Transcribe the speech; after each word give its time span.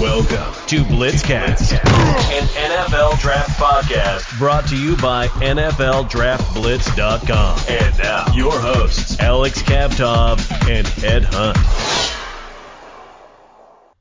Welcome 0.00 0.52
to 0.66 0.82
Blitzcast, 0.84 1.72
an 1.72 2.46
NFL 2.48 3.18
draft 3.18 3.58
podcast 3.58 4.38
brought 4.38 4.68
to 4.68 4.76
you 4.76 4.94
by 4.98 5.28
NFLDraftBlitz.com. 5.28 7.60
And 7.66 7.98
now, 7.98 8.26
your 8.34 8.60
hosts, 8.60 9.18
Alex 9.18 9.62
Kavtov 9.62 10.38
and 10.68 10.86
Ed 11.02 11.24
Hunt. 11.24 11.56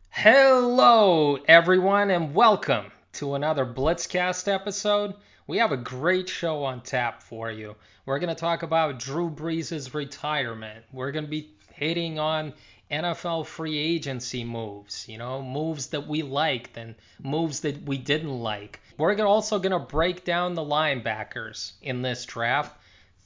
Hello, 0.10 1.38
everyone, 1.48 2.10
and 2.10 2.36
welcome 2.36 2.92
to 3.14 3.36
another 3.36 3.66
Blitzcast 3.66 4.54
episode. 4.54 5.14
We 5.48 5.60
have 5.60 5.72
a 5.72 5.78
great 5.78 6.28
show 6.28 6.66
on 6.66 6.82
tap 6.82 7.24
for 7.24 7.50
you. 7.50 7.78
We're 8.06 8.20
going 8.20 8.36
to 8.36 8.38
talk 8.40 8.64
about 8.64 9.00
Drew 9.00 9.30
Brees' 9.30 9.94
retirement. 9.94 10.84
We're 10.92 11.12
going 11.12 11.24
to 11.24 11.32
be 11.32 11.52
hitting 11.74 12.20
on 12.20 12.52
NFL 12.92 13.48
free 13.48 13.78
agency 13.78 14.44
moves, 14.44 15.08
you 15.10 15.18
know, 15.18 15.42
moves 15.42 15.88
that 15.88 16.08
we 16.08 16.22
liked 16.22 16.78
and 16.78 16.96
moves 17.20 17.62
that 17.62 17.82
we 17.84 17.98
didn't 17.98 18.40
like. 18.40 18.80
We're 18.98 19.20
also 19.26 19.58
going 19.60 19.72
to 19.72 19.80
break 19.80 20.24
down 20.24 20.54
the 20.54 20.62
linebackers 20.62 21.74
in 21.82 22.02
this 22.02 22.26
draft. 22.26 22.78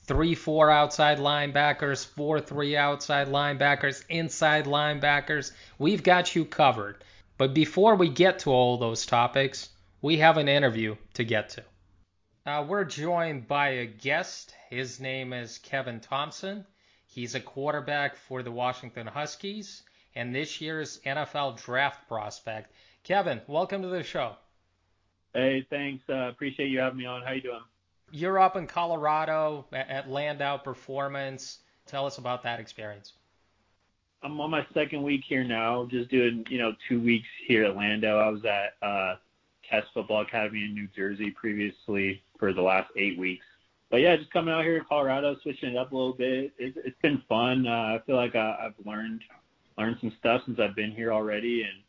3 0.03 0.33
4 0.33 0.71
outside 0.71 1.19
linebackers, 1.19 2.05
4 2.05 2.39
3 2.39 2.77
outside 2.77 3.27
linebackers, 3.27 4.03
inside 4.09 4.65
linebackers. 4.65 5.51
We've 5.77 6.03
got 6.03 6.35
you 6.35 6.45
covered. 6.45 7.03
But 7.37 7.53
before 7.53 7.95
we 7.95 8.09
get 8.09 8.39
to 8.39 8.51
all 8.51 8.77
those 8.77 9.05
topics, 9.05 9.69
we 10.01 10.17
have 10.17 10.37
an 10.37 10.47
interview 10.47 10.95
to 11.13 11.23
get 11.23 11.49
to. 11.49 11.63
Uh, 12.45 12.65
we're 12.67 12.85
joined 12.85 13.47
by 13.47 13.69
a 13.69 13.85
guest. 13.85 14.55
His 14.69 14.99
name 14.99 15.33
is 15.33 15.57
Kevin 15.59 15.99
Thomson. 15.99 16.65
He's 17.11 17.33
a 17.33 17.39
quarterback 17.39 18.15
for 18.15 18.43
the 18.43 18.51
Washington 18.51 19.07
Huskies 19.07 19.81
and 20.13 20.33
this 20.33 20.61
year's 20.61 20.99
NFL 21.03 21.59
draft 21.63 22.07
prospect. 22.07 22.71
Kevin, 23.03 23.41
welcome 23.47 23.81
to 23.81 23.87
the 23.87 24.03
show. 24.03 24.35
Hey, 25.33 25.65
thanks. 25.71 26.03
Uh, 26.07 26.29
appreciate 26.29 26.67
you 26.67 26.79
having 26.79 26.99
me 26.99 27.05
on. 27.05 27.23
How 27.23 27.31
you 27.31 27.41
doing? 27.41 27.63
You're 28.11 28.37
up 28.37 28.55
in 28.55 28.67
Colorado 28.67 29.65
at 29.73 30.07
Landow 30.07 30.59
Performance. 30.59 31.57
Tell 31.87 32.05
us 32.05 32.19
about 32.19 32.43
that 32.43 32.59
experience. 32.59 33.13
I'm 34.21 34.39
on 34.39 34.51
my 34.51 34.65
second 34.75 35.01
week 35.01 35.23
here 35.27 35.43
now, 35.43 35.85
just 35.85 36.11
doing, 36.11 36.45
you 36.47 36.59
know, 36.59 36.75
two 36.87 37.01
weeks 37.01 37.27
here 37.47 37.65
at 37.65 37.75
Landau. 37.75 38.19
I 38.19 38.29
was 38.29 38.45
at 38.45 38.75
uh, 38.87 39.15
Test 39.67 39.87
Football 39.95 40.21
Academy 40.21 40.63
in 40.63 40.75
New 40.75 40.87
Jersey 40.95 41.31
previously 41.31 42.21
for 42.37 42.53
the 42.53 42.61
last 42.61 42.91
eight 42.95 43.17
weeks 43.17 43.45
but 43.89 44.01
yeah, 44.01 44.15
just 44.15 44.31
coming 44.31 44.53
out 44.53 44.63
here 44.63 44.79
to 44.79 44.85
Colorado, 44.85 45.35
switching 45.41 45.71
it 45.71 45.77
up 45.77 45.91
a 45.91 45.95
little 45.95 46.13
bit. 46.13 46.53
It's, 46.57 46.77
it's 46.83 46.99
been 47.01 47.21
fun. 47.27 47.65
Uh, 47.67 47.97
I 47.97 48.01
feel 48.05 48.15
like 48.15 48.35
I, 48.35 48.55
I've 48.65 48.85
learned 48.85 49.21
learned 49.77 49.97
some 50.01 50.13
stuff 50.19 50.41
since 50.45 50.59
I've 50.59 50.75
been 50.75 50.91
here 50.91 51.11
already, 51.11 51.63
and 51.63 51.83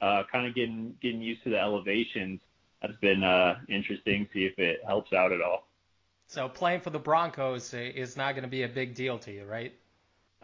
uh, 0.00 0.22
kind 0.30 0.46
of 0.46 0.54
getting 0.54 0.94
getting 1.02 1.20
used 1.20 1.42
to 1.44 1.50
the 1.50 1.58
elevations 1.58 2.40
has 2.82 2.92
been 3.00 3.24
uh, 3.24 3.56
interesting. 3.68 4.28
See 4.32 4.44
if 4.44 4.58
it 4.58 4.80
helps 4.86 5.12
out 5.12 5.32
at 5.32 5.40
all. 5.40 5.66
So 6.28 6.48
playing 6.48 6.80
for 6.80 6.90
the 6.90 6.98
Broncos 6.98 7.74
is 7.74 8.16
not 8.16 8.32
going 8.34 8.44
to 8.44 8.48
be 8.48 8.62
a 8.62 8.68
big 8.68 8.94
deal 8.94 9.18
to 9.18 9.32
you, 9.32 9.44
right? 9.44 9.74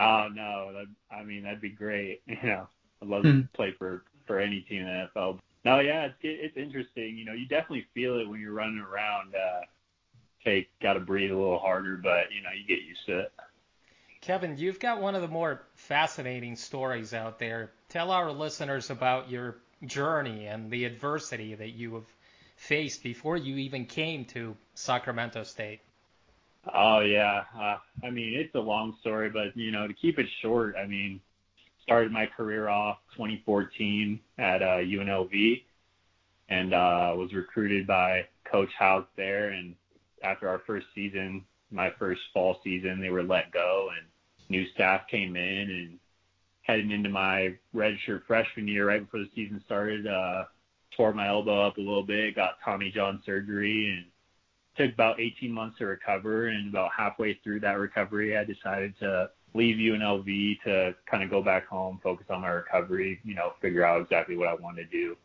Oh 0.00 0.28
no, 0.34 0.72
that, 0.72 0.86
I 1.16 1.22
mean 1.22 1.44
that'd 1.44 1.60
be 1.60 1.70
great. 1.70 2.22
You 2.28 2.36
know, 2.42 2.68
I'd 3.00 3.08
love 3.08 3.22
to 3.22 3.48
play 3.54 3.74
for 3.78 4.04
for 4.26 4.40
any 4.40 4.60
team 4.62 4.82
in 4.82 4.86
the 4.86 5.20
NFL. 5.20 5.38
No, 5.64 5.78
yeah, 5.78 6.06
it's 6.06 6.16
it's 6.22 6.56
interesting. 6.56 7.16
You 7.16 7.24
know, 7.24 7.32
you 7.32 7.46
definitely 7.46 7.86
feel 7.94 8.18
it 8.18 8.28
when 8.28 8.40
you're 8.40 8.52
running 8.52 8.78
around. 8.78 9.34
Uh, 9.34 9.60
take 10.46 10.68
got 10.80 10.94
to 10.94 11.00
breathe 11.00 11.30
a 11.30 11.36
little 11.36 11.58
harder, 11.58 11.96
but 11.96 12.32
you 12.32 12.42
know 12.42 12.50
you 12.56 12.66
get 12.66 12.82
used 12.86 13.04
to 13.06 13.18
it. 13.20 13.32
Kevin, 14.20 14.56
you've 14.56 14.80
got 14.80 15.00
one 15.00 15.14
of 15.14 15.22
the 15.22 15.28
more 15.28 15.62
fascinating 15.74 16.56
stories 16.56 17.12
out 17.12 17.38
there. 17.38 17.70
Tell 17.88 18.10
our 18.10 18.32
listeners 18.32 18.90
about 18.90 19.30
your 19.30 19.56
journey 19.84 20.46
and 20.46 20.70
the 20.70 20.84
adversity 20.84 21.54
that 21.54 21.70
you 21.70 21.94
have 21.94 22.06
faced 22.56 23.02
before 23.02 23.36
you 23.36 23.56
even 23.56 23.84
came 23.84 24.24
to 24.24 24.56
Sacramento 24.74 25.44
State. 25.44 25.80
Oh 26.72 27.00
yeah, 27.00 27.44
uh, 27.56 27.76
I 28.02 28.10
mean 28.10 28.34
it's 28.34 28.54
a 28.54 28.60
long 28.60 28.96
story, 29.00 29.30
but 29.30 29.56
you 29.56 29.70
know 29.70 29.86
to 29.86 29.94
keep 29.94 30.18
it 30.18 30.26
short, 30.42 30.74
I 30.80 30.86
mean 30.86 31.20
started 31.82 32.10
my 32.10 32.26
career 32.26 32.68
off 32.68 32.98
2014 33.12 34.18
at 34.38 34.60
uh, 34.60 34.78
UNLV, 34.78 35.62
and 36.48 36.74
uh, 36.74 37.12
was 37.16 37.32
recruited 37.32 37.86
by 37.86 38.26
Coach 38.50 38.70
House 38.76 39.06
there, 39.16 39.50
and 39.50 39.76
after 40.26 40.48
our 40.48 40.60
first 40.66 40.86
season, 40.94 41.44
my 41.70 41.90
first 41.98 42.20
fall 42.32 42.58
season, 42.64 43.00
they 43.00 43.10
were 43.10 43.22
let 43.22 43.52
go 43.52 43.88
and 43.96 44.06
new 44.48 44.66
staff 44.74 45.02
came 45.10 45.36
in 45.36 45.70
and 45.70 45.98
heading 46.62 46.90
into 46.90 47.08
my 47.08 47.54
redshirt 47.74 48.22
freshman 48.26 48.66
year, 48.66 48.88
right 48.88 49.02
before 49.02 49.20
the 49.20 49.30
season 49.34 49.62
started, 49.64 50.06
uh, 50.06 50.44
tore 50.96 51.12
my 51.12 51.28
elbow 51.28 51.66
up 51.66 51.76
a 51.76 51.80
little 51.80 52.02
bit, 52.02 52.34
got 52.34 52.58
Tommy 52.64 52.90
John 52.90 53.22
surgery 53.24 53.90
and 53.90 54.06
took 54.76 54.94
about 54.94 55.20
18 55.20 55.52
months 55.52 55.78
to 55.78 55.86
recover. 55.86 56.48
And 56.48 56.68
about 56.68 56.90
halfway 56.96 57.34
through 57.34 57.60
that 57.60 57.78
recovery, 57.78 58.36
I 58.36 58.44
decided 58.44 58.98
to 59.00 59.30
leave 59.54 59.76
UNLV 59.76 60.62
to 60.64 60.94
kind 61.10 61.22
of 61.22 61.30
go 61.30 61.42
back 61.42 61.66
home, 61.66 62.00
focus 62.02 62.26
on 62.30 62.42
my 62.42 62.48
recovery, 62.48 63.20
you 63.24 63.34
know, 63.34 63.52
figure 63.60 63.84
out 63.84 64.02
exactly 64.02 64.36
what 64.36 64.48
I 64.48 64.54
wanted 64.54 64.90
to 64.90 64.98
do 64.98 65.16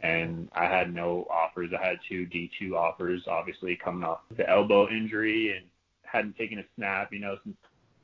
and 0.00 0.48
I 0.54 0.64
had 0.64 0.94
no 0.94 1.26
offers. 1.30 1.70
I 1.78 1.84
had 1.84 1.98
two 2.08 2.26
D2 2.26 2.74
offers, 2.74 3.22
obviously 3.26 3.76
coming 3.76 4.04
off 4.04 4.20
the 4.36 4.48
elbow 4.48 4.88
injury 4.88 5.56
and 5.56 5.66
hadn't 6.02 6.36
taken 6.36 6.58
a 6.58 6.64
snap, 6.76 7.12
you 7.12 7.20
know, 7.20 7.36
since 7.44 7.56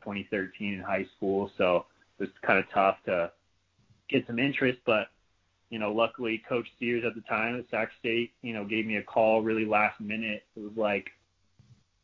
2013 0.03 0.75
in 0.75 0.81
high 0.81 1.07
school. 1.17 1.51
So 1.57 1.87
it 2.19 2.25
was 2.25 2.31
kind 2.43 2.59
of 2.59 2.71
tough 2.71 2.97
to 3.07 3.33
get 4.09 4.27
some 4.27 4.39
interest, 4.39 4.79
but 4.85 5.09
you 5.71 5.79
know, 5.79 5.93
luckily 5.93 6.43
Coach 6.49 6.67
Sears 6.79 7.05
at 7.05 7.15
the 7.15 7.21
time 7.23 7.57
at 7.57 7.65
Sac 7.71 7.91
State, 8.01 8.33
you 8.43 8.53
know, 8.53 8.65
gave 8.65 8.87
me 8.87 8.97
a 8.97 9.03
call 9.03 9.41
really 9.41 9.65
last 9.65 10.01
minute. 10.01 10.43
It 10.57 10.61
was 10.61 10.77
like 10.77 11.11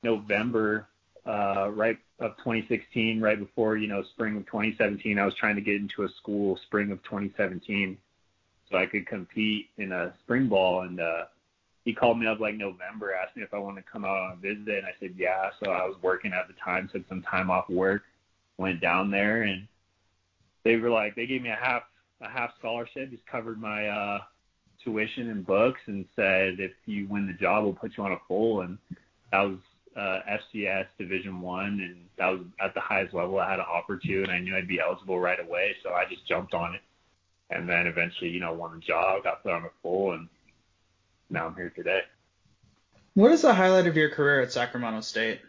November, 0.05 0.87
uh, 1.27 1.71
right 1.73 1.99
of 2.21 2.37
2016, 2.39 3.21
right 3.21 3.39
before, 3.39 3.77
you 3.77 3.89
know, 3.89 4.05
spring 4.15 4.37
of 4.37 4.47
2017. 4.47 5.19
I 5.19 5.25
was 5.25 5.35
trying 5.35 5.57
to 5.57 5.61
get 5.61 5.75
into 5.75 6.05
a 6.05 6.09
school 6.21 6.57
spring 6.67 6.93
of 6.93 7.03
2017 7.03 7.99
so 8.71 8.79
I 8.79 8.87
could 8.87 9.07
compete 9.07 9.67
in 9.79 9.93
a 9.93 10.13
spring 10.23 10.49
ball. 10.49 10.83
And 10.83 11.01
uh, 11.01 11.25
he 11.85 11.95
called 11.95 12.19
me 12.19 12.27
up 12.27 12.41
like 12.41 12.57
November, 12.57 13.15
asked 13.15 13.37
me 13.37 13.43
if 13.43 13.55
I 13.55 13.59
wanted 13.59 13.83
to 13.83 13.91
come 13.91 14.05
out 14.05 14.17
on 14.17 14.33
a 14.33 14.37
visit, 14.37 14.79
and 14.79 14.87
I 14.87 14.93
said 15.01 15.15
yeah. 15.17 15.51
So 15.63 15.71
I 15.71 15.85
was 15.85 15.97
working 16.03 16.33
at 16.33 16.49
the 16.49 16.55
time, 16.63 16.89
took 16.93 17.09
some 17.09 17.23
time 17.23 17.51
off 17.51 17.69
work, 17.69 18.03
went 18.59 18.81
down 18.81 19.11
there, 19.11 19.43
and 19.43 19.67
they 20.65 20.77
were 20.77 20.91
like, 20.91 21.15
they 21.15 21.27
gave 21.27 21.43
me 21.43 21.51
a 21.51 21.59
half 21.61 21.83
a 22.21 22.29
half 22.29 22.51
scholarship, 22.59 23.11
just 23.11 23.27
covered 23.27 23.61
my 23.61 23.89
uh, 23.89 24.19
tuition 24.83 25.31
and 25.31 25.47
books, 25.47 25.81
and 25.87 26.05
said 26.17 26.59
if 26.59 26.73
you 26.87 27.07
win 27.09 27.27
the 27.27 27.35
job, 27.35 27.65
we'll 27.65 27.73
put 27.73 27.93
you 27.97 28.05
on 28.05 28.13
a 28.13 28.19
full. 28.27 28.63
And 28.63 28.79
that 29.31 29.43
was 29.43 29.59
uh, 29.97 30.21
FCS 30.55 30.87
Division 30.99 31.41
One, 31.41 31.81
and 31.81 31.97
that 32.19 32.31
was 32.31 32.47
at 32.61 32.75
the 32.75 32.81
highest 32.81 33.15
level 33.15 33.39
I 33.39 33.49
had 33.49 33.61
an 33.61 33.67
offer 33.73 33.97
to, 33.97 34.23
and 34.23 34.33
I 34.33 34.41
knew 34.41 34.57
I'd 34.57 34.67
be 34.67 34.81
eligible 34.81 35.21
right 35.21 35.39
away, 35.39 35.77
so 35.85 35.91
I 35.91 36.05
just 36.09 36.27
jumped 36.27 36.53
on 36.53 36.75
it 36.75 36.81
and 37.51 37.69
then 37.69 37.87
eventually, 37.87 38.31
you 38.31 38.41
know, 38.41 38.53
won 38.53 38.75
the 38.75 38.81
job, 38.81 39.25
got 39.25 39.43
put 39.43 39.53
on 39.53 39.65
a 39.65 39.71
full, 39.83 40.13
and 40.13 40.29
now 41.31 41.47
I'm 41.47 41.55
here 41.55 41.71
today. 41.71 42.03
What 43.15 43.33
is 43.33 43.43
the 43.43 43.55
highlight 43.55 43.87
of 43.87 43.97
your 43.97 44.11
career 44.11 44.41
at 44.43 44.53
Sacramento 44.53 45.01
State? 45.01 45.41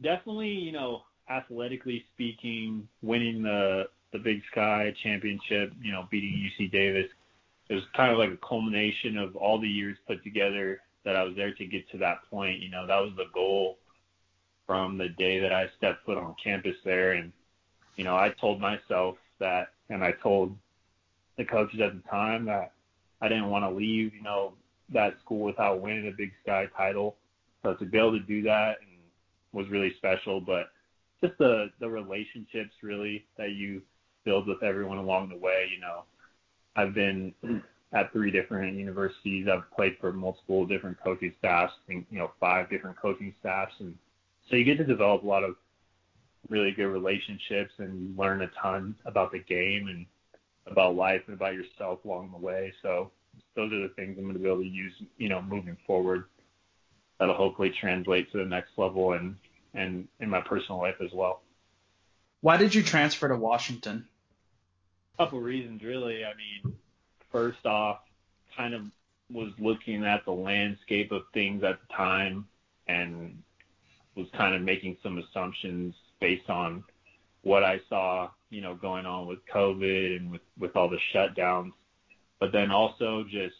Definitely, 0.00 0.48
you 0.48 0.72
know, 0.72 1.02
athletically 1.28 2.04
speaking, 2.14 2.88
winning 3.02 3.42
the 3.42 3.88
the 4.12 4.18
Big 4.20 4.42
Sky 4.50 4.94
championship, 5.02 5.72
you 5.82 5.90
know, 5.90 6.06
beating 6.08 6.38
UC 6.38 6.70
Davis. 6.70 7.10
It 7.68 7.74
was 7.74 7.82
kind 7.96 8.12
of 8.12 8.18
like 8.18 8.30
a 8.30 8.36
culmination 8.36 9.18
of 9.18 9.34
all 9.34 9.58
the 9.58 9.68
years 9.68 9.98
put 10.06 10.22
together 10.22 10.80
that 11.04 11.16
I 11.16 11.24
was 11.24 11.34
there 11.34 11.52
to 11.52 11.66
get 11.66 11.90
to 11.90 11.98
that 11.98 12.18
point. 12.30 12.60
You 12.60 12.70
know, 12.70 12.86
that 12.86 13.00
was 13.00 13.12
the 13.16 13.26
goal 13.34 13.78
from 14.66 14.98
the 14.98 15.08
day 15.08 15.40
that 15.40 15.52
I 15.52 15.68
stepped 15.76 16.06
foot 16.06 16.16
on 16.16 16.36
campus 16.42 16.76
there. 16.84 17.12
And, 17.12 17.32
you 17.96 18.04
know, 18.04 18.16
I 18.16 18.30
told 18.30 18.60
myself 18.60 19.16
that, 19.40 19.72
and 19.90 20.04
I 20.04 20.12
told 20.12 20.56
the 21.36 21.44
coaches 21.44 21.80
at 21.80 21.94
the 21.94 22.08
time 22.08 22.44
that 22.46 22.72
I 23.20 23.28
didn't 23.28 23.50
want 23.50 23.64
to 23.64 23.70
leave, 23.70 24.14
you 24.14 24.22
know, 24.22 24.52
that 24.92 25.14
school 25.24 25.40
without 25.40 25.80
winning 25.80 26.08
a 26.08 26.16
Big 26.16 26.32
Sky 26.42 26.66
title. 26.76 27.16
So 27.62 27.74
to 27.74 27.84
be 27.84 27.98
able 27.98 28.12
to 28.12 28.20
do 28.20 28.42
that 28.42 28.76
and 28.80 28.98
was 29.52 29.68
really 29.70 29.94
special. 29.96 30.40
But 30.40 30.70
just 31.22 31.38
the 31.38 31.70
the 31.80 31.88
relationships 31.88 32.72
really 32.82 33.24
that 33.38 33.52
you 33.52 33.80
build 34.24 34.46
with 34.46 34.62
everyone 34.62 34.98
along 34.98 35.28
the 35.28 35.36
way. 35.36 35.68
You 35.72 35.80
know, 35.80 36.04
I've 36.76 36.94
been 36.94 37.32
at 37.92 38.12
three 38.12 38.30
different 38.30 38.76
universities. 38.76 39.46
I've 39.50 39.70
played 39.74 39.96
for 40.00 40.12
multiple 40.12 40.66
different 40.66 40.98
coaching 41.02 41.32
staffs. 41.38 41.72
I 41.84 41.86
think 41.86 42.06
you 42.10 42.18
know 42.18 42.32
five 42.40 42.68
different 42.68 43.00
coaching 43.00 43.34
staffs, 43.40 43.72
and 43.78 43.94
so 44.50 44.56
you 44.56 44.64
get 44.64 44.78
to 44.78 44.84
develop 44.84 45.22
a 45.22 45.26
lot 45.26 45.44
of 45.44 45.56
really 46.50 46.72
good 46.72 46.88
relationships 46.88 47.72
and 47.78 48.16
learn 48.18 48.42
a 48.42 48.50
ton 48.60 48.94
about 49.06 49.32
the 49.32 49.38
game 49.38 49.88
and 49.88 50.04
about 50.66 50.96
life 50.96 51.22
and 51.26 51.34
about 51.34 51.54
yourself 51.54 52.04
along 52.04 52.30
the 52.32 52.38
way. 52.38 52.72
So 52.82 53.10
those 53.54 53.72
are 53.72 53.82
the 53.82 53.94
things 53.94 54.16
I'm 54.18 54.24
going 54.24 54.34
to 54.34 54.40
be 54.40 54.48
able 54.48 54.62
to 54.62 54.68
use, 54.68 54.92
you 55.18 55.28
know, 55.28 55.42
moving 55.42 55.76
forward. 55.86 56.24
That'll 57.18 57.34
hopefully 57.34 57.70
translate 57.70 58.32
to 58.32 58.38
the 58.38 58.44
next 58.44 58.70
level 58.76 59.12
and 59.12 59.36
and 59.74 60.06
in 60.20 60.30
my 60.30 60.40
personal 60.40 60.80
life 60.80 60.96
as 61.04 61.12
well. 61.12 61.42
Why 62.40 62.56
did 62.56 62.74
you 62.74 62.82
transfer 62.82 63.28
to 63.28 63.36
Washington? 63.36 64.06
A 65.14 65.24
couple 65.24 65.40
reasons, 65.40 65.82
really. 65.82 66.24
I 66.24 66.32
mean, 66.34 66.76
first 67.32 67.64
off, 67.66 68.00
kind 68.56 68.74
of 68.74 68.82
was 69.32 69.52
looking 69.58 70.04
at 70.04 70.24
the 70.24 70.32
landscape 70.32 71.10
of 71.10 71.22
things 71.32 71.64
at 71.64 71.78
the 71.80 71.94
time 71.94 72.46
and 72.86 73.42
was 74.14 74.26
kind 74.36 74.54
of 74.54 74.62
making 74.62 74.96
some 75.02 75.18
assumptions 75.18 75.94
based 76.20 76.48
on 76.48 76.84
what 77.44 77.62
I 77.62 77.80
saw, 77.88 78.30
you 78.50 78.60
know, 78.60 78.74
going 78.74 79.06
on 79.06 79.26
with 79.26 79.38
COVID 79.52 80.16
and 80.16 80.30
with, 80.30 80.40
with 80.58 80.74
all 80.76 80.88
the 80.88 80.98
shutdowns. 81.14 81.72
But 82.40 82.52
then 82.52 82.70
also 82.70 83.24
just, 83.30 83.54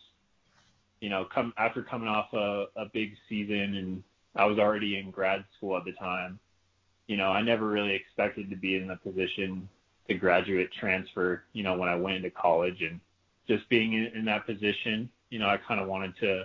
you 1.00 1.10
know, 1.10 1.26
come 1.32 1.52
after 1.56 1.82
coming 1.82 2.08
off 2.08 2.32
a, 2.32 2.66
a 2.76 2.86
big 2.92 3.14
season 3.28 3.76
and 3.76 4.02
I 4.34 4.46
was 4.46 4.58
already 4.58 4.98
in 4.98 5.10
grad 5.10 5.44
school 5.56 5.76
at 5.76 5.84
the 5.84 5.92
time, 5.92 6.38
you 7.06 7.16
know, 7.16 7.28
I 7.28 7.42
never 7.42 7.66
really 7.66 7.94
expected 7.94 8.50
to 8.50 8.56
be 8.56 8.76
in 8.76 8.90
a 8.90 8.96
position 8.96 9.68
to 10.08 10.14
graduate 10.14 10.70
transfer, 10.72 11.44
you 11.52 11.62
know, 11.62 11.76
when 11.76 11.88
I 11.88 11.94
went 11.94 12.16
into 12.16 12.30
college 12.30 12.82
and 12.82 13.00
just 13.46 13.68
being 13.68 13.92
in, 13.92 14.06
in 14.18 14.24
that 14.24 14.46
position, 14.46 15.08
you 15.30 15.38
know, 15.38 15.46
I 15.46 15.58
kind 15.58 15.80
of 15.80 15.88
wanted 15.88 16.16
to, 16.20 16.44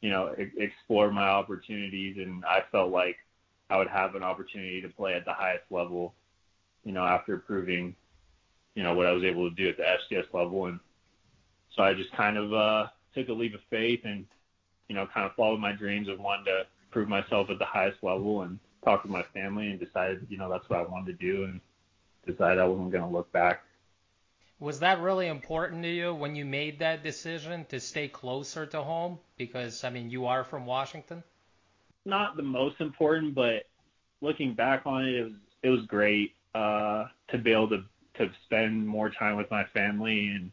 you 0.00 0.10
know, 0.10 0.34
e- 0.38 0.50
explore 0.56 1.10
my 1.10 1.28
opportunities 1.28 2.16
and 2.18 2.44
I 2.44 2.62
felt 2.72 2.90
like 2.90 3.16
I 3.70 3.76
would 3.76 3.88
have 3.88 4.14
an 4.14 4.22
opportunity 4.22 4.80
to 4.80 4.88
play 4.88 5.14
at 5.14 5.24
the 5.24 5.32
highest 5.32 5.64
level, 5.70 6.14
you 6.88 6.94
know, 6.94 7.04
after 7.04 7.36
proving, 7.36 7.94
you 8.74 8.82
know, 8.82 8.94
what 8.94 9.04
I 9.04 9.12
was 9.12 9.22
able 9.22 9.46
to 9.46 9.54
do 9.54 9.68
at 9.68 9.76
the 9.76 9.82
FCS 9.82 10.32
level. 10.32 10.64
And 10.66 10.80
so 11.76 11.82
I 11.82 11.92
just 11.92 12.10
kind 12.12 12.38
of, 12.38 12.54
uh, 12.54 12.86
took 13.14 13.28
a 13.28 13.32
leap 13.34 13.54
of 13.54 13.60
faith 13.68 14.00
and, 14.04 14.24
you 14.88 14.94
know, 14.94 15.06
kind 15.12 15.26
of 15.26 15.34
followed 15.36 15.60
my 15.60 15.72
dreams 15.72 16.08
of 16.08 16.18
wanting 16.18 16.46
to 16.46 16.62
prove 16.90 17.06
myself 17.06 17.50
at 17.50 17.58
the 17.58 17.66
highest 17.66 18.02
level 18.02 18.40
and 18.40 18.58
talked 18.82 19.02
with 19.02 19.12
my 19.12 19.22
family 19.34 19.66
and 19.66 19.78
decided, 19.78 20.26
you 20.30 20.38
know, 20.38 20.48
that's 20.48 20.66
what 20.70 20.78
I 20.78 20.82
wanted 20.82 21.18
to 21.20 21.26
do 21.26 21.44
and 21.44 21.60
decided 22.26 22.58
I 22.58 22.64
wasn't 22.64 22.90
going 22.90 23.04
to 23.04 23.10
look 23.10 23.30
back. 23.32 23.64
Was 24.58 24.80
that 24.80 24.98
really 25.00 25.26
important 25.26 25.82
to 25.82 25.90
you 25.90 26.14
when 26.14 26.34
you 26.34 26.46
made 26.46 26.78
that 26.78 27.02
decision 27.02 27.66
to 27.66 27.80
stay 27.80 28.08
closer 28.08 28.64
to 28.64 28.82
home? 28.82 29.18
Because, 29.36 29.84
I 29.84 29.90
mean, 29.90 30.08
you 30.08 30.24
are 30.24 30.42
from 30.42 30.64
Washington. 30.64 31.22
Not 32.06 32.38
the 32.38 32.42
most 32.42 32.80
important, 32.80 33.34
but 33.34 33.64
looking 34.22 34.54
back 34.54 34.86
on 34.86 35.04
it, 35.04 35.16
it 35.16 35.24
was 35.24 35.32
it 35.62 35.70
was 35.70 35.84
great 35.86 36.32
uh, 36.58 37.08
to 37.30 37.38
be 37.38 37.52
able 37.52 37.68
to 37.68 37.84
to 38.18 38.28
spend 38.46 38.86
more 38.86 39.10
time 39.10 39.36
with 39.36 39.48
my 39.50 39.64
family 39.72 40.28
and 40.34 40.50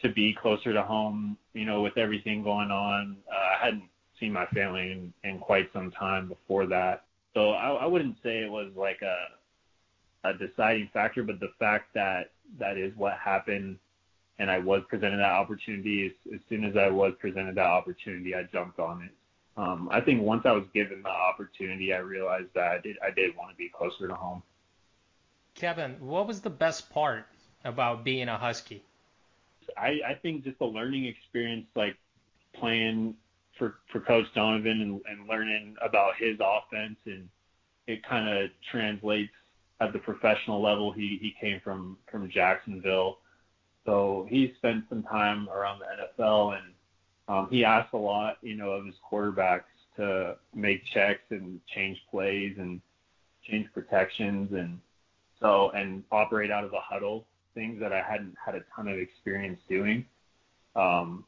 to 0.00 0.08
be 0.08 0.32
closer 0.40 0.72
to 0.72 0.82
home. 0.82 1.36
You 1.52 1.64
know, 1.64 1.82
with 1.82 1.96
everything 1.96 2.42
going 2.42 2.70
on, 2.70 3.16
uh, 3.30 3.34
I 3.34 3.64
hadn't 3.64 3.88
seen 4.20 4.32
my 4.32 4.46
family 4.46 4.92
in, 4.92 5.12
in 5.28 5.38
quite 5.38 5.68
some 5.72 5.90
time 5.90 6.28
before 6.28 6.66
that, 6.66 7.04
so 7.34 7.50
I, 7.50 7.68
I 7.70 7.86
wouldn't 7.86 8.16
say 8.22 8.38
it 8.38 8.50
was 8.50 8.70
like 8.76 9.00
a 9.02 9.16
a 10.28 10.32
deciding 10.34 10.90
factor, 10.92 11.22
but 11.22 11.38
the 11.38 11.52
fact 11.58 11.94
that 11.94 12.32
that 12.58 12.76
is 12.76 12.92
what 12.96 13.12
happened 13.14 13.78
and 14.38 14.50
I 14.50 14.58
was 14.58 14.82
presented 14.88 15.18
that 15.18 15.32
opportunity, 15.32 16.06
as, 16.06 16.34
as 16.34 16.40
soon 16.48 16.64
as 16.64 16.76
I 16.76 16.88
was 16.90 17.12
presented 17.20 17.54
that 17.54 17.66
opportunity, 17.66 18.34
I 18.34 18.42
jumped 18.52 18.78
on 18.78 19.02
it. 19.02 19.10
Um, 19.56 19.88
I 19.90 20.00
think 20.00 20.20
once 20.20 20.42
I 20.44 20.52
was 20.52 20.64
given 20.74 21.02
the 21.02 21.08
opportunity, 21.08 21.94
I 21.94 21.98
realized 21.98 22.48
that 22.54 22.72
I 22.72 22.78
did, 22.78 22.96
I 23.02 23.10
did 23.10 23.34
want 23.36 23.50
to 23.50 23.56
be 23.56 23.70
closer 23.70 24.06
to 24.08 24.14
home. 24.14 24.42
Kevin, 25.56 25.96
what 26.00 26.26
was 26.26 26.40
the 26.40 26.50
best 26.50 26.90
part 26.90 27.26
about 27.64 28.04
being 28.04 28.28
a 28.28 28.38
Husky? 28.38 28.82
I, 29.76 30.00
I 30.06 30.14
think 30.22 30.44
just 30.44 30.58
the 30.58 30.66
learning 30.66 31.06
experience, 31.06 31.66
like 31.74 31.96
playing 32.54 33.14
for, 33.58 33.76
for 33.90 34.00
Coach 34.00 34.26
Donovan 34.34 34.80
and, 34.80 35.00
and 35.08 35.28
learning 35.28 35.76
about 35.82 36.14
his 36.18 36.38
offense, 36.40 36.96
and 37.06 37.28
it 37.86 38.06
kind 38.06 38.28
of 38.28 38.50
translates 38.70 39.32
at 39.80 39.92
the 39.92 39.98
professional 39.98 40.62
level. 40.62 40.92
He, 40.92 41.18
he 41.20 41.34
came 41.40 41.60
from, 41.64 41.96
from 42.10 42.30
Jacksonville 42.30 43.18
so 43.86 44.26
he 44.28 44.52
spent 44.58 44.84
some 44.88 45.04
time 45.04 45.48
around 45.48 45.78
the 45.78 46.24
NFL 46.24 46.58
and 46.58 46.72
um, 47.28 47.48
he 47.50 47.64
asked 47.64 47.94
a 47.94 47.98
lot, 47.98 48.36
you 48.42 48.56
know, 48.56 48.70
of 48.70 48.84
his 48.84 48.96
quarterbacks 49.10 49.62
to 49.96 50.36
make 50.54 50.84
checks 50.92 51.22
and 51.30 51.60
change 51.72 51.98
plays 52.10 52.56
and 52.58 52.80
change 53.48 53.68
protections 53.72 54.52
and 54.52 54.78
so 55.46 55.70
and 55.70 56.02
operate 56.10 56.50
out 56.50 56.64
of 56.64 56.72
a 56.72 56.80
huddle, 56.80 57.26
things 57.54 57.80
that 57.80 57.92
I 57.92 58.02
hadn't 58.02 58.34
had 58.44 58.54
a 58.54 58.60
ton 58.74 58.88
of 58.88 58.98
experience 58.98 59.60
doing. 59.68 60.04
Um, 60.74 61.24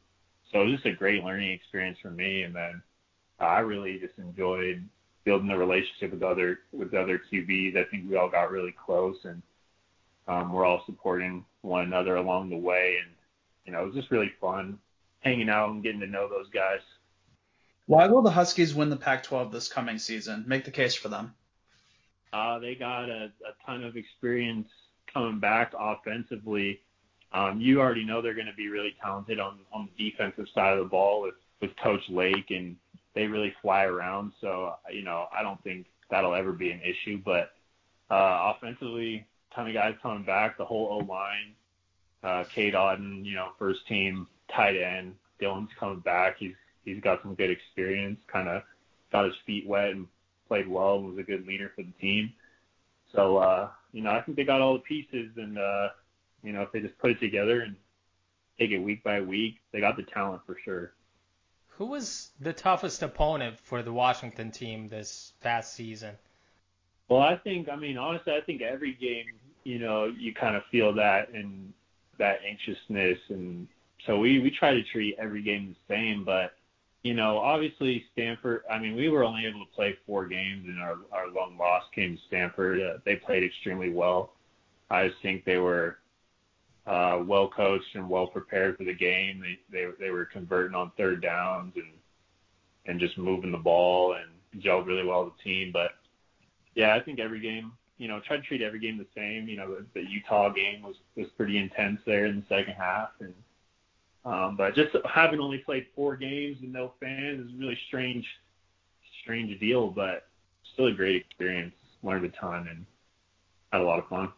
so 0.51 0.61
it 0.61 0.65
was 0.65 0.75
just 0.75 0.87
a 0.87 0.93
great 0.93 1.25
learning 1.25 1.53
experience 1.53 1.99
for 2.03 2.11
me. 2.11 2.43
And 2.43 2.55
then 2.55 2.83
uh, 3.41 3.45
I 3.45 3.61
really 3.61 3.99
just 3.99 4.19
enjoyed 4.19 4.85
building 5.25 5.49
the 5.49 5.57
relationship 5.57 6.13
with 6.13 6.23
other 6.23 6.61
with 6.73 6.95
other 6.95 7.21
QBs. 7.31 7.77
I 7.77 7.85
think 7.85 8.11
we 8.11 8.17
all 8.17 8.29
got 8.29 8.51
really 8.51 8.75
close 8.85 9.17
and 9.25 9.43
um, 10.27 10.53
we're 10.53 10.67
all 10.67 10.83
supporting 10.85 11.45
one 11.63 11.85
another 11.85 12.17
along 12.17 12.51
the 12.51 12.57
way, 12.57 12.99
and 13.03 13.11
you 13.65 13.73
know 13.73 13.83
it 13.83 13.87
was 13.87 13.95
just 13.95 14.11
really 14.11 14.31
fun 14.41 14.79
hanging 15.21 15.49
out 15.49 15.71
and 15.71 15.83
getting 15.83 16.01
to 16.01 16.07
know 16.07 16.29
those 16.29 16.51
guys. 16.51 16.81
Why 17.87 18.07
will 18.07 18.21
the 18.21 18.31
Huskies 18.31 18.75
win 18.75 18.91
the 18.91 18.97
Pac-12 18.97 19.51
this 19.51 19.69
coming 19.69 19.99
season? 19.99 20.45
Make 20.47 20.67
the 20.67 20.71
case 20.71 20.95
for 20.95 21.09
them. 21.09 21.35
Uh, 22.33 22.59
they 22.59 22.75
got 22.75 23.09
a, 23.09 23.31
a 23.47 23.67
ton 23.67 23.85
of 23.85 23.97
experience 23.97 24.69
coming 25.13 25.39
back 25.39 25.73
offensively. 25.79 26.81
Um, 27.33 27.61
you 27.61 27.81
already 27.81 28.05
know 28.05 28.23
they're 28.23 28.35
going 28.35 28.47
to 28.47 28.55
be 28.55 28.69
really 28.69 28.95
talented 29.03 29.39
on 29.39 29.59
on 29.73 29.89
the 29.97 30.11
defensive 30.11 30.47
side 30.55 30.73
of 30.73 30.85
the 30.85 30.89
ball 30.89 31.23
with 31.23 31.35
with 31.61 31.71
Coach 31.83 32.03
Lake, 32.09 32.51
and 32.51 32.77
they 33.15 33.27
really 33.27 33.55
fly 33.61 33.85
around. 33.85 34.33
So 34.41 34.75
you 34.91 35.03
know 35.03 35.27
I 35.37 35.43
don't 35.43 35.63
think 35.63 35.87
that'll 36.11 36.35
ever 36.35 36.53
be 36.53 36.71
an 36.71 36.81
issue. 36.81 37.21
But 37.25 37.53
uh, 38.11 38.55
offensively, 38.57 39.27
ton 39.55 39.69
of 39.69 39.75
guys 39.75 39.95
coming 40.03 40.25
back. 40.25 40.57
The 40.57 40.65
whole 40.65 40.89
O 40.91 41.05
line, 41.05 41.55
uh, 42.23 42.45
Cade 42.55 42.75
Otton, 42.75 43.25
you 43.25 43.35
know, 43.35 43.51
first 43.59 43.87
team 43.87 44.27
tight 44.55 44.77
end. 44.77 45.15
Dylan's 45.41 45.71
coming 45.79 46.01
back. 46.01 46.37
He's 46.39 46.55
he's 46.85 47.01
got 47.01 47.23
some 47.23 47.35
good 47.35 47.51
experience. 47.51 48.19
Kind 48.33 48.49
of 48.49 48.63
got 49.13 49.27
his 49.27 49.35
feet 49.47 49.67
wet 49.67 49.91
and 49.91 50.07
played 50.49 50.67
well. 50.67 50.97
and 50.97 51.07
Was 51.07 51.19
a 51.19 51.23
good 51.23 51.47
leader 51.47 51.71
for 51.77 51.83
the 51.83 51.93
team. 52.01 52.33
So 53.15 53.37
uh, 53.37 53.69
you 53.93 54.03
know, 54.03 54.11
I 54.11 54.21
think 54.23 54.37
they 54.37 54.45
got 54.45 54.61
all 54.61 54.75
the 54.75 54.81
pieces, 54.81 55.31
and 55.37 55.59
uh, 55.59 55.89
you 56.43 56.53
know, 56.53 56.63
if 56.63 56.73
they 56.73 56.81
just 56.81 56.99
put 56.99 57.11
it 57.11 57.21
together 57.21 57.61
and 57.61 57.77
take 58.59 58.71
it 58.71 58.79
week 58.79 59.03
by 59.05 59.21
week, 59.21 59.57
they 59.73 59.81
got 59.81 59.97
the 59.97 60.03
talent 60.03 60.43
for 60.47 60.57
sure. 60.65 60.93
Who 61.69 61.87
was 61.87 62.31
the 62.41 62.53
toughest 62.53 63.03
opponent 63.03 63.57
for 63.61 63.83
the 63.83 63.93
Washington 63.93 64.51
team 64.51 64.89
this 64.89 65.33
past 65.41 65.75
season? 65.75 66.17
Well, 67.09 67.21
I 67.21 67.37
think, 67.37 67.69
I 67.69 67.77
mean, 67.77 67.97
honestly, 67.97 68.33
I 68.35 68.41
think 68.41 68.63
every 68.63 68.95
game, 68.95 69.27
you 69.63 69.79
know, 69.79 70.07
you 70.07 70.35
kind 70.35 70.57
of 70.57 70.65
feel 70.73 70.93
that 70.95 71.31
and 71.31 71.73
that 72.19 72.41
anxiousness. 72.45 73.19
And 73.29 73.69
so 74.07 74.19
we, 74.19 74.41
we 74.41 74.51
try 74.51 74.75
to 74.75 74.83
treat 74.83 75.17
every 75.19 75.41
game 75.41 75.75
the 75.89 75.95
same. 75.95 76.25
But, 76.25 76.55
you 77.03 77.15
know, 77.15 77.39
obviously 77.39 78.05
Stanford, 78.13 78.63
I 78.71 78.79
mean, 78.79 78.97
we 78.97 79.09
were 79.09 79.25
only 79.25 79.47
able 79.47 79.65
to 79.65 79.73
play 79.73 79.97
four 80.07 80.27
games 80.27 80.67
and 80.67 80.81
our, 80.81 80.97
our 81.13 81.29
lone 81.29 81.57
loss 81.57 81.85
came 81.95 82.17
to 82.17 82.23
Stanford. 82.27 82.81
Uh, 82.81 82.99
they 83.05 83.17
played 83.17 83.45
extremely 83.45 83.91
well. 83.91 84.33
I 84.91 85.09
just 85.09 85.21
think 85.23 85.45
they 85.45 85.59
were 85.59 85.99
uh, 86.87 87.23
well 87.25 87.49
coached 87.49 87.95
and 87.95 88.09
well 88.09 88.27
prepared 88.27 88.77
for 88.77 88.85
the 88.85 88.95
game. 88.95 89.41
They, 89.41 89.59
they, 89.71 89.91
they 90.01 90.11
were 90.11 90.25
converting 90.25 90.75
on 90.75 90.91
third 90.97 91.23
downs 91.23 91.75
and, 91.77 91.93
and 92.87 92.99
just 92.99 93.17
moving 93.19 93.53
the 93.53 93.59
ball 93.59 94.15
and 94.15 94.63
gelled 94.63 94.87
really 94.87 95.07
well 95.07 95.25
with 95.25 95.35
the 95.37 95.45
team. 95.45 95.71
But, 95.73 95.93
yeah, 96.75 96.95
I 96.95 97.01
think 97.01 97.21
every 97.21 97.41
game, 97.41 97.73
you 97.99 98.09
know, 98.09 98.21
try 98.21 98.37
to 98.37 98.43
treat 98.43 98.63
every 98.63 98.81
game 98.81 98.99
the 98.99 99.07
same. 99.15 99.49
You 99.49 99.57
know, 99.57 99.75
the, 99.75 99.87
the 99.95 100.09
Utah 100.09 100.49
game 100.49 100.83
was 100.83 100.97
was 101.17 101.27
pretty 101.37 101.59
intense 101.59 102.01
there 102.07 102.27
in 102.27 102.37
the 102.37 102.47
second 102.49 102.75
half, 102.75 103.11
and 103.21 103.35
um, 104.29 104.57
but 104.57 104.75
just 104.75 104.95
having 105.07 105.41
only 105.41 105.59
played 105.59 105.87
four 105.95 106.17
games 106.17 106.59
and 106.61 106.73
no 106.73 106.93
fans 107.01 107.47
is 107.47 107.55
a 107.55 107.57
really 107.57 107.79
strange, 107.87 108.27
strange 109.23 109.59
deal. 109.59 109.89
But 109.89 110.29
still 110.73 110.87
a 110.87 110.93
great 110.93 111.17
experience. 111.17 111.75
Learned 112.03 112.27
a 112.27 112.29
ton 112.29 112.69
and 112.69 112.87
had 113.73 113.81
a 113.81 113.85
lot 113.85 113.99
of 113.99 114.09
fun. 114.09 114.33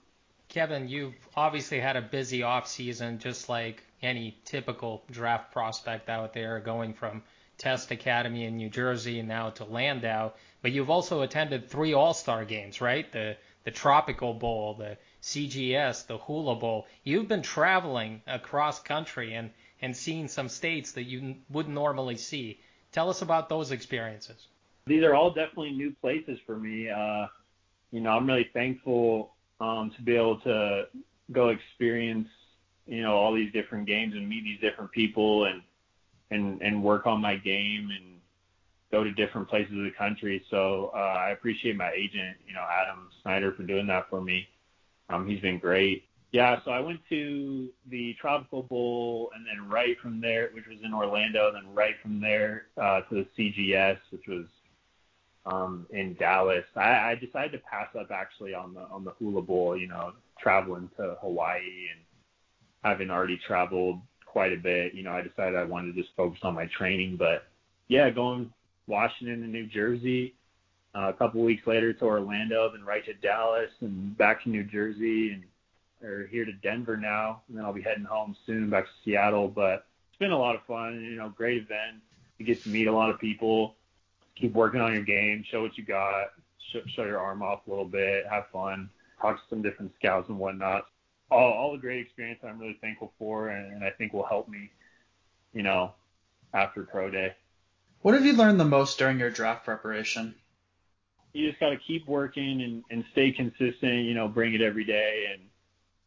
Kevin, 0.49 0.89
you've 0.89 1.15
obviously 1.37 1.81
had 1.81 1.97
a 1.97 2.03
busy 2.03 2.43
off 2.43 2.67
season, 2.67 3.19
just 3.19 3.49
like 3.49 3.83
any 4.03 4.37
typical 4.45 5.05
draft 5.11 5.53
prospect 5.53 6.09
out 6.09 6.33
there, 6.33 6.61
going 6.61 6.95
from 6.95 7.23
Test 7.59 7.91
Academy 7.91 8.45
in 8.45 8.57
New 8.57 8.71
Jersey 8.71 9.19
and 9.19 9.29
now 9.29 9.51
to 9.51 9.65
Landow. 9.65 10.33
But 10.63 10.73
you've 10.73 10.91
also 10.91 11.23
attended 11.23 11.69
three 11.69 11.93
All-Star 11.93 12.45
games, 12.45 12.81
right? 12.81 13.11
The 13.13 13.37
the 13.63 13.71
Tropical 13.71 14.33
Bowl, 14.33 14.75
the 14.75 14.97
CGS, 15.23 16.07
the 16.07 16.17
Hula 16.17 16.57
Bowl. 16.57 16.87
You've 17.05 17.29
been 17.29 17.43
traveling 17.43 18.23
across 18.27 18.81
country 18.81 19.35
and 19.35 19.51
and 19.83 19.97
seeing 19.97 20.29
some 20.29 20.49
states 20.49 20.93
that 20.93 21.05
you 21.05 21.37
wouldn't 21.51 21.75
normally 21.75 22.17
see. 22.17 22.61
Tell 22.93 23.09
us 23.09 23.23
about 23.23 23.49
those 23.49 23.71
experiences. 23.71 24.49
These 24.87 25.05
are 25.05 25.15
all 25.15 25.31
definitely 25.31 25.73
new 25.73 25.95
places 26.01 26.39
for 26.47 26.57
me. 26.57 26.89
Uh, 26.89 27.27
you 27.91 28.01
know, 28.01 28.11
I'm 28.11 28.27
really 28.27 28.51
thankful 28.53 29.35
um, 29.61 29.91
to 29.97 30.03
be 30.03 30.17
able 30.17 30.41
to 30.41 30.87
go 31.33 31.49
experience, 31.49 32.29
you 32.87 33.03
know, 33.03 33.15
all 33.15 33.33
these 33.35 33.53
different 33.53 33.87
games 33.87 34.15
and 34.15 34.29
meet 34.29 34.45
these 34.45 34.61
different 34.61 34.91
people 34.91 35.45
and 35.45 35.63
and 36.31 36.63
and 36.63 36.83
work 36.83 37.07
on 37.07 37.21
my 37.21 37.37
game 37.37 37.91
and 37.91 38.21
go 38.91 39.05
to 39.05 39.13
different 39.13 39.49
places 39.49 39.73
of 39.73 39.85
the 39.85 39.93
country. 39.97 40.45
So 40.51 40.91
uh, 40.95 40.99
I 40.99 41.31
appreciate 41.31 41.77
my 41.77 41.93
agent, 41.93 42.37
you 42.47 42.55
know, 42.55 42.65
Adam 42.69 43.09
Snyder, 43.23 43.53
for 43.53 43.63
doing 43.63 43.87
that 43.87 44.11
for 44.11 44.21
me. 44.21 44.49
Um, 45.09 45.29
he's 45.29 45.41
been 45.41 45.59
great. 45.59 46.05
Yeah, 46.33 46.61
so 46.65 46.71
I 46.71 46.79
went 46.79 47.01
to 47.09 47.69
the 47.91 48.15
Tropical 48.21 48.63
Bowl, 48.63 49.31
and 49.35 49.45
then 49.45 49.69
right 49.69 49.97
from 50.01 50.21
there, 50.21 50.51
which 50.53 50.67
was 50.67 50.79
in 50.85 50.95
Orlando, 50.95 51.51
then 51.53 51.75
right 51.75 51.97
from 52.01 52.21
there 52.21 52.67
uh, 52.81 53.01
to 53.03 53.25
the 53.25 53.27
CGS, 53.37 53.99
which 54.11 54.29
was 54.29 54.47
um, 55.47 55.87
in 55.91 56.15
Dallas. 56.15 56.65
I, 56.77 57.11
I 57.11 57.15
decided 57.21 57.53
to 57.53 57.59
pass 57.59 57.89
up 57.99 58.11
actually 58.13 58.55
on 58.55 58.75
the 58.75 58.83
on 58.83 59.05
the 59.05 59.11
Hula 59.19 59.43
Bowl. 59.43 59.77
You 59.77 59.89
know, 59.89 60.13
traveling 60.39 60.89
to 60.99 61.17
Hawaii 61.21 61.89
and 61.91 62.01
having 62.85 63.11
already 63.11 63.41
traveled 63.47 64.01
quite 64.25 64.53
a 64.53 64.57
bit. 64.57 64.95
You 64.95 65.03
know, 65.03 65.13
I 65.13 65.23
decided 65.23 65.57
I 65.57 65.65
wanted 65.65 65.95
to 65.95 66.01
just 66.01 66.15
focus 66.17 66.41
on 66.45 66.55
my 66.55 66.67
training. 66.79 67.17
But 67.17 67.49
yeah, 67.89 68.09
going 68.11 68.53
Washington 68.87 69.43
and 69.43 69.53
New 69.53 69.67
Jersey. 69.67 70.35
Uh, 70.93 71.09
a 71.09 71.13
couple 71.13 71.41
weeks 71.43 71.65
later 71.69 71.93
to 71.93 72.05
Orlando, 72.05 72.71
then 72.73 72.85
right 72.85 73.05
to 73.05 73.15
Dallas, 73.15 73.71
and 73.81 74.17
back 74.19 74.43
to 74.43 74.51
New 74.51 74.65
Jersey, 74.65 75.33
and 75.33 75.45
or 76.03 76.27
here 76.27 76.45
to 76.45 76.53
Denver 76.53 76.97
now, 76.97 77.43
and 77.49 77.57
then 77.57 77.65
I'll 77.65 77.73
be 77.73 77.83
heading 77.83 78.05
home 78.05 78.37
soon 78.47 78.71
back 78.71 78.85
to 78.85 78.91
Seattle. 79.05 79.49
But 79.49 79.87
it's 80.11 80.19
been 80.19 80.31
a 80.31 80.39
lot 80.39 80.55
of 80.55 80.63
fun. 80.67 81.03
You 81.03 81.17
know, 81.17 81.29
great 81.29 81.59
event. 81.59 81.99
You 82.39 82.47
get 82.47 82.63
to 82.63 82.69
meet 82.69 82.87
a 82.87 82.93
lot 82.93 83.11
of 83.11 83.19
people. 83.19 83.75
Keep 84.37 84.55
working 84.55 84.81
on 84.81 84.93
your 84.93 85.03
game. 85.03 85.45
Show 85.51 85.63
what 85.63 85.77
you 85.77 85.85
got. 85.85 86.33
Show, 86.73 86.81
show 86.95 87.05
your 87.05 87.21
arm 87.21 87.43
off 87.43 87.67
a 87.67 87.71
little 87.71 87.85
bit. 87.85 88.25
Have 88.31 88.47
fun. 88.53 88.89
Talk 89.21 89.37
to 89.37 89.43
some 89.51 89.61
different 89.61 89.93
scouts 89.99 90.29
and 90.29 90.39
whatnot. 90.39 90.87
All, 91.31 91.53
all 91.53 91.75
a 91.75 91.79
great 91.79 92.01
experience 92.01 92.41
I'm 92.43 92.59
really 92.59 92.79
thankful 92.81 93.13
for, 93.19 93.51
and, 93.51 93.73
and 93.75 93.85
I 93.85 93.91
think 93.91 94.13
will 94.13 94.27
help 94.27 94.49
me, 94.49 94.71
you 95.53 95.63
know, 95.63 95.93
after 96.55 96.83
pro 96.83 97.11
day. 97.11 97.35
What 98.03 98.15
have 98.15 98.25
you 98.25 98.33
learned 98.33 98.59
the 98.59 98.65
most 98.65 98.99
during 98.99 99.19
your 99.19 99.31
draft 99.31 99.65
preparation? 99.65 100.35
You 101.35 101.49
just 101.49 101.61
got 101.61 101.71
to 101.71 101.77
keep 101.77 102.09
working 102.09 102.63
and, 102.63 102.83
and 102.91 103.05
stay 103.13 103.31
consistent. 103.31 104.05
You 104.05 104.15
know, 104.15 104.27
bring 104.27 104.55
it 104.55 104.63
every 104.63 104.85
day 104.85 105.27
and 105.33 105.43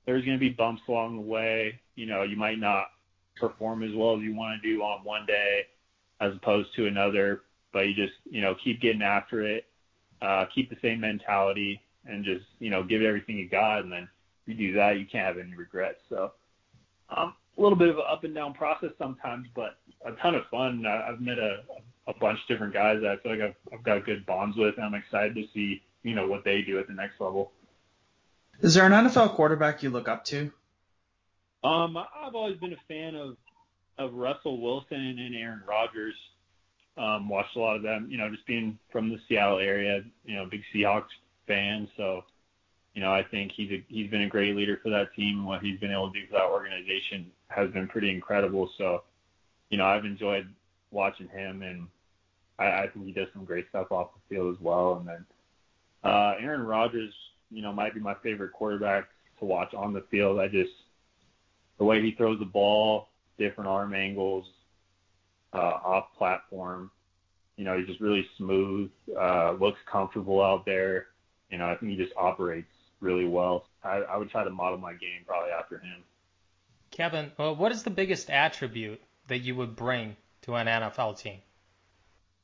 there's 0.06 0.26
going 0.26 0.38
to 0.38 0.40
be 0.40 0.50
bumps 0.50 0.82
along 0.88 1.16
the 1.16 1.22
way. 1.22 1.80
You 1.96 2.06
know, 2.06 2.24
you 2.24 2.36
might 2.36 2.60
not 2.60 2.88
perform 3.36 3.84
as 3.84 3.92
well 3.96 4.16
as 4.16 4.22
you 4.22 4.36
want 4.36 4.62
to 4.62 4.68
do 4.68 4.82
on 4.82 5.04
one 5.04 5.26
day 5.26 5.62
as 6.22 6.34
opposed 6.36 6.70
to 6.76 6.88
another, 6.88 7.42
but 7.72 7.88
you 7.88 7.94
just, 7.94 8.14
you 8.30 8.42
know, 8.42 8.56
keep 8.64 8.82
getting 8.82 9.02
after 9.02 9.42
it, 9.42 9.66
uh, 10.22 10.46
keep 10.54 10.70
the 10.70 10.78
same 10.82 11.00
mentality 11.00 11.82
and 12.06 12.24
just, 12.24 12.46
you 12.60 12.70
know, 12.70 12.84
give 12.84 13.02
everything 13.02 13.38
you 13.38 13.50
got. 13.50 13.80
And 13.80 13.92
then 13.92 14.08
if 14.46 14.58
you 14.58 14.72
do 14.72 14.78
that, 14.78 15.00
you 15.00 15.06
can't 15.06 15.26
have 15.26 15.38
any 15.38 15.56
regrets. 15.56 16.00
So, 16.10 16.32
um, 17.16 17.34
a 17.58 17.62
little 17.62 17.78
bit 17.78 17.90
of 17.90 17.98
an 17.98 18.04
up 18.10 18.24
and 18.24 18.34
down 18.34 18.54
process 18.54 18.90
sometimes, 18.98 19.48
but 19.56 19.78
a 20.06 20.12
ton 20.22 20.36
of 20.36 20.44
fun. 20.50 20.86
I've 20.86 21.22
met 21.22 21.38
a, 21.38 21.64
a 22.08 22.14
bunch 22.20 22.40
of 22.40 22.48
different 22.48 22.74
guys 22.74 23.00
that 23.02 23.12
I 23.12 23.18
feel 23.18 23.32
like 23.32 23.42
I've, 23.42 23.74
I've 23.74 23.84
got 23.84 24.06
good 24.06 24.26
bonds 24.26 24.58
with, 24.58 24.76
and 24.78 24.86
I'm 24.86 24.96
excited 24.96 25.36
to 25.36 25.44
see, 25.54 25.82
you 26.04 26.16
know, 26.16 26.28
what 26.28 26.44
they 26.44 26.62
do 26.62 26.80
at 26.80 26.88
the 26.88 26.94
next 26.94 27.20
level. 27.20 27.52
Is 28.62 28.74
there 28.76 28.86
an 28.86 28.92
NFL 28.92 29.36
quarterback 29.36 29.84
you 29.84 29.90
look 29.90 30.08
up 30.08 30.26
to? 30.26 30.52
Um, 31.64 31.98
I've 31.98 32.36
always 32.36 32.58
been 32.58 32.74
a 32.74 32.84
fan 32.88 33.16
of 33.16 33.38
of 33.98 34.14
Russell 34.14 34.60
Wilson 34.60 34.98
and 35.20 35.36
Aaron 35.36 35.62
Rodgers. 35.68 36.16
Um, 36.98 37.30
watched 37.30 37.56
a 37.56 37.60
lot 37.60 37.76
of 37.76 37.84
them, 37.84 38.08
you 38.10 38.18
know, 38.18 38.30
just 38.30 38.46
being 38.46 38.78
from 38.92 39.10
the 39.10 39.20
Seattle 39.28 39.60
area, 39.60 40.04
you 40.26 40.36
know, 40.36 40.46
big 40.46 40.62
Seahawks 40.74 41.10
fan. 41.48 41.88
So, 41.98 42.24
you 42.94 43.02
know, 43.02 43.12
I 43.12 43.24
think 43.24 43.52
he's 43.52 43.72
a, 43.72 43.84
he's 43.88 44.10
been 44.10 44.24
a 44.24 44.30
great 44.30 44.56
leader 44.56 44.80
for 44.82 44.90
that 44.90 45.14
team, 45.16 45.40
and 45.40 45.48
what 45.48 45.62
he's 45.62 45.80
been 45.80 45.92
able 45.92 46.12
to 46.12 46.20
do 46.20 46.28
for 46.28 46.34
that 46.34 46.46
organization 46.46 47.32
has 47.48 47.70
been 47.72 47.88
pretty 47.88 48.10
incredible. 48.12 48.70
So, 48.78 49.04
you 49.70 49.78
know, 49.78 49.86
I've 49.86 50.06
enjoyed 50.06 50.48
watching 50.92 51.28
him, 51.28 51.64
and 51.64 51.88
I, 52.60 52.84
I 52.84 52.88
think 52.88 53.06
he 53.06 53.12
does 53.12 53.28
some 53.34 53.46
great 53.46 53.68
stuff 53.70 53.92
off 53.92 54.10
the 54.14 54.36
field 54.36 54.56
as 54.56 54.62
well. 54.62 54.98
And 54.98 55.08
then 55.08 55.26
uh, 56.04 56.36
Aaron 56.40 56.62
Rodgers, 56.62 57.14
you 57.54 57.62
know, 57.62 57.72
might 57.72 57.94
be 57.94 58.00
my 58.00 58.16
favorite 58.24 58.52
quarterback 58.52 59.06
to 59.40 59.46
watch 59.46 59.74
on 59.74 59.94
the 59.94 60.02
field. 60.10 60.40
I 60.40 60.48
just 60.48 60.72
the 61.78 61.86
way 61.86 62.02
he 62.02 62.12
throws 62.12 62.40
the 62.40 62.46
ball, 62.46 63.10
different 63.38 63.70
arm 63.70 63.94
angles, 63.94 64.46
uh, 65.54 65.58
off 65.58 66.08
platform. 66.18 66.92
You 67.58 67.66
know, 67.66 67.78
he's 67.78 67.88
just 67.88 68.00
really 68.00 68.26
smooth, 68.38 68.90
uh, 69.20 69.52
looks 69.60 69.80
comfortable 69.92 70.42
out 70.42 70.66
there. 70.66 71.08
You 71.52 71.60
know, 71.60 71.70
I 71.70 71.76
think 71.76 71.92
he 71.92 71.98
just 71.98 72.14
operates 72.18 72.68
really 73.00 73.28
well. 73.28 73.66
I, 73.84 73.98
I 73.98 74.18
would 74.18 74.30
try 74.32 74.44
to 74.44 74.50
model 74.50 74.80
my 74.80 74.94
game 74.94 75.22
probably 75.28 75.52
after 75.52 75.78
him. 75.78 76.04
Kevin, 76.90 77.32
uh, 77.38 77.54
what 77.54 77.72
is 77.72 77.84
the 77.84 77.90
biggest 77.90 78.30
attribute 78.30 79.02
that 79.28 79.40
you 79.40 79.56
would 79.56 79.76
bring 79.76 80.16
to 80.44 80.56
an 80.56 80.68
NFL 80.68 81.20
team? 81.20 81.40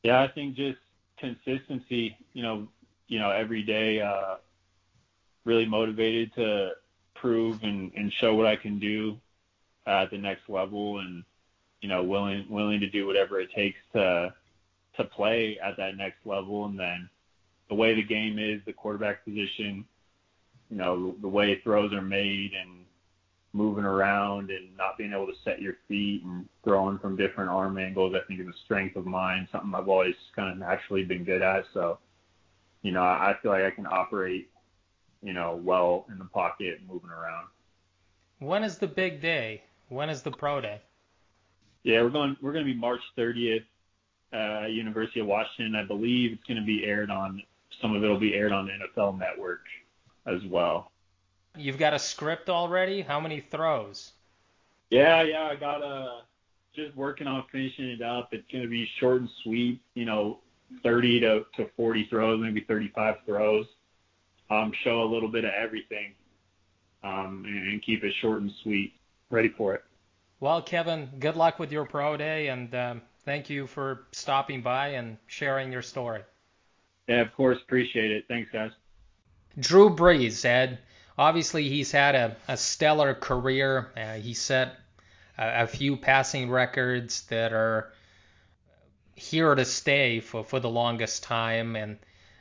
Yeah, 0.04 0.22
I 0.22 0.28
think 0.28 0.56
just 0.56 0.80
consistency. 1.18 2.18
You 2.34 2.44
know, 2.44 2.68
you 3.08 3.20
know, 3.20 3.32
every 3.32 3.64
day, 3.64 4.02
uh, 4.02 4.36
really 5.50 5.66
motivated 5.66 6.32
to 6.36 6.70
prove 7.16 7.64
and, 7.64 7.92
and 7.96 8.14
show 8.22 8.36
what 8.36 8.46
I 8.46 8.56
can 8.56 8.78
do 8.78 9.18
at 9.88 10.12
the 10.12 10.18
next 10.18 10.48
level 10.48 11.00
and 11.00 11.24
you 11.82 11.90
know 11.90 12.04
willing 12.04 12.46
willing 12.50 12.80
to 12.80 12.90
do 12.90 13.08
whatever 13.08 13.40
it 13.40 13.50
takes 13.56 13.80
to 13.94 14.32
to 14.96 15.04
play 15.06 15.58
at 15.64 15.76
that 15.78 15.98
next 15.98 16.20
level. 16.24 16.66
And 16.66 16.80
then 16.80 17.10
the 17.68 17.76
way 17.76 17.96
the 17.96 18.04
game 18.04 18.38
is 18.38 18.62
the 18.66 18.74
quarterback 18.74 19.26
position 19.26 19.86
you 20.70 20.78
know 20.78 21.16
the 21.22 21.28
way 21.28 21.60
throws 21.64 21.92
are 21.94 22.02
made 22.02 22.52
and 22.54 22.86
moving 23.54 23.86
around 23.86 24.52
and 24.52 24.78
not 24.78 24.96
being 25.00 25.12
able 25.12 25.26
to 25.26 25.34
set 25.44 25.60
your 25.60 25.78
feet 25.88 26.22
and 26.24 26.48
throwing 26.64 27.00
from 27.00 27.16
different 27.16 27.50
arm 27.50 27.80
angles 27.80 28.14
I 28.16 28.26
think 28.28 28.40
is 28.40 28.48
a 28.48 28.64
strength 28.66 28.96
of 28.96 29.08
mine 29.08 29.48
something 29.52 29.74
I've 29.74 29.90
always 29.90 30.14
kind 30.36 30.52
of 30.52 30.60
naturally 30.60 31.04
been 31.04 31.24
good 31.24 31.42
at. 31.42 31.66
So 31.74 31.98
you 32.84 32.92
know 32.92 33.02
I 33.02 33.36
feel 33.42 33.52
like 33.52 33.64
I 33.64 33.72
can 33.72 33.88
operate 33.88 34.50
you 35.22 35.34
know, 35.34 35.60
well 35.62 36.06
in 36.12 36.18
the 36.18 36.26
pocket, 36.26 36.80
moving 36.88 37.10
around. 37.10 37.48
When 38.40 38.64
is 38.64 38.78
the 38.78 38.88
big 38.88 39.22
day? 39.22 39.64
When 39.90 40.10
is 40.10 40.22
the 40.22 40.32
pro 40.32 40.62
day? 40.62 40.82
Yeah, 41.84 42.02
we're 42.02 42.10
going. 42.10 42.38
We're 42.42 42.54
going 42.54 42.66
to 42.66 42.72
be 42.72 42.78
March 42.78 43.02
30th, 43.18 43.66
uh, 44.34 44.68
University 44.68 45.20
of 45.20 45.28
Washington. 45.28 45.76
I 45.76 45.84
believe 45.84 46.34
it's 46.34 46.44
going 46.44 46.60
to 46.60 46.66
be 46.66 46.86
aired 46.86 47.10
on. 47.10 47.42
Some 47.82 47.96
of 47.96 48.04
it 48.04 48.08
will 48.08 48.20
be 48.20 48.34
aired 48.34 48.52
on 48.52 48.68
the 48.68 49.02
NFL 49.02 49.20
Network 49.20 49.62
as 50.26 50.44
well. 50.46 50.92
You've 51.58 51.78
got 51.78 51.94
a 51.94 52.00
script 52.00 52.50
already. 52.50 53.02
How 53.02 53.20
many 53.20 53.42
throws? 53.42 54.12
Yeah, 54.90 55.22
yeah, 55.24 55.44
I 55.44 55.56
got 55.56 55.84
a. 55.84 56.22
Just 56.76 56.96
working 56.96 57.28
on 57.28 57.44
finishing 57.52 57.90
it 57.90 58.02
up. 58.02 58.30
It's 58.32 58.50
going 58.52 58.64
to 58.64 58.70
be 58.70 58.88
short 59.00 59.22
and 59.22 59.30
sweet. 59.44 59.82
You 59.96 60.06
know, 60.06 60.40
30 60.84 61.20
to 61.22 61.46
to 61.58 61.70
40 61.76 62.08
throws, 62.10 62.42
maybe 62.42 62.62
35 62.62 63.16
throws 63.26 63.66
um, 64.50 64.72
show 64.84 65.04
a 65.04 65.10
little 65.12 65.30
bit 65.30 65.46
of 65.46 65.52
everything, 65.52 66.14
um, 67.04 67.44
and, 67.48 67.68
and 67.68 67.82
keep 67.82 68.04
it 68.04 68.14
short 68.22 68.42
and 68.42 68.52
sweet. 68.64 68.94
Ready 69.30 69.50
for 69.50 69.76
it. 69.76 69.84
Well, 70.40 70.62
Kevin, 70.62 71.10
good 71.20 71.36
luck 71.36 71.60
with 71.60 71.72
your 71.72 71.86
pro 71.86 72.18
day, 72.18 72.48
and 72.48 72.74
um, 72.74 73.02
thank 73.26 73.50
you 73.50 73.68
for 73.68 74.08
stopping 74.12 74.62
by 74.62 74.90
and 74.90 75.18
sharing 75.28 75.72
your 75.72 75.82
story. 75.82 76.22
Yeah, 77.08 77.22
of 77.22 77.34
course, 77.36 77.58
appreciate 77.62 78.12
it. 78.12 78.26
Thanks, 78.28 78.50
guys. 78.52 78.72
Drew 79.60 79.90
Brees, 79.90 80.46
Ed. 80.46 80.80
Obviously, 81.18 81.68
he's 81.68 81.92
had 81.92 82.16
a, 82.16 82.38
a 82.48 82.56
stellar 82.56 83.14
career. 83.14 83.92
Uh, 83.98 84.14
he 84.14 84.34
set 84.34 84.78
a, 85.38 85.64
a 85.64 85.68
few 85.68 85.98
passing 85.98 86.50
records 86.50 87.24
that 87.24 87.52
are 87.52 87.92
here 89.16 89.54
to 89.54 89.66
stay 89.66 90.22
for, 90.22 90.44
for 90.44 90.60
the 90.60 90.70
longest 90.70 91.24
time. 91.24 91.76
And 91.76 91.98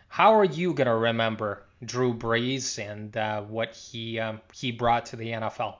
how 0.06 0.34
are 0.34 0.44
you 0.44 0.74
going 0.74 0.86
to 0.86 0.94
remember 0.94 1.64
Drew 1.84 2.14
Brees 2.14 2.78
and 2.78 3.16
uh, 3.16 3.42
what 3.42 3.74
he 3.74 4.18
um, 4.18 4.40
he 4.52 4.72
brought 4.72 5.06
to 5.06 5.16
the 5.16 5.28
NFL? 5.28 5.76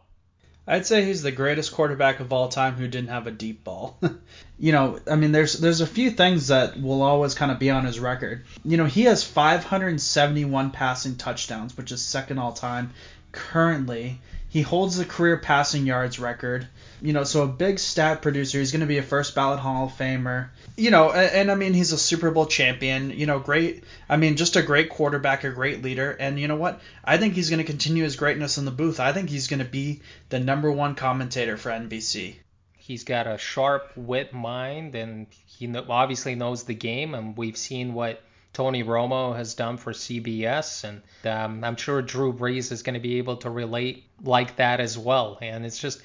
I'd 0.71 0.87
say 0.87 1.03
he's 1.03 1.23
the 1.23 1.33
greatest 1.33 1.73
quarterback 1.73 2.21
of 2.21 2.31
all 2.31 2.49
time 2.49 2.75
who 2.75 2.87
didn't 2.89 3.09
have 3.09 3.27
a 3.27 3.31
deep 3.31 3.65
ball. 3.65 3.99
you 4.59 4.73
know, 4.73 5.01
I 5.11 5.17
mean, 5.17 5.33
there's 5.33 5.55
there's 5.55 5.81
a 5.81 5.87
few 5.87 6.11
things 6.11 6.49
that 6.49 6.79
will 6.81 7.01
always 7.01 7.35
kind 7.35 7.51
of 7.51 7.59
be 7.59 7.71
on 7.71 7.87
his 7.87 7.99
record. 7.99 8.45
You 8.65 8.77
know, 8.77 8.85
he 8.85 9.05
has 9.05 9.25
571 9.25 10.71
passing 10.71 11.17
touchdowns, 11.17 11.75
which 11.77 11.91
is 11.91 12.03
second 12.03 12.39
all 12.39 12.53
time 12.53 12.93
currently. 13.33 14.21
He 14.51 14.63
holds 14.63 14.97
the 14.97 15.05
career 15.05 15.37
passing 15.37 15.87
yards 15.87 16.19
record. 16.19 16.67
You 17.03 17.13
know, 17.13 17.25
so 17.25 17.43
a 17.43 17.49
big 17.49 17.79
stat 17.79 18.23
producer. 18.23 18.59
He's 18.59 18.73
going 18.73 18.81
to 18.81 18.87
be 18.87 18.99
a 18.99 19.03
first 19.03 19.35
ballot 19.35 19.61
Hall 19.61 19.87
of 19.87 19.93
Famer. 19.93 20.49
You 20.77 20.91
know, 20.91 21.11
and, 21.11 21.33
and, 21.33 21.51
I 21.51 21.55
mean, 21.55 21.75
he's 21.75 21.93
a 21.93 21.99
Super 21.99 22.31
Bowl 22.31 22.47
champion. 22.47 23.11
You 23.11 23.27
know, 23.27 23.39
great. 23.39 23.85
I 24.09 24.17
mean, 24.17 24.37
just 24.37 24.57
a 24.57 24.63
great 24.63 24.89
quarterback, 24.89 25.45
a 25.45 25.51
great 25.51 25.83
leader. 25.83 26.11
And 26.11 26.41
you 26.41 26.49
know 26.49 26.57
what? 26.57 26.81
I 27.05 27.19
think 27.19 27.35
he's 27.35 27.51
going 27.51 27.59
to 27.59 27.65
continue 27.65 28.05
his 28.05 28.17
greatness 28.17 28.59
in 28.59 28.65
the 28.65 28.71
booth. 28.71 29.01
I 29.01 29.13
think 29.13 29.29
he's 29.29 29.49
going 29.49 29.61
to 29.61 29.67
be 29.67 30.01
the 30.31 30.41
number 30.41 30.73
one 30.73 30.95
commentator 30.95 31.57
for 31.57 31.71
NBC. 31.71 32.37
He's 32.73 33.05
got 33.05 33.27
a 33.27 33.37
sharp 33.37 33.93
wit 33.97 34.33
mind, 34.33 34.95
and 34.95 35.27
he 35.47 35.71
obviously 35.77 36.35
knows 36.35 36.65
the 36.65 36.75
game. 36.75 37.15
And 37.15 37.37
we've 37.37 37.57
seen 37.57 37.93
what 37.93 38.23
Tony 38.59 38.83
Romo 38.83 39.37
has 39.37 39.55
done 39.55 39.77
for 39.77 39.93
CBS, 39.93 40.83
and 40.83 41.01
um, 41.25 41.63
I'm 41.63 41.77
sure 41.77 42.03
Drew 42.03 42.33
Brees 42.33 42.73
is 42.73 42.83
going 42.83 42.95
to 42.95 43.01
be 43.01 43.19
able 43.19 43.37
to 43.37 43.51
relate 43.51 44.11
like 44.21 44.57
that 44.57 44.81
as 44.81 44.99
well. 44.99 45.39
And 45.41 45.65
it's 45.65 45.79
just, 45.79 46.03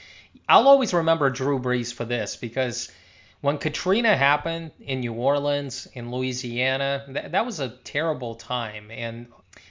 I'll 0.48 0.68
always 0.68 0.94
remember 0.94 1.32
Drew 1.32 1.58
Brees 1.58 1.92
for 1.92 2.06
this 2.06 2.36
because 2.36 2.92
when 3.42 3.58
Katrina 3.58 4.16
happened 4.16 4.70
in 4.80 5.00
New 5.00 5.14
Orleans, 5.14 5.88
in 5.94 6.12
Louisiana, 6.12 7.06
that, 7.08 7.32
that 7.32 7.44
was 7.44 7.60
a 7.60 7.70
terrible 7.70 8.36
time. 8.36 8.92
And 8.92 9.26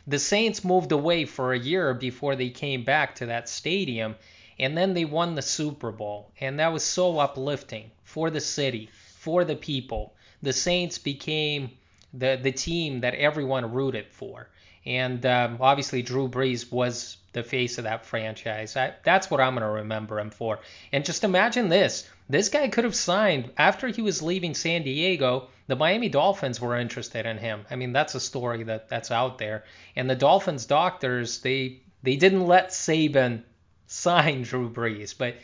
The 0.08 0.18
Saints 0.18 0.64
moved 0.64 0.90
away 0.90 1.24
for 1.24 1.52
a 1.52 1.60
year 1.60 1.94
before 1.94 2.34
they 2.34 2.50
came 2.50 2.82
back 2.82 3.14
to 3.14 3.26
that 3.26 3.48
stadium, 3.48 4.16
and 4.58 4.76
then 4.76 4.92
they 4.92 5.04
won 5.04 5.36
the 5.36 5.42
Super 5.42 5.92
Bowl, 5.92 6.32
and 6.40 6.58
that 6.58 6.72
was 6.72 6.82
so 6.82 7.20
uplifting 7.20 7.92
for 8.02 8.28
the 8.28 8.40
city, 8.40 8.90
for 9.14 9.44
the 9.44 9.54
people. 9.54 10.14
The 10.42 10.52
Saints 10.52 10.98
became 10.98 11.70
the 12.14 12.38
the 12.40 12.52
team 12.52 13.00
that 13.00 13.14
everyone 13.14 13.72
rooted 13.72 14.06
for, 14.10 14.48
and 14.84 15.24
um, 15.26 15.58
obviously 15.60 16.02
Drew 16.02 16.28
Brees 16.28 16.70
was 16.70 17.16
the 17.32 17.42
face 17.42 17.78
of 17.78 17.84
that 17.84 18.04
franchise. 18.04 18.76
I, 18.76 18.94
that's 19.04 19.30
what 19.30 19.40
I'm 19.40 19.54
going 19.54 19.62
to 19.62 19.80
remember 19.80 20.20
him 20.20 20.30
for. 20.30 20.60
And 20.92 21.04
just 21.04 21.24
imagine 21.24 21.68
this: 21.68 22.08
this 22.28 22.48
guy 22.48 22.68
could 22.68 22.84
have 22.84 22.94
signed 22.94 23.50
after 23.56 23.88
he 23.88 24.02
was 24.02 24.22
leaving 24.22 24.54
San 24.54 24.82
Diego. 24.82 25.48
The 25.66 25.76
Miami 25.76 26.08
Dolphins 26.08 26.60
were 26.60 26.76
interested 26.76 27.24
in 27.24 27.38
him. 27.38 27.64
I 27.70 27.76
mean, 27.76 27.92
that's 27.92 28.14
a 28.14 28.20
story 28.20 28.64
that 28.64 28.88
that's 28.88 29.10
out 29.10 29.38
there. 29.38 29.64
And 29.96 30.08
the 30.08 30.14
Dolphins 30.14 30.66
doctors 30.66 31.40
they 31.40 31.80
they 32.02 32.16
didn't 32.16 32.46
let 32.46 32.70
Saban 32.70 33.42
sign 33.86 34.42
Drew 34.42 34.70
Brees, 34.70 35.16
but 35.16 35.36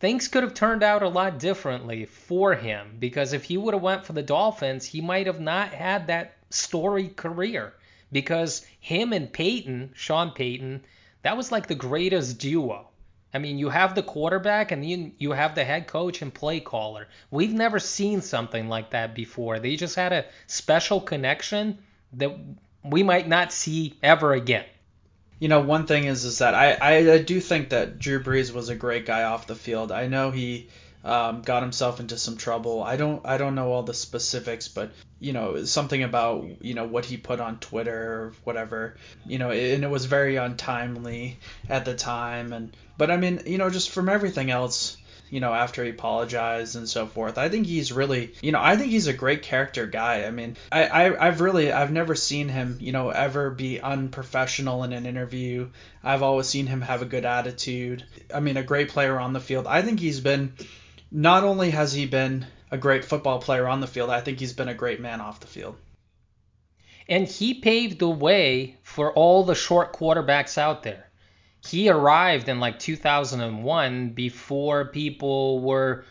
things 0.00 0.28
could 0.28 0.42
have 0.42 0.54
turned 0.54 0.82
out 0.82 1.02
a 1.02 1.08
lot 1.08 1.38
differently 1.38 2.04
for 2.04 2.54
him 2.54 2.96
because 2.98 3.32
if 3.32 3.44
he 3.44 3.56
would 3.56 3.74
have 3.74 3.82
went 3.82 4.06
for 4.06 4.12
the 4.12 4.22
Dolphins, 4.22 4.84
he 4.84 5.00
might 5.00 5.26
have 5.26 5.40
not 5.40 5.72
had 5.72 6.06
that 6.06 6.36
storied 6.50 7.16
career 7.16 7.74
because 8.12 8.64
him 8.80 9.12
and 9.12 9.32
Peyton, 9.32 9.90
Sean 9.94 10.30
Payton, 10.30 10.82
that 11.22 11.36
was 11.36 11.52
like 11.52 11.66
the 11.66 11.74
greatest 11.74 12.38
duo. 12.38 12.88
I 13.34 13.38
mean, 13.38 13.58
you 13.58 13.68
have 13.68 13.94
the 13.94 14.02
quarterback 14.02 14.72
and 14.72 14.88
you 14.88 15.12
you 15.18 15.32
have 15.32 15.54
the 15.54 15.64
head 15.64 15.86
coach 15.86 16.22
and 16.22 16.32
play 16.32 16.60
caller. 16.60 17.08
We've 17.30 17.52
never 17.52 17.78
seen 17.78 18.22
something 18.22 18.68
like 18.68 18.90
that 18.90 19.14
before. 19.14 19.58
They 19.58 19.76
just 19.76 19.96
had 19.96 20.12
a 20.12 20.24
special 20.46 21.00
connection 21.00 21.78
that 22.14 22.34
we 22.82 23.02
might 23.02 23.28
not 23.28 23.52
see 23.52 23.98
ever 24.02 24.32
again. 24.32 24.64
You 25.38 25.48
know, 25.48 25.60
one 25.60 25.86
thing 25.86 26.04
is 26.04 26.24
is 26.24 26.38
that 26.38 26.54
I, 26.54 26.72
I, 26.72 27.12
I 27.12 27.18
do 27.18 27.40
think 27.40 27.70
that 27.70 27.98
Drew 27.98 28.22
Brees 28.22 28.52
was 28.52 28.68
a 28.68 28.74
great 28.74 29.06
guy 29.06 29.22
off 29.22 29.46
the 29.46 29.54
field. 29.54 29.92
I 29.92 30.08
know 30.08 30.30
he 30.30 30.68
um, 31.04 31.42
got 31.42 31.62
himself 31.62 32.00
into 32.00 32.18
some 32.18 32.36
trouble. 32.36 32.82
I 32.82 32.96
don't 32.96 33.24
I 33.24 33.38
don't 33.38 33.54
know 33.54 33.72
all 33.72 33.82
the 33.82 33.94
specifics, 33.94 34.68
but 34.68 34.90
you 35.20 35.32
know 35.32 35.64
something 35.64 36.02
about 36.02 36.44
you 36.60 36.74
know 36.74 36.84
what 36.84 37.04
he 37.04 37.16
put 37.16 37.40
on 37.40 37.58
Twitter 37.58 38.12
or 38.12 38.32
whatever. 38.44 38.96
You 39.26 39.38
know, 39.38 39.50
and 39.50 39.84
it 39.84 39.90
was 39.90 40.06
very 40.06 40.36
untimely 40.36 41.38
at 41.68 41.84
the 41.84 41.94
time. 41.94 42.52
And 42.52 42.76
but 42.96 43.10
I 43.10 43.16
mean, 43.16 43.42
you 43.46 43.58
know, 43.58 43.70
just 43.70 43.90
from 43.90 44.08
everything 44.08 44.50
else, 44.50 44.96
you 45.30 45.40
know, 45.40 45.52
after 45.52 45.84
he 45.84 45.90
apologized 45.90 46.76
and 46.76 46.88
so 46.88 47.06
forth. 47.06 47.38
I 47.38 47.48
think 47.48 47.66
he's 47.66 47.92
really, 47.92 48.34
you 48.40 48.52
know, 48.52 48.60
I 48.60 48.76
think 48.76 48.90
he's 48.90 49.06
a 49.06 49.12
great 49.12 49.42
character 49.42 49.86
guy. 49.86 50.24
I 50.24 50.30
mean, 50.30 50.56
I, 50.72 50.84
I 50.84 51.26
I've 51.26 51.40
really 51.40 51.72
I've 51.72 51.92
never 51.92 52.14
seen 52.14 52.48
him, 52.48 52.78
you 52.80 52.92
know, 52.92 53.10
ever 53.10 53.50
be 53.50 53.80
unprofessional 53.80 54.84
in 54.84 54.92
an 54.92 55.06
interview. 55.06 55.70
I've 56.02 56.22
always 56.22 56.46
seen 56.46 56.66
him 56.66 56.80
have 56.80 57.02
a 57.02 57.06
good 57.06 57.24
attitude. 57.24 58.04
I 58.34 58.40
mean, 58.40 58.56
a 58.56 58.62
great 58.62 58.90
player 58.90 59.18
on 59.18 59.32
the 59.32 59.40
field. 59.40 59.66
I 59.66 59.82
think 59.82 60.00
he's 60.00 60.20
been 60.20 60.54
not 61.10 61.44
only 61.44 61.70
has 61.70 61.92
he 61.92 62.06
been 62.06 62.46
a 62.70 62.78
great 62.78 63.04
football 63.04 63.40
player 63.40 63.66
on 63.66 63.80
the 63.80 63.86
field, 63.86 64.10
I 64.10 64.20
think 64.20 64.40
he's 64.40 64.52
been 64.52 64.68
a 64.68 64.74
great 64.74 65.00
man 65.00 65.20
off 65.20 65.40
the 65.40 65.46
field. 65.46 65.76
And 67.08 67.26
he 67.26 67.54
paved 67.54 67.98
the 68.00 68.08
way 68.08 68.76
for 68.82 69.12
all 69.12 69.44
the 69.44 69.54
short 69.54 69.94
quarterbacks 69.94 70.58
out 70.58 70.82
there. 70.82 71.07
He 71.66 71.88
arrived 71.88 72.48
in 72.48 72.60
like 72.60 72.78
2001 72.78 74.10
before 74.10 74.86
people 74.86 75.60
were 75.60 76.04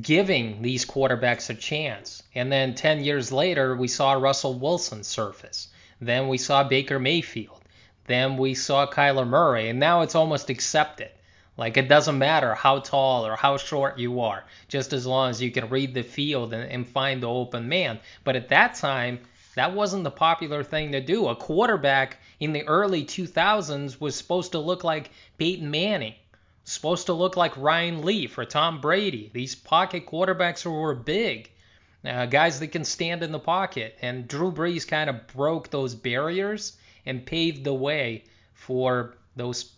giving 0.00 0.62
these 0.62 0.84
quarterbacks 0.84 1.50
a 1.50 1.54
chance. 1.54 2.22
And 2.34 2.50
then 2.50 2.74
10 2.74 3.04
years 3.04 3.32
later, 3.32 3.76
we 3.76 3.88
saw 3.88 4.12
Russell 4.12 4.58
Wilson 4.58 5.04
surface. 5.04 5.68
Then 6.00 6.28
we 6.28 6.38
saw 6.38 6.64
Baker 6.64 6.98
Mayfield. 6.98 7.60
Then 8.06 8.36
we 8.36 8.54
saw 8.54 8.86
Kyler 8.86 9.26
Murray. 9.26 9.68
And 9.68 9.78
now 9.78 10.02
it's 10.02 10.14
almost 10.14 10.50
accepted. 10.50 11.10
Like 11.56 11.76
it 11.76 11.88
doesn't 11.88 12.18
matter 12.18 12.54
how 12.54 12.78
tall 12.78 13.26
or 13.26 13.36
how 13.36 13.58
short 13.58 13.98
you 13.98 14.20
are, 14.20 14.44
just 14.68 14.94
as 14.94 15.06
long 15.06 15.28
as 15.28 15.42
you 15.42 15.50
can 15.50 15.68
read 15.68 15.92
the 15.92 16.02
field 16.02 16.54
and, 16.54 16.70
and 16.70 16.88
find 16.88 17.22
the 17.22 17.28
open 17.28 17.68
man. 17.68 18.00
But 18.24 18.36
at 18.36 18.48
that 18.48 18.74
time, 18.74 19.20
that 19.54 19.74
wasn't 19.74 20.04
the 20.04 20.10
popular 20.10 20.64
thing 20.64 20.92
to 20.92 21.00
do. 21.00 21.28
A 21.28 21.36
quarterback 21.36 22.16
in 22.42 22.52
the 22.52 22.66
early 22.66 23.04
2000s 23.04 24.00
was 24.00 24.16
supposed 24.16 24.50
to 24.50 24.58
look 24.58 24.82
like 24.82 25.12
Peyton 25.38 25.70
Manning, 25.70 26.14
supposed 26.64 27.06
to 27.06 27.12
look 27.12 27.36
like 27.36 27.56
Ryan 27.56 28.04
Leaf 28.04 28.36
or 28.36 28.44
Tom 28.44 28.80
Brady. 28.80 29.30
These 29.32 29.54
pocket 29.54 30.06
quarterbacks 30.06 30.66
were 30.66 30.92
big, 30.92 31.52
uh, 32.04 32.26
guys 32.26 32.58
that 32.58 32.72
can 32.72 32.84
stand 32.84 33.22
in 33.22 33.30
the 33.30 33.38
pocket. 33.38 33.96
And 34.02 34.26
Drew 34.26 34.50
Brees 34.50 34.88
kind 34.88 35.08
of 35.08 35.28
broke 35.28 35.70
those 35.70 35.94
barriers 35.94 36.76
and 37.06 37.24
paved 37.24 37.62
the 37.62 37.74
way 37.74 38.24
for 38.54 39.14
those 39.36 39.70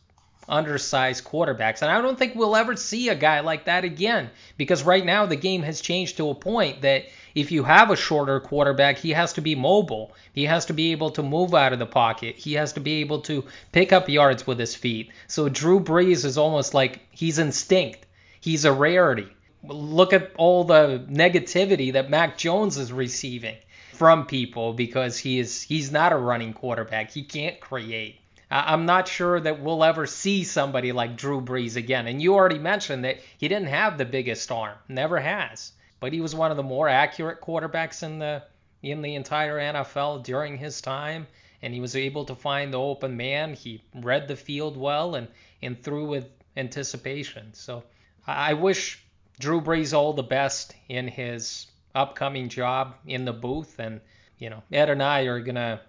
undersized 0.48 1.24
quarterbacks. 1.24 1.82
And 1.82 1.90
I 1.90 2.00
don't 2.00 2.18
think 2.18 2.34
we'll 2.34 2.56
ever 2.56 2.76
see 2.76 3.08
a 3.08 3.14
guy 3.14 3.40
like 3.40 3.64
that 3.64 3.84
again 3.84 4.30
because 4.56 4.82
right 4.82 5.04
now 5.04 5.26
the 5.26 5.36
game 5.36 5.62
has 5.62 5.80
changed 5.80 6.16
to 6.18 6.30
a 6.30 6.34
point 6.34 6.82
that 6.82 7.04
if 7.34 7.50
you 7.50 7.64
have 7.64 7.90
a 7.90 7.96
shorter 7.96 8.38
quarterback, 8.40 8.98
he 8.98 9.10
has 9.10 9.32
to 9.34 9.40
be 9.40 9.54
mobile. 9.54 10.12
He 10.32 10.44
has 10.44 10.66
to 10.66 10.72
be 10.72 10.92
able 10.92 11.10
to 11.12 11.22
move 11.22 11.54
out 11.54 11.72
of 11.72 11.78
the 11.78 11.86
pocket. 11.86 12.36
He 12.36 12.54
has 12.54 12.72
to 12.74 12.80
be 12.80 13.00
able 13.00 13.20
to 13.22 13.44
pick 13.72 13.92
up 13.92 14.08
yards 14.08 14.46
with 14.46 14.58
his 14.58 14.74
feet. 14.74 15.10
So 15.26 15.48
Drew 15.48 15.80
Brees 15.80 16.24
is 16.24 16.38
almost 16.38 16.74
like 16.74 17.00
he's 17.10 17.38
instinct. 17.38 18.06
He's 18.40 18.64
a 18.64 18.72
rarity. 18.72 19.28
Look 19.66 20.12
at 20.12 20.32
all 20.36 20.64
the 20.64 21.04
negativity 21.10 21.94
that 21.94 22.10
Mac 22.10 22.36
Jones 22.36 22.76
is 22.76 22.92
receiving 22.92 23.56
from 23.94 24.26
people 24.26 24.72
because 24.74 25.16
he 25.16 25.38
is 25.38 25.62
he's 25.62 25.90
not 25.90 26.12
a 26.12 26.16
running 26.16 26.52
quarterback. 26.52 27.10
He 27.10 27.22
can't 27.22 27.58
create. 27.60 28.20
I'm 28.56 28.86
not 28.86 29.08
sure 29.08 29.40
that 29.40 29.60
we'll 29.60 29.82
ever 29.82 30.06
see 30.06 30.44
somebody 30.44 30.92
like 30.92 31.16
Drew 31.16 31.40
Brees 31.40 31.74
again. 31.74 32.06
And 32.06 32.22
you 32.22 32.34
already 32.34 32.60
mentioned 32.60 33.04
that 33.04 33.18
he 33.36 33.48
didn't 33.48 33.66
have 33.66 33.98
the 33.98 34.04
biggest 34.04 34.52
arm, 34.52 34.78
never 34.88 35.18
has, 35.18 35.72
but 35.98 36.12
he 36.12 36.20
was 36.20 36.36
one 36.36 36.52
of 36.52 36.56
the 36.56 36.62
more 36.62 36.88
accurate 36.88 37.40
quarterbacks 37.40 38.04
in 38.04 38.20
the 38.20 38.44
in 38.80 39.02
the 39.02 39.16
entire 39.16 39.58
NFL 39.58 40.22
during 40.22 40.56
his 40.56 40.80
time, 40.80 41.26
and 41.62 41.74
he 41.74 41.80
was 41.80 41.96
able 41.96 42.26
to 42.26 42.36
find 42.36 42.72
the 42.72 42.78
open 42.78 43.16
man. 43.16 43.54
He 43.54 43.82
read 43.92 44.28
the 44.28 44.36
field 44.36 44.76
well 44.76 45.16
and 45.16 45.26
and 45.60 45.82
threw 45.82 46.06
with 46.06 46.28
anticipation. 46.56 47.54
So 47.54 47.82
I 48.24 48.54
wish 48.54 49.02
Drew 49.40 49.62
Brees 49.62 49.92
all 49.92 50.12
the 50.12 50.22
best 50.22 50.76
in 50.88 51.08
his 51.08 51.66
upcoming 51.92 52.48
job 52.48 52.94
in 53.04 53.24
the 53.24 53.32
booth, 53.32 53.80
and 53.80 54.00
you 54.38 54.48
know 54.48 54.62
Ed 54.70 54.90
and 54.90 55.02
I 55.02 55.22
are 55.22 55.40
gonna 55.40 55.80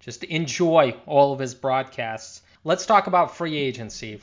just 0.00 0.24
enjoy 0.24 0.96
all 1.06 1.32
of 1.32 1.38
his 1.38 1.54
broadcasts. 1.54 2.42
Let's 2.64 2.86
talk 2.86 3.06
about 3.06 3.36
free 3.36 3.56
agency. 3.56 4.20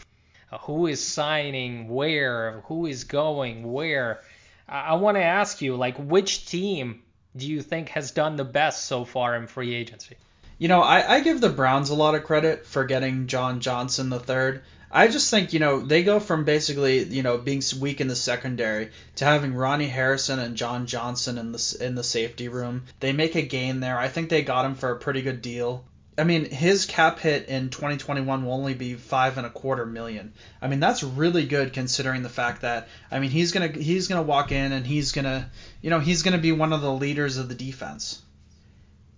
Uh, 0.51 0.57
who 0.59 0.87
is 0.87 1.03
signing 1.03 1.89
where? 1.89 2.61
Who 2.65 2.85
is 2.85 3.03
going 3.03 3.71
where? 3.71 4.21
I, 4.67 4.81
I 4.81 4.93
want 4.93 5.17
to 5.17 5.23
ask 5.23 5.61
you, 5.61 5.75
like, 5.75 5.97
which 5.97 6.45
team 6.47 7.01
do 7.35 7.47
you 7.47 7.61
think 7.61 7.89
has 7.89 8.11
done 8.11 8.35
the 8.35 8.45
best 8.45 8.85
so 8.85 9.05
far 9.05 9.35
in 9.35 9.47
free 9.47 9.73
agency? 9.75 10.15
You 10.57 10.69
know, 10.69 10.81
I, 10.81 11.15
I 11.15 11.19
give 11.19 11.41
the 11.41 11.49
Browns 11.49 11.89
a 11.89 11.95
lot 11.95 12.15
of 12.15 12.23
credit 12.23 12.65
for 12.65 12.85
getting 12.85 13.27
John 13.27 13.59
Johnson 13.59 14.09
the 14.09 14.19
third. 14.19 14.63
I 14.95 15.09
just 15.09 15.29
think 15.29 15.51
you 15.51 15.59
know 15.59 15.81
they 15.81 16.03
go 16.03 16.21
from 16.21 16.45
basically 16.45 17.03
you 17.03 17.21
know 17.21 17.37
being 17.37 17.61
weak 17.81 17.99
in 17.99 18.07
the 18.07 18.15
secondary 18.15 18.91
to 19.15 19.25
having 19.25 19.53
Ronnie 19.53 19.89
Harrison 19.89 20.39
and 20.39 20.55
John 20.55 20.87
Johnson 20.87 21.37
in 21.37 21.51
the 21.51 21.77
in 21.81 21.95
the 21.95 22.03
safety 22.03 22.47
room. 22.47 22.85
They 23.01 23.11
make 23.11 23.35
a 23.35 23.41
gain 23.41 23.81
there. 23.81 23.99
I 23.99 24.07
think 24.07 24.29
they 24.29 24.41
got 24.41 24.63
him 24.63 24.75
for 24.75 24.91
a 24.91 24.97
pretty 24.97 25.21
good 25.21 25.41
deal. 25.41 25.83
I 26.17 26.23
mean, 26.23 26.45
his 26.45 26.85
cap 26.85 27.19
hit 27.19 27.49
in 27.49 27.71
2021 27.71 28.45
will 28.45 28.53
only 28.53 28.73
be 28.73 28.93
five 28.93 29.37
and 29.37 29.45
a 29.45 29.49
quarter 29.49 29.85
million. 29.85 30.31
I 30.61 30.69
mean, 30.69 30.79
that's 30.79 31.03
really 31.03 31.45
good 31.45 31.73
considering 31.73 32.23
the 32.23 32.29
fact 32.29 32.61
that 32.61 32.87
I 33.11 33.19
mean 33.19 33.31
he's 33.31 33.51
gonna 33.51 33.67
he's 33.67 34.07
gonna 34.07 34.21
walk 34.21 34.53
in 34.53 34.71
and 34.71 34.87
he's 34.87 35.11
gonna 35.11 35.51
you 35.81 35.89
know 35.89 35.99
he's 35.99 36.23
gonna 36.23 36.37
be 36.37 36.53
one 36.53 36.71
of 36.71 36.81
the 36.81 36.93
leaders 36.93 37.35
of 37.35 37.49
the 37.49 37.55
defense. 37.55 38.21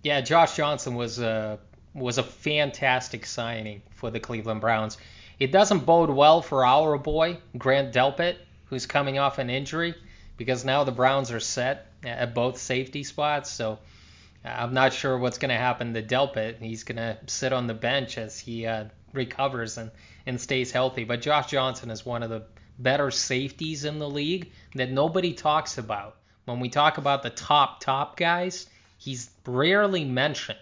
Yeah, 0.02 0.22
Josh 0.22 0.56
Johnson 0.56 0.96
was 0.96 1.20
a 1.20 1.60
was 1.94 2.18
a 2.18 2.24
fantastic 2.24 3.26
signing 3.26 3.82
for 3.92 4.10
the 4.10 4.18
Cleveland 4.18 4.60
Browns. 4.60 4.98
It 5.38 5.52
doesn't 5.52 5.86
bode 5.86 6.10
well 6.10 6.42
for 6.42 6.66
our 6.66 6.98
boy, 6.98 7.38
Grant 7.56 7.94
Delpit, 7.94 8.36
who's 8.66 8.86
coming 8.86 9.18
off 9.18 9.38
an 9.38 9.50
injury, 9.50 9.94
because 10.36 10.64
now 10.64 10.82
the 10.82 10.92
Browns 10.92 11.30
are 11.30 11.40
set 11.40 11.86
at 12.02 12.34
both 12.34 12.58
safety 12.58 13.04
spots. 13.04 13.48
So 13.50 13.78
I'm 14.44 14.74
not 14.74 14.92
sure 14.92 15.16
what's 15.16 15.38
going 15.38 15.50
to 15.50 15.56
happen 15.56 15.94
to 15.94 16.02
Delpit. 16.02 16.60
He's 16.60 16.82
going 16.82 16.96
to 16.96 17.18
sit 17.28 17.52
on 17.52 17.68
the 17.68 17.74
bench 17.74 18.18
as 18.18 18.38
he 18.38 18.66
uh, 18.66 18.86
recovers 19.12 19.78
and, 19.78 19.92
and 20.26 20.40
stays 20.40 20.72
healthy. 20.72 21.04
But 21.04 21.20
Josh 21.20 21.50
Johnson 21.50 21.90
is 21.90 22.04
one 22.04 22.24
of 22.24 22.30
the 22.30 22.42
better 22.78 23.10
safeties 23.10 23.84
in 23.84 23.98
the 24.00 24.10
league 24.10 24.50
that 24.74 24.90
nobody 24.90 25.34
talks 25.34 25.78
about. 25.78 26.16
When 26.46 26.58
we 26.58 26.68
talk 26.68 26.98
about 26.98 27.22
the 27.22 27.30
top, 27.30 27.80
top 27.80 28.16
guys, 28.16 28.66
he's 28.96 29.30
rarely 29.46 30.04
mentioned 30.04 30.58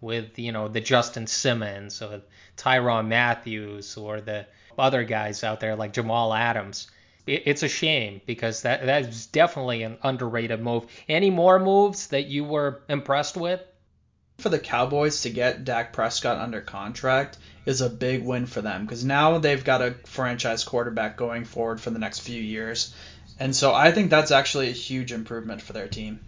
with 0.00 0.38
you 0.38 0.52
know 0.52 0.68
the 0.68 0.80
Justin 0.80 1.26
Simmons 1.26 2.02
or 2.02 2.22
Tyron 2.56 3.08
Matthews 3.08 3.96
or 3.96 4.20
the 4.20 4.46
other 4.78 5.04
guys 5.04 5.44
out 5.44 5.60
there 5.60 5.76
like 5.76 5.92
Jamal 5.92 6.32
Adams. 6.32 6.90
It, 7.26 7.42
it's 7.46 7.62
a 7.62 7.68
shame 7.68 8.20
because 8.26 8.62
that 8.62 8.86
that 8.86 9.02
is 9.02 9.26
definitely 9.26 9.82
an 9.82 9.98
underrated 10.02 10.60
move. 10.60 10.86
Any 11.08 11.30
more 11.30 11.58
moves 11.58 12.08
that 12.08 12.26
you 12.26 12.44
were 12.44 12.82
impressed 12.88 13.36
with? 13.36 13.60
For 14.38 14.48
the 14.48 14.58
Cowboys 14.58 15.20
to 15.22 15.30
get 15.30 15.64
Dak 15.64 15.92
Prescott 15.92 16.38
under 16.38 16.62
contract 16.62 17.36
is 17.66 17.82
a 17.82 17.90
big 17.90 18.24
win 18.24 18.46
for 18.46 18.62
them 18.62 18.86
because 18.86 19.04
now 19.04 19.36
they've 19.36 19.62
got 19.62 19.82
a 19.82 19.96
franchise 20.06 20.64
quarterback 20.64 21.18
going 21.18 21.44
forward 21.44 21.78
for 21.78 21.90
the 21.90 21.98
next 21.98 22.20
few 22.20 22.40
years. 22.40 22.94
And 23.38 23.54
so 23.54 23.74
I 23.74 23.92
think 23.92 24.10
that's 24.10 24.30
actually 24.30 24.68
a 24.68 24.72
huge 24.72 25.12
improvement 25.12 25.60
for 25.60 25.74
their 25.74 25.88
team. 25.88 26.20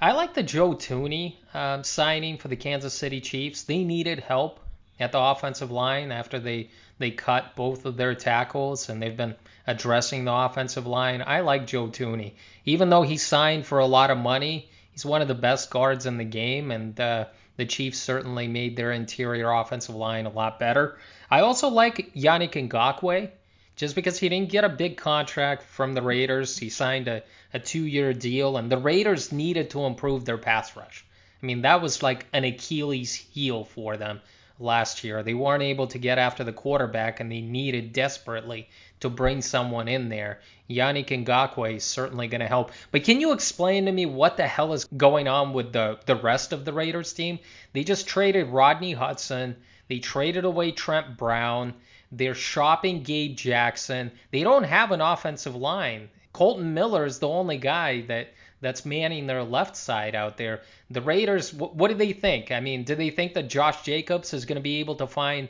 I 0.00 0.12
like 0.12 0.34
the 0.34 0.42
Joe 0.42 0.74
Thuney 0.74 1.36
um, 1.54 1.84
signing 1.84 2.38
for 2.38 2.48
the 2.48 2.56
Kansas 2.56 2.94
City 2.94 3.20
Chiefs. 3.20 3.62
They 3.62 3.84
needed 3.84 4.20
help 4.20 4.60
at 4.98 5.12
the 5.12 5.20
offensive 5.20 5.70
line 5.70 6.12
after 6.12 6.38
they 6.38 6.70
they 6.98 7.10
cut 7.10 7.56
both 7.56 7.84
of 7.84 7.96
their 7.96 8.14
tackles 8.14 8.88
and 8.88 9.02
they've 9.02 9.16
been 9.16 9.34
addressing 9.66 10.24
the 10.24 10.32
offensive 10.32 10.86
line. 10.86 11.22
I 11.26 11.40
like 11.40 11.66
Joe 11.66 11.88
Thuney, 11.88 12.34
even 12.64 12.90
though 12.90 13.02
he 13.02 13.16
signed 13.16 13.66
for 13.66 13.78
a 13.78 13.86
lot 13.86 14.10
of 14.10 14.18
money. 14.18 14.68
He's 14.92 15.04
one 15.04 15.22
of 15.22 15.28
the 15.28 15.34
best 15.34 15.70
guards 15.70 16.06
in 16.06 16.18
the 16.18 16.24
game, 16.24 16.70
and 16.70 16.98
uh, 17.00 17.24
the 17.56 17.66
Chiefs 17.66 17.98
certainly 17.98 18.46
made 18.46 18.76
their 18.76 18.92
interior 18.92 19.50
offensive 19.50 19.96
line 19.96 20.26
a 20.26 20.30
lot 20.30 20.60
better. 20.60 20.98
I 21.28 21.40
also 21.40 21.68
like 21.68 22.14
Yannick 22.14 22.52
Ngakoue 22.52 23.30
just 23.76 23.94
because 23.94 24.18
he 24.18 24.28
didn't 24.28 24.50
get 24.50 24.64
a 24.64 24.68
big 24.68 24.96
contract 24.96 25.62
from 25.62 25.94
the 25.94 26.02
Raiders. 26.02 26.58
He 26.58 26.70
signed 26.70 27.08
a, 27.08 27.22
a 27.52 27.58
two 27.58 27.84
year 27.84 28.12
deal, 28.12 28.56
and 28.56 28.70
the 28.70 28.78
Raiders 28.78 29.32
needed 29.32 29.70
to 29.70 29.84
improve 29.84 30.24
their 30.24 30.38
pass 30.38 30.76
rush. 30.76 31.04
I 31.42 31.46
mean, 31.46 31.62
that 31.62 31.82
was 31.82 32.02
like 32.02 32.26
an 32.32 32.44
Achilles 32.44 33.14
heel 33.14 33.64
for 33.64 33.96
them 33.96 34.20
last 34.58 35.04
year. 35.04 35.22
They 35.22 35.34
weren't 35.34 35.62
able 35.62 35.86
to 35.88 35.98
get 35.98 36.18
after 36.18 36.44
the 36.44 36.52
quarterback, 36.52 37.20
and 37.20 37.30
they 37.30 37.40
needed 37.40 37.92
desperately 37.92 38.68
to 39.00 39.10
bring 39.10 39.42
someone 39.42 39.88
in 39.88 40.08
there. 40.08 40.40
Yannick 40.70 41.08
Ngakoue 41.08 41.76
is 41.76 41.84
certainly 41.84 42.28
going 42.28 42.40
to 42.40 42.46
help. 42.46 42.72
But 42.90 43.04
can 43.04 43.20
you 43.20 43.32
explain 43.32 43.86
to 43.86 43.92
me 43.92 44.06
what 44.06 44.36
the 44.36 44.46
hell 44.46 44.72
is 44.72 44.86
going 44.96 45.28
on 45.28 45.52
with 45.52 45.72
the, 45.72 45.98
the 46.06 46.16
rest 46.16 46.52
of 46.52 46.64
the 46.64 46.72
Raiders 46.72 47.12
team? 47.12 47.38
They 47.72 47.84
just 47.84 48.06
traded 48.06 48.48
Rodney 48.48 48.92
Hudson. 48.92 49.56
They 49.88 49.98
traded 49.98 50.44
away 50.44 50.70
Trent 50.70 51.18
Brown. 51.18 51.74
They're 52.16 52.34
shopping 52.34 53.02
Gabe 53.02 53.36
Jackson. 53.36 54.12
They 54.30 54.42
don't 54.42 54.64
have 54.64 54.92
an 54.92 55.00
offensive 55.00 55.56
line. 55.56 56.08
Kolton 56.32 56.74
Miller 56.74 57.04
is 57.04 57.18
the 57.18 57.28
only 57.28 57.58
guy 57.58 58.02
that 58.02 58.28
that's 58.60 58.86
manning 58.86 59.26
their 59.26 59.44
left 59.44 59.76
side 59.76 60.14
out 60.14 60.36
there. 60.36 60.62
The 60.90 61.02
Raiders, 61.02 61.52
what, 61.52 61.76
what 61.76 61.88
do 61.88 61.94
they 61.94 62.12
think? 62.12 62.50
I 62.50 62.60
mean, 62.60 62.84
do 62.84 62.94
they 62.94 63.10
think 63.10 63.34
that 63.34 63.48
Josh 63.48 63.82
Jacobs 63.82 64.32
is 64.32 64.46
going 64.46 64.56
to 64.56 64.62
be 64.62 64.80
able 64.80 64.96
to 64.96 65.06
find 65.06 65.48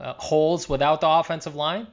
uh, 0.00 0.14
holes 0.14 0.68
without 0.68 1.00
the 1.00 1.08
offensive 1.08 1.54
line? 1.54 1.86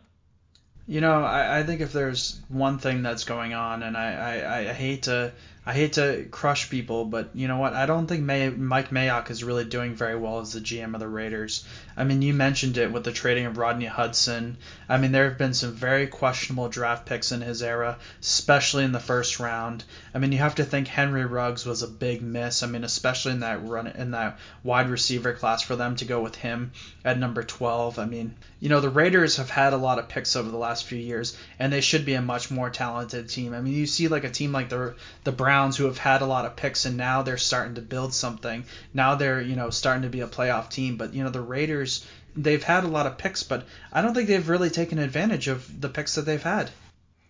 You 0.88 1.00
know, 1.00 1.24
I, 1.24 1.60
I 1.60 1.64
think 1.64 1.82
if 1.82 1.94
there's 1.94 2.42
one 2.50 2.80
thing 2.80 3.04
that's 3.04 3.24
going 3.24 3.54
on, 3.54 3.84
and 3.84 3.96
I, 3.96 4.40
I, 4.40 4.58
I 4.70 4.74
hate 4.74 5.04
to 5.04 5.32
I 5.66 5.72
hate 5.72 5.94
to 5.94 6.28
crush 6.30 6.70
people, 6.70 7.06
but 7.06 7.30
you 7.34 7.48
know 7.48 7.58
what? 7.58 7.74
I 7.74 7.86
don't 7.86 8.06
think 8.06 8.24
May, 8.24 8.50
Mike 8.50 8.90
Mayock 8.90 9.32
is 9.32 9.46
really 9.46 9.64
doing 9.64 9.96
very 9.96 10.16
well 10.16 10.40
as 10.40 10.52
the 10.52 10.60
GM 10.60 10.94
of 10.94 11.00
the 11.00 11.08
Raiders. 11.08 11.64
I 11.96 12.04
mean, 12.04 12.22
you 12.22 12.34
mentioned 12.34 12.78
it 12.78 12.92
with 12.92 13.06
the 13.06 13.14
trading 13.14 13.46
of 13.46 13.58
Rodney 13.58 13.86
Hudson. 13.86 14.58
I 14.90 14.98
mean, 14.98 15.14
there 15.14 15.30
have 15.30 15.38
been 15.38 15.54
some 15.54 15.72
very 15.72 16.08
questionable 16.08 16.68
draft 16.68 17.06
picks 17.06 17.32
in 17.32 17.40
his 17.40 17.64
era, 17.64 17.98
especially 18.20 18.84
in 18.84 18.92
the 18.92 19.00
first 19.00 19.40
round. 19.40 19.86
I 20.14 20.20
mean, 20.20 20.34
you 20.34 20.40
have 20.40 20.56
to 20.56 20.66
think 20.66 20.88
Henry 20.90 21.24
Ruggs 21.24 21.66
was 21.66 21.82
a 21.82 21.88
big 21.88 22.22
miss. 22.22 22.62
I 22.62 22.68
mean, 22.68 22.84
especially 22.84 23.32
in 23.32 23.40
that 23.40 23.66
run 23.66 23.88
in 23.88 24.12
that 24.12 24.40
wide 24.64 24.90
receiver 24.90 25.32
class 25.32 25.62
for 25.62 25.78
them 25.78 25.96
to 25.98 26.06
go 26.06 26.22
with 26.22 26.36
him 26.36 26.72
at 27.06 27.18
number 27.18 27.42
12. 27.42 28.00
I 28.00 28.06
mean, 28.06 28.36
you 28.60 28.68
know, 28.68 28.82
the 28.82 28.90
Raiders 28.90 29.38
have 29.38 29.50
had 29.50 29.72
a 29.72 29.78
lot 29.78 30.00
of 30.00 30.10
picks 30.10 30.36
over 30.36 30.50
the 30.50 30.58
last 30.58 30.86
few 30.86 30.98
years, 30.98 31.38
and 31.58 31.72
they 31.72 31.82
should 31.82 32.06
be 32.06 32.16
a 32.16 32.22
much 32.22 32.52
more 32.52 32.70
talented 32.70 33.30
team. 33.30 33.54
I 33.54 33.62
mean, 33.62 33.74
you 33.74 33.86
see 33.86 34.10
like 34.10 34.24
a 34.26 34.30
team 34.30 34.52
like 34.52 34.70
the 34.70 34.96
the 35.24 35.32
Browns 35.32 35.53
Browns 35.54 35.78
who 35.78 35.86
have 35.86 36.00
had 36.00 36.24
a 36.24 36.26
lot 36.26 36.46
of 36.46 36.56
picks 36.56 36.88
and 36.88 36.98
now 36.98 37.22
they're 37.22 37.38
starting 37.38 37.76
to 37.76 37.82
build 37.82 38.12
something. 38.12 38.66
Now 38.92 39.14
they're, 39.14 39.40
you 39.40 39.56
know, 39.56 39.70
starting 39.70 40.02
to 40.02 40.10
be 40.10 40.22
a 40.22 40.28
playoff 40.28 40.68
team. 40.68 40.98
But, 40.98 41.14
you 41.14 41.24
know, 41.24 41.30
the 41.30 41.42
Raiders, 41.42 42.04
they've 42.36 42.64
had 42.64 42.86
a 42.86 42.88
lot 42.88 43.06
of 43.06 43.20
picks, 43.20 43.44
but 43.44 43.68
I 43.92 44.02
don't 44.02 44.16
think 44.16 44.28
they've 44.28 44.50
really 44.50 44.72
taken 44.72 44.98
advantage 44.98 45.48
of 45.48 45.80
the 45.80 45.90
picks 45.90 46.16
that 46.16 46.24
they've 46.24 46.42
had. 46.42 46.72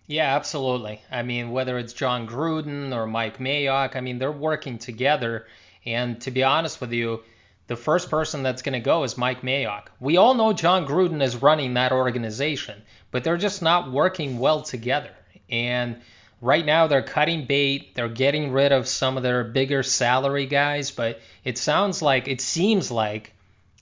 Yeah, 0.07 0.37
absolutely. 0.37 1.01
I 1.11 1.23
mean, 1.23 1.51
whether 1.51 1.77
it's 1.77 1.91
Jon 1.91 2.25
Gruden 2.25 2.95
or 2.95 3.05
Mike 3.07 3.39
Mayock, 3.39 3.97
I 3.97 3.99
mean, 3.99 4.19
they're 4.19 4.31
working 4.31 4.77
together. 4.77 5.45
And 5.85 6.21
to 6.21 6.31
be 6.31 6.43
honest 6.43 6.79
with 6.79 6.93
you, 6.93 7.23
the 7.67 7.75
first 7.75 8.09
person 8.09 8.41
that's 8.41 8.61
going 8.61 8.79
to 8.79 8.79
go 8.79 9.03
is 9.03 9.17
Mike 9.17 9.41
Mayock. 9.41 9.87
We 9.99 10.15
all 10.15 10.33
know 10.33 10.53
Jon 10.53 10.87
Gruden 10.87 11.21
is 11.21 11.41
running 11.41 11.73
that 11.73 11.91
organization, 11.91 12.83
but 13.11 13.25
they're 13.25 13.35
just 13.35 13.61
not 13.61 13.91
working 13.91 14.39
well 14.39 14.61
together. 14.61 15.11
And 15.49 15.97
right 16.43 16.65
now 16.65 16.87
they're 16.87 17.01
cutting 17.01 17.45
bait. 17.45 17.95
They're 17.95 18.09
getting 18.09 18.51
rid 18.51 18.73
of 18.73 18.85
some 18.85 19.15
of 19.15 19.23
their 19.23 19.45
bigger 19.45 19.81
salary 19.81 20.45
guys, 20.45 20.91
but 20.91 21.21
it 21.45 21.57
sounds 21.57 22.01
like 22.01 22.27
it 22.27 22.41
seems 22.41 22.91
like 22.91 23.33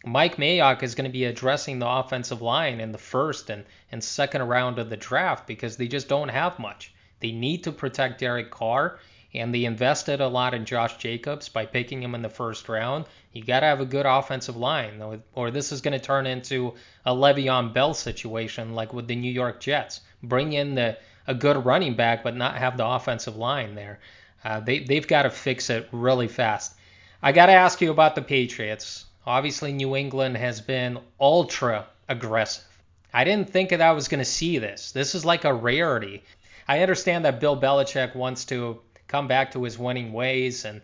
Mike 0.06 0.38
Mayock 0.38 0.84
is 0.84 0.94
going 0.94 1.10
to 1.10 1.12
be 1.12 1.26
addressing 1.26 1.80
the 1.80 1.90
offensive 1.90 2.42
line 2.42 2.80
in 2.80 2.92
the 2.92 3.00
first 3.00 3.50
and, 3.50 3.66
and 3.92 4.04
second 4.04 4.44
round 4.44 4.78
of 4.78 4.92
the 4.92 4.98
draft 4.98 5.48
because 5.48 5.76
they 5.76 5.88
just 5.88 6.08
don't 6.08 6.30
have 6.30 6.60
much. 6.60 6.94
They 7.20 7.32
need 7.32 7.64
to 7.64 7.72
protect 7.72 8.20
Derek 8.20 8.52
Carr, 8.52 9.00
and 9.34 9.54
they 9.54 9.66
invested 9.66 10.22
a 10.22 10.28
lot 10.28 10.54
in 10.54 10.66
Josh 10.66 10.98
Jacobs 10.98 11.50
by 11.50 11.66
picking 11.66 12.04
him 12.04 12.14
in 12.14 12.22
the 12.22 12.30
first 12.30 12.70
round. 12.70 13.06
You 13.34 13.44
got 13.44 13.62
to 13.62 13.68
have 13.68 13.82
a 13.82 13.86
good 13.86 14.06
offensive 14.06 14.58
line, 14.58 15.22
or 15.34 15.50
this 15.50 15.72
is 15.72 15.82
going 15.82 15.98
to 15.98 16.06
turn 16.06 16.28
into 16.28 16.76
a 17.06 17.14
Le'Veon 17.14 17.74
Bell 17.74 17.96
situation 17.96 18.76
like 18.76 18.94
with 18.94 19.08
the 19.08 19.16
New 19.16 19.32
York 19.32 19.60
Jets. 19.60 20.02
Bring 20.22 20.54
in 20.54 20.76
the 20.76 20.98
a 21.28 21.36
good 21.36 21.66
running 21.66 21.96
back, 21.96 22.24
but 22.24 22.36
not 22.36 22.58
have 22.58 22.78
the 22.78 22.86
offensive 22.86 23.36
line 23.36 23.76
there. 23.76 24.00
Uh, 24.44 24.60
they 24.60 24.80
they've 24.80 25.08
got 25.08 25.24
to 25.24 25.30
fix 25.30 25.70
it 25.70 25.88
really 25.92 26.28
fast. 26.28 26.76
I 27.22 27.32
got 27.32 27.46
to 27.48 27.54
ask 27.54 27.82
you 27.82 27.92
about 27.92 28.16
the 28.16 28.22
Patriots. 28.22 29.06
Obviously, 29.26 29.72
New 29.72 29.96
England 29.96 30.38
has 30.38 30.62
been 30.62 31.00
ultra 31.20 31.86
aggressive. 32.10 32.66
I 33.14 33.24
didn't 33.24 33.50
think 33.50 33.70
that 33.70 33.82
I 33.82 33.92
was 33.92 34.08
going 34.08 34.20
to 34.20 34.26
see 34.26 34.58
this. 34.58 34.92
This 34.92 35.14
is 35.14 35.26
like 35.26 35.46
a 35.46 35.54
rarity. 35.54 36.24
I 36.68 36.82
understand 36.82 37.26
that 37.26 37.40
Bill 37.40 37.60
Belichick 37.60 38.16
wants 38.16 38.46
to 38.46 38.80
come 39.08 39.28
back 39.28 39.52
to 39.52 39.64
his 39.64 39.78
winning 39.78 40.14
ways, 40.14 40.66
and 40.66 40.82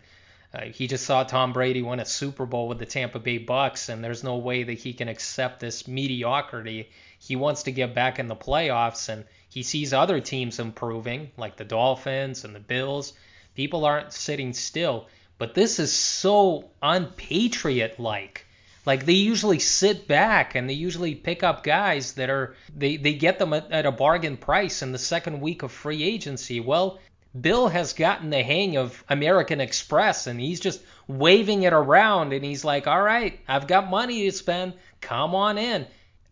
uh, 0.54 0.66
he 0.66 0.86
just 0.86 1.06
saw 1.06 1.24
Tom 1.24 1.52
Brady 1.52 1.82
win 1.82 2.00
a 2.00 2.04
Super 2.04 2.46
Bowl 2.46 2.68
with 2.68 2.78
the 2.78 2.86
Tampa 2.86 3.18
Bay 3.18 3.38
Bucks, 3.38 3.88
and 3.88 4.04
there's 4.04 4.22
no 4.22 4.36
way 4.36 4.62
that 4.62 4.78
he 4.78 4.92
can 4.92 5.08
accept 5.08 5.60
this 5.60 5.88
mediocrity. 5.88 6.90
He 7.18 7.36
wants 7.36 7.64
to 7.64 7.72
get 7.72 7.94
back 7.94 8.18
in 8.18 8.28
the 8.28 8.36
playoffs, 8.36 9.08
and 9.08 9.24
he 9.58 9.64
sees 9.64 9.92
other 9.92 10.20
teams 10.20 10.60
improving, 10.60 11.32
like 11.36 11.56
the 11.56 11.64
Dolphins 11.64 12.44
and 12.44 12.54
the 12.54 12.60
Bills. 12.60 13.12
People 13.56 13.84
aren't 13.84 14.12
sitting 14.12 14.52
still. 14.52 15.08
But 15.36 15.54
this 15.54 15.80
is 15.80 15.92
so 15.92 16.70
unpatriot 16.80 17.98
like. 17.98 18.46
Like 18.86 19.04
they 19.04 19.14
usually 19.14 19.58
sit 19.58 20.06
back 20.06 20.54
and 20.54 20.70
they 20.70 20.74
usually 20.74 21.16
pick 21.16 21.42
up 21.42 21.64
guys 21.64 22.12
that 22.12 22.30
are 22.30 22.54
they, 22.72 22.98
they 22.98 23.14
get 23.14 23.40
them 23.40 23.52
at, 23.52 23.72
at 23.72 23.84
a 23.84 23.90
bargain 23.90 24.36
price 24.36 24.80
in 24.80 24.92
the 24.92 24.98
second 24.98 25.40
week 25.40 25.64
of 25.64 25.72
free 25.72 26.04
agency. 26.04 26.60
Well, 26.60 27.00
Bill 27.38 27.66
has 27.66 27.94
gotten 27.94 28.30
the 28.30 28.44
hang 28.44 28.76
of 28.76 29.02
American 29.08 29.60
Express 29.60 30.28
and 30.28 30.40
he's 30.40 30.60
just 30.60 30.80
waving 31.08 31.64
it 31.64 31.72
around 31.72 32.32
and 32.32 32.44
he's 32.44 32.64
like, 32.64 32.86
"All 32.86 33.02
right, 33.02 33.40
I've 33.48 33.66
got 33.66 33.90
money 33.90 34.22
to 34.22 34.30
spend. 34.30 34.74
Come 35.00 35.34
on 35.34 35.58
in." 35.58 35.84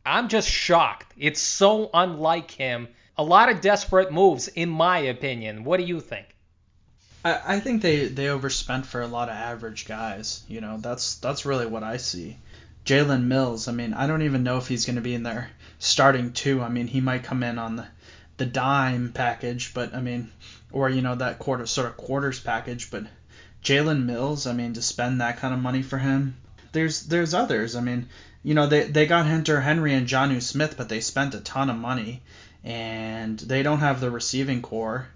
I'm 0.04 0.28
just 0.28 0.48
shocked. 0.48 1.12
It's 1.18 1.40
so 1.40 1.90
unlike 1.92 2.52
him 2.52 2.86
a 3.18 3.24
lot 3.24 3.48
of 3.48 3.60
desperate 3.60 4.12
moves, 4.12 4.48
in 4.48 4.68
my 4.68 4.98
opinion. 4.98 5.64
What 5.64 5.78
do 5.78 5.84
you 5.84 6.00
think? 6.00 6.26
I, 7.24 7.56
I 7.56 7.60
think 7.60 7.82
they, 7.82 8.06
they 8.06 8.28
overspent 8.28 8.86
for 8.86 9.00
a 9.00 9.06
lot 9.06 9.28
of 9.28 9.34
average 9.34 9.86
guys. 9.86 10.42
You 10.48 10.60
know, 10.60 10.78
that's 10.78 11.16
that's 11.16 11.46
really 11.46 11.66
what 11.66 11.82
I 11.82 11.96
see. 11.96 12.36
Jalen 12.84 13.24
Mills, 13.24 13.66
I 13.66 13.72
mean, 13.72 13.94
I 13.94 14.06
don't 14.06 14.22
even 14.22 14.44
know 14.44 14.58
if 14.58 14.68
he's 14.68 14.86
going 14.86 14.96
to 14.96 15.02
be 15.02 15.14
in 15.14 15.24
there 15.24 15.50
starting 15.78 16.32
two. 16.32 16.62
I 16.62 16.68
mean, 16.68 16.86
he 16.86 17.00
might 17.00 17.24
come 17.24 17.42
in 17.42 17.58
on 17.58 17.76
the 17.76 17.86
the 18.36 18.46
dime 18.46 19.12
package, 19.12 19.72
but 19.72 19.94
I 19.94 20.00
mean, 20.00 20.30
or 20.70 20.88
you 20.88 21.02
know 21.02 21.14
that 21.14 21.38
quarter 21.38 21.66
sort 21.66 21.88
of 21.88 21.96
quarters 21.96 22.38
package. 22.38 22.90
But 22.90 23.04
Jalen 23.62 24.04
Mills, 24.04 24.46
I 24.46 24.52
mean, 24.52 24.74
to 24.74 24.82
spend 24.82 25.20
that 25.20 25.38
kind 25.38 25.54
of 25.54 25.60
money 25.60 25.82
for 25.82 25.98
him, 25.98 26.36
there's 26.72 27.02
there's 27.04 27.34
others. 27.34 27.74
I 27.74 27.80
mean, 27.80 28.08
you 28.44 28.54
know 28.54 28.66
they 28.66 28.84
they 28.84 29.06
got 29.06 29.26
Hunter 29.26 29.60
Henry 29.60 29.94
and 29.94 30.06
Jonnu 30.06 30.42
Smith, 30.42 30.76
but 30.76 30.88
they 30.88 31.00
spent 31.00 31.34
a 31.34 31.40
ton 31.40 31.70
of 31.70 31.76
money 31.76 32.22
and 32.66 33.38
they 33.38 33.62
don't 33.62 33.78
have 33.78 34.00
the 34.00 34.10
receiving 34.10 34.60
corps. 34.60 35.06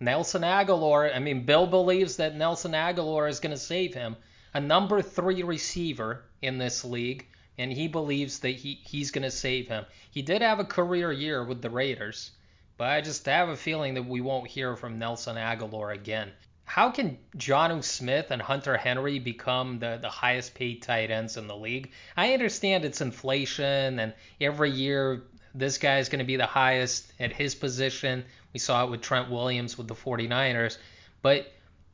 Nelson 0.00 0.42
Agholor, 0.42 1.14
I 1.14 1.18
mean, 1.18 1.46
Bill 1.46 1.66
believes 1.66 2.16
that 2.16 2.36
Nelson 2.36 2.72
Agholor 2.72 3.28
is 3.28 3.40
going 3.40 3.52
to 3.54 3.58
save 3.58 3.94
him, 3.94 4.16
a 4.52 4.60
number 4.60 5.00
three 5.00 5.42
receiver 5.42 6.24
in 6.42 6.58
this 6.58 6.84
league, 6.84 7.26
and 7.56 7.72
he 7.72 7.88
believes 7.88 8.40
that 8.40 8.50
he, 8.50 8.80
he's 8.84 9.10
going 9.10 9.22
to 9.22 9.30
save 9.30 9.66
him. 9.68 9.86
He 10.10 10.20
did 10.20 10.42
have 10.42 10.60
a 10.60 10.64
career 10.64 11.10
year 11.10 11.42
with 11.42 11.62
the 11.62 11.70
Raiders, 11.70 12.32
but 12.76 12.88
I 12.88 13.00
just 13.00 13.24
have 13.24 13.48
a 13.48 13.56
feeling 13.56 13.94
that 13.94 14.06
we 14.06 14.20
won't 14.20 14.48
hear 14.48 14.76
from 14.76 14.98
Nelson 14.98 15.36
Agholor 15.36 15.94
again. 15.94 16.30
How 16.64 16.90
can 16.90 17.18
Jonnu 17.36 17.82
Smith 17.82 18.30
and 18.30 18.42
Hunter 18.42 18.76
Henry 18.76 19.18
become 19.18 19.78
the, 19.78 19.98
the 20.00 20.10
highest 20.10 20.54
paid 20.54 20.82
tight 20.82 21.10
ends 21.10 21.38
in 21.38 21.46
the 21.46 21.56
league? 21.56 21.92
I 22.16 22.34
understand 22.34 22.84
it's 22.84 23.00
inflation 23.00 23.98
and 23.98 24.12
every 24.38 24.70
year 24.70 25.22
this 25.54 25.78
guy 25.78 25.98
is 25.98 26.08
going 26.08 26.20
to 26.20 26.24
be 26.24 26.36
the 26.36 26.46
highest 26.46 27.12
at 27.18 27.32
his 27.32 27.54
position. 27.54 28.24
We 28.52 28.60
saw 28.60 28.84
it 28.84 28.90
with 28.90 29.00
Trent 29.00 29.30
Williams 29.30 29.76
with 29.78 29.88
the 29.88 29.94
49ers. 29.94 30.78
But 31.22 31.52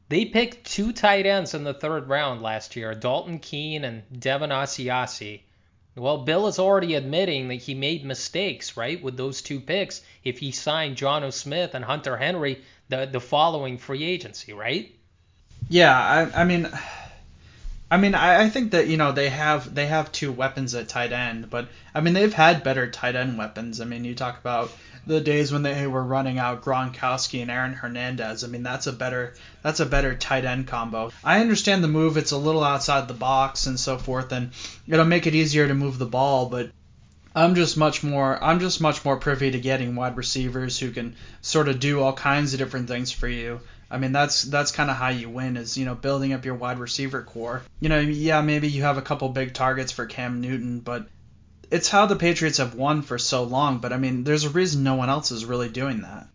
They 0.09 0.25
picked 0.25 0.65
two 0.65 0.93
tight 0.93 1.27
ends 1.27 1.55
in 1.55 1.65
the 1.65 1.75
third 1.75 2.09
round 2.09 2.43
last 2.43 2.77
year, 2.77 2.95
Dalton 2.95 3.41
Keene 3.41 3.85
and 3.85 4.03
Devin 4.21 4.51
Asiasi. 4.51 5.41
Well, 5.97 6.19
Bill 6.19 6.47
is 6.47 6.59
already 6.59 6.95
admitting 6.95 7.49
that 7.49 7.55
he 7.55 7.75
made 7.75 8.05
mistakes, 8.05 8.77
right, 8.77 9.03
with 9.03 9.17
those 9.17 9.41
two 9.41 9.61
picks 9.61 10.03
if 10.23 10.39
he 10.39 10.53
signed 10.53 10.97
Jonnu 10.97 11.33
Smith 11.33 11.75
and 11.75 11.85
Hunter 11.85 12.17
Henry 12.17 12.63
the, 12.89 13.07
the 13.07 13.21
following 13.21 13.79
free 13.79 14.05
agency, 14.05 14.53
right? 14.53 14.95
Yeah, 15.69 15.99
I, 15.99 16.43
I 16.43 16.45
mean, 16.45 16.69
I 17.89 17.99
mean, 17.99 18.17
I, 18.17 18.43
I 18.43 18.49
think 18.49 18.73
that 18.73 18.89
you 18.89 18.97
know 18.97 19.13
they 19.13 19.29
have 19.31 19.73
they 19.73 19.87
have 19.87 20.11
two 20.11 20.33
weapons 20.33 20.75
at 20.75 20.89
tight 20.89 21.13
end, 21.13 21.51
but 21.51 21.69
I 21.95 22.01
mean 22.01 22.15
they've 22.15 22.33
had 22.33 22.65
better 22.65 22.91
tight 22.91 23.15
end 23.15 23.39
weapons. 23.39 23.81
I 23.81 23.85
mean, 23.85 24.05
you 24.05 24.15
talk 24.15 24.41
about 24.41 24.73
the 25.07 25.21
days 25.21 25.53
when 25.53 25.63
they 25.63 25.87
were 25.87 26.03
running 26.03 26.39
out 26.39 26.63
Gronkowski 26.65 27.43
and 27.43 27.51
Aaron 27.51 27.75
Hernandez. 27.75 28.43
I 28.43 28.49
mean, 28.49 28.65
that's 28.65 28.89
a 28.89 28.93
better 28.93 29.35
that's 29.63 29.79
a 29.79 29.87
better 29.87 30.17
tight 30.17 30.45
end 30.45 30.67
combo. 30.67 31.13
I 31.23 31.41
understand 31.41 31.85
the 31.85 31.89
move; 31.89 32.17
it's 32.17 32.33
a 32.33 32.37
little 32.37 32.65
outside 32.65 33.07
the 33.07 33.15
box 33.15 33.67
and 33.67 33.79
so 33.79 33.99
forth, 33.99 34.33
and 34.33 34.51
it'll 34.89 35.05
make 35.05 35.29
it 35.29 35.37
easier 35.37 35.69
to 35.69 35.75
move 35.75 35.99
the 35.99 36.07
ball. 36.07 36.47
But 36.47 36.71
I'm 37.37 37.55
just 37.55 37.77
much 37.77 38.03
more 38.03 38.43
I'm 38.43 38.59
just 38.59 38.81
much 38.81 39.05
more 39.05 39.19
privy 39.19 39.51
to 39.51 39.61
getting 39.61 39.95
wide 39.95 40.17
receivers 40.17 40.79
who 40.79 40.91
can 40.91 41.15
sort 41.43 41.69
of 41.69 41.79
do 41.79 42.01
all 42.01 42.15
kinds 42.15 42.55
of 42.55 42.59
different 42.59 42.89
things 42.89 43.13
for 43.13 43.29
you. 43.29 43.61
I 43.91 43.99
mean 43.99 44.11
that's 44.11 44.43
that's 44.43 44.73
kind 44.73 44.91
of 44.91 44.97
how 44.97 45.11
you 45.11 45.29
win 45.29 45.57
is 45.57 45.77
you 45.77 45.85
know 45.85 45.95
building 45.95 46.33
up 46.33 46.45
your 46.47 46.55
wide 46.55 46.79
receiver 46.79 47.23
corps. 47.23 47.63
You 47.79 47.91
know 47.91 48.01
yeah 48.01 48.41
maybe 48.41 48.69
you 48.69 48.83
have 48.83 48.99
a 48.99 49.03
couple 49.03 49.29
big 49.29 49.53
targets 49.53 49.93
for 49.93 50.07
Cam 50.07 50.41
Newton, 50.41 50.81
but 50.81 51.07
it's 51.71 51.89
how 51.89 52.07
the 52.07 52.17
Patriots 52.17 52.59
have 52.59 52.75
won 52.75 53.03
for 53.03 53.19
so 53.19 53.43
long, 53.43 53.79
but 53.79 53.93
I 53.93 53.97
mean, 53.97 54.25
there's 54.25 54.45
a 54.45 54.51
reason 54.51 54.83
no 54.83 54.95
one 54.95 55.11
else 55.11 55.31
is 55.31 55.45
really 55.45 55.69
doing 55.69 56.03
that. 56.03 56.29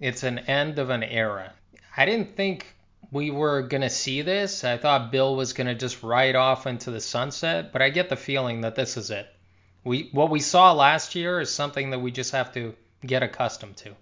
It's 0.00 0.22
an 0.22 0.38
end 0.38 0.78
of 0.78 0.90
an 0.90 1.02
era. 1.02 1.52
I 1.96 2.06
didn't 2.06 2.36
think 2.36 2.66
we 3.10 3.30
were 3.30 3.62
going 3.62 3.80
to 3.80 3.90
see 3.90 4.22
this. 4.22 4.62
I 4.62 4.76
thought 4.76 5.10
Bill 5.10 5.34
was 5.34 5.54
going 5.54 5.66
to 5.66 5.74
just 5.74 6.02
ride 6.02 6.36
off 6.36 6.66
into 6.66 6.90
the 6.90 7.00
sunset, 7.00 7.72
but 7.72 7.82
I 7.82 7.90
get 7.90 8.08
the 8.08 8.16
feeling 8.16 8.60
that 8.60 8.76
this 8.76 8.96
is 8.96 9.10
it. 9.10 9.26
We 9.88 10.10
what 10.12 10.28
we 10.28 10.40
saw 10.40 10.72
last 10.72 11.14
year 11.14 11.40
is 11.40 11.50
something 11.50 11.88
that 11.90 12.00
we 12.00 12.10
just 12.10 12.32
have 12.32 12.52
to 12.52 12.74
get 13.00 13.22
accustomed 13.22 13.78
to. 13.78 13.96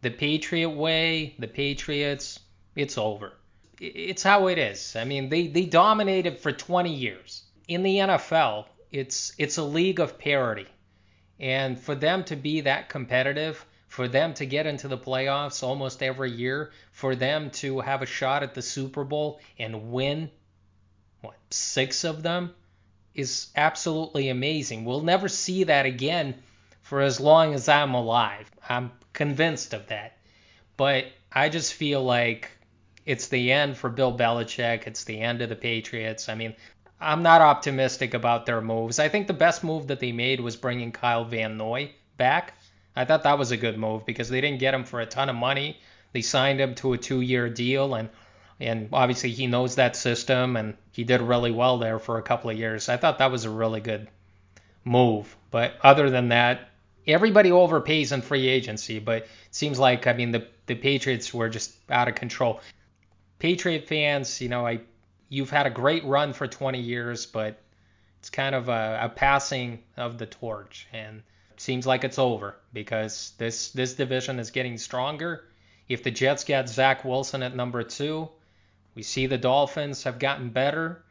The 0.00 0.10
Patriot 0.10 0.70
way, 0.70 1.34
the 1.40 1.48
Patriots, 1.48 2.38
it's 2.76 2.96
over. 2.96 3.32
It's 3.80 4.22
how 4.22 4.46
it 4.46 4.58
is. 4.58 4.94
I 4.94 5.02
mean, 5.02 5.30
they 5.30 5.48
they 5.48 5.64
dominated 5.64 6.38
for 6.38 6.52
20 6.52 6.94
years. 6.94 7.42
In 7.66 7.82
the 7.82 7.96
NFL, 7.96 8.66
it's 8.92 9.32
it's 9.36 9.58
a 9.58 9.64
league 9.64 9.98
of 9.98 10.18
parity. 10.18 10.68
And 11.40 11.80
for 11.80 11.96
them 11.96 12.22
to 12.24 12.36
be 12.36 12.60
that 12.60 12.88
competitive, 12.88 13.66
for 13.88 14.06
them 14.06 14.34
to 14.34 14.46
get 14.46 14.68
into 14.68 14.86
the 14.86 14.98
playoffs 14.98 15.64
almost 15.64 16.00
every 16.00 16.30
year, 16.30 16.70
for 16.92 17.16
them 17.16 17.50
to 17.62 17.80
have 17.80 18.02
a 18.02 18.06
shot 18.06 18.44
at 18.44 18.54
the 18.54 18.62
Super 18.62 19.02
Bowl 19.02 19.40
and 19.58 19.90
win 19.90 20.30
what, 21.22 21.34
6 21.50 22.04
of 22.04 22.22
them 22.22 22.54
is 23.14 23.48
absolutely 23.56 24.28
amazing. 24.28 24.84
We'll 24.84 25.02
never 25.02 25.28
see 25.28 25.64
that 25.64 25.86
again 25.86 26.34
for 26.82 27.00
as 27.00 27.20
long 27.20 27.54
as 27.54 27.68
I'm 27.68 27.94
alive. 27.94 28.50
I'm 28.68 28.92
convinced 29.12 29.72
of 29.72 29.86
that. 29.88 30.18
But 30.76 31.06
I 31.32 31.48
just 31.48 31.74
feel 31.74 32.02
like 32.02 32.50
it's 33.06 33.28
the 33.28 33.52
end 33.52 33.76
for 33.76 33.88
Bill 33.90 34.16
Belichick. 34.16 34.86
It's 34.86 35.04
the 35.04 35.20
end 35.20 35.42
of 35.42 35.48
the 35.48 35.56
Patriots. 35.56 36.28
I 36.28 36.34
mean, 36.34 36.54
I'm 37.00 37.22
not 37.22 37.40
optimistic 37.40 38.14
about 38.14 38.46
their 38.46 38.60
moves. 38.60 38.98
I 38.98 39.08
think 39.08 39.26
the 39.26 39.32
best 39.32 39.62
move 39.62 39.88
that 39.88 40.00
they 40.00 40.12
made 40.12 40.40
was 40.40 40.56
bringing 40.56 40.92
Kyle 40.92 41.24
Van 41.24 41.56
Noy 41.56 41.92
back. 42.16 42.54
I 42.96 43.04
thought 43.04 43.24
that 43.24 43.38
was 43.38 43.50
a 43.50 43.56
good 43.56 43.78
move 43.78 44.06
because 44.06 44.28
they 44.28 44.40
didn't 44.40 44.60
get 44.60 44.74
him 44.74 44.84
for 44.84 45.00
a 45.00 45.06
ton 45.06 45.28
of 45.28 45.36
money. 45.36 45.78
They 46.12 46.22
signed 46.22 46.60
him 46.60 46.74
to 46.76 46.92
a 46.92 46.98
two-year 46.98 47.50
deal, 47.50 47.94
and 47.94 48.08
and 48.60 48.88
obviously 48.92 49.32
he 49.32 49.46
knows 49.46 49.74
that 49.76 49.96
system, 49.96 50.56
and 50.56 50.74
he 50.92 51.04
did 51.04 51.20
really 51.20 51.50
well 51.50 51.78
there 51.78 51.98
for 51.98 52.18
a 52.18 52.22
couple 52.22 52.50
of 52.50 52.58
years. 52.58 52.88
I 52.88 52.96
thought 52.96 53.18
that 53.18 53.32
was 53.32 53.44
a 53.44 53.50
really 53.50 53.80
good 53.80 54.08
move. 54.84 55.36
But 55.50 55.74
other 55.82 56.10
than 56.10 56.28
that, 56.28 56.68
everybody 57.06 57.50
overpays 57.50 58.12
in 58.12 58.22
free 58.22 58.48
agency, 58.48 58.98
but 58.98 59.22
it 59.22 59.28
seems 59.50 59.78
like 59.78 60.06
I 60.06 60.12
mean 60.12 60.30
the 60.30 60.46
the 60.66 60.74
Patriots 60.74 61.32
were 61.34 61.48
just 61.48 61.74
out 61.90 62.08
of 62.08 62.14
control. 62.14 62.60
Patriot 63.38 63.86
fans, 63.88 64.40
you 64.40 64.48
know, 64.48 64.66
I 64.66 64.80
you've 65.28 65.50
had 65.50 65.66
a 65.66 65.70
great 65.70 66.04
run 66.04 66.32
for 66.32 66.46
20 66.46 66.80
years, 66.80 67.26
but 67.26 67.60
it's 68.20 68.30
kind 68.30 68.54
of 68.54 68.68
a, 68.68 69.00
a 69.02 69.08
passing 69.08 69.82
of 69.96 70.16
the 70.16 70.26
torch, 70.26 70.86
and 70.92 71.22
seems 71.56 71.86
like 71.86 72.04
it's 72.04 72.18
over 72.18 72.56
because 72.72 73.32
this 73.38 73.70
this 73.70 73.94
division 73.94 74.38
is 74.38 74.50
getting 74.50 74.78
stronger. 74.78 75.44
If 75.88 76.02
the 76.02 76.10
Jets 76.10 76.44
get 76.44 76.68
Zach 76.68 77.04
Wilson 77.04 77.42
at 77.42 77.54
number 77.54 77.82
two, 77.82 78.30
we 78.94 79.02
see 79.02 79.26
the 79.26 79.38
Dolphins 79.38 80.04
have 80.04 80.18
gotten 80.18 80.50
better, 80.50 81.02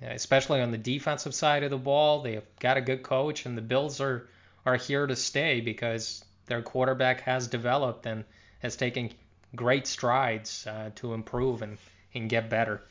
especially 0.00 0.60
on 0.60 0.70
the 0.70 0.78
defensive 0.78 1.34
side 1.34 1.62
of 1.62 1.70
the 1.70 1.78
ball. 1.78 2.22
They 2.22 2.34
have 2.34 2.56
got 2.60 2.76
a 2.76 2.80
good 2.80 3.02
coach, 3.02 3.46
and 3.46 3.56
the 3.56 3.62
Bills 3.62 4.00
are 4.00 4.28
are 4.64 4.76
here 4.76 5.06
to 5.06 5.16
stay 5.16 5.60
because 5.60 6.24
their 6.46 6.62
quarterback 6.62 7.22
has 7.22 7.48
developed 7.48 8.06
and 8.06 8.24
has 8.60 8.76
taken 8.76 9.10
great 9.56 9.86
strides 9.86 10.66
uh, 10.66 10.90
to 10.94 11.14
improve 11.14 11.62
and, 11.62 11.78
and 12.14 12.28
get 12.28 12.48
better. 12.48 12.82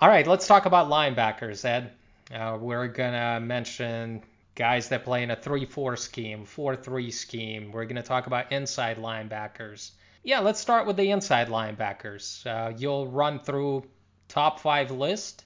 All 0.00 0.08
right, 0.08 0.26
let's 0.26 0.46
talk 0.46 0.66
about 0.66 0.88
linebackers, 0.88 1.64
Ed. 1.64 1.92
Uh, 2.32 2.56
we're 2.60 2.88
going 2.88 3.12
to 3.12 3.40
mention 3.40 4.22
guys 4.54 4.88
that 4.88 5.04
play 5.04 5.22
in 5.22 5.30
a 5.30 5.36
3 5.36 5.66
4 5.66 5.96
scheme, 5.96 6.44
4 6.44 6.76
3 6.76 7.10
scheme. 7.10 7.72
We're 7.72 7.84
going 7.84 7.96
to 7.96 8.02
talk 8.02 8.26
about 8.26 8.50
inside 8.52 8.96
linebackers. 8.96 9.90
Yeah, 10.22 10.40
let's 10.40 10.60
start 10.60 10.86
with 10.86 10.96
the 10.96 11.10
inside 11.10 11.48
linebackers. 11.48 12.46
Uh, 12.46 12.74
you'll 12.76 13.06
run 13.06 13.38
through 13.38 13.84
top 14.28 14.60
five 14.60 14.90
list, 14.90 15.44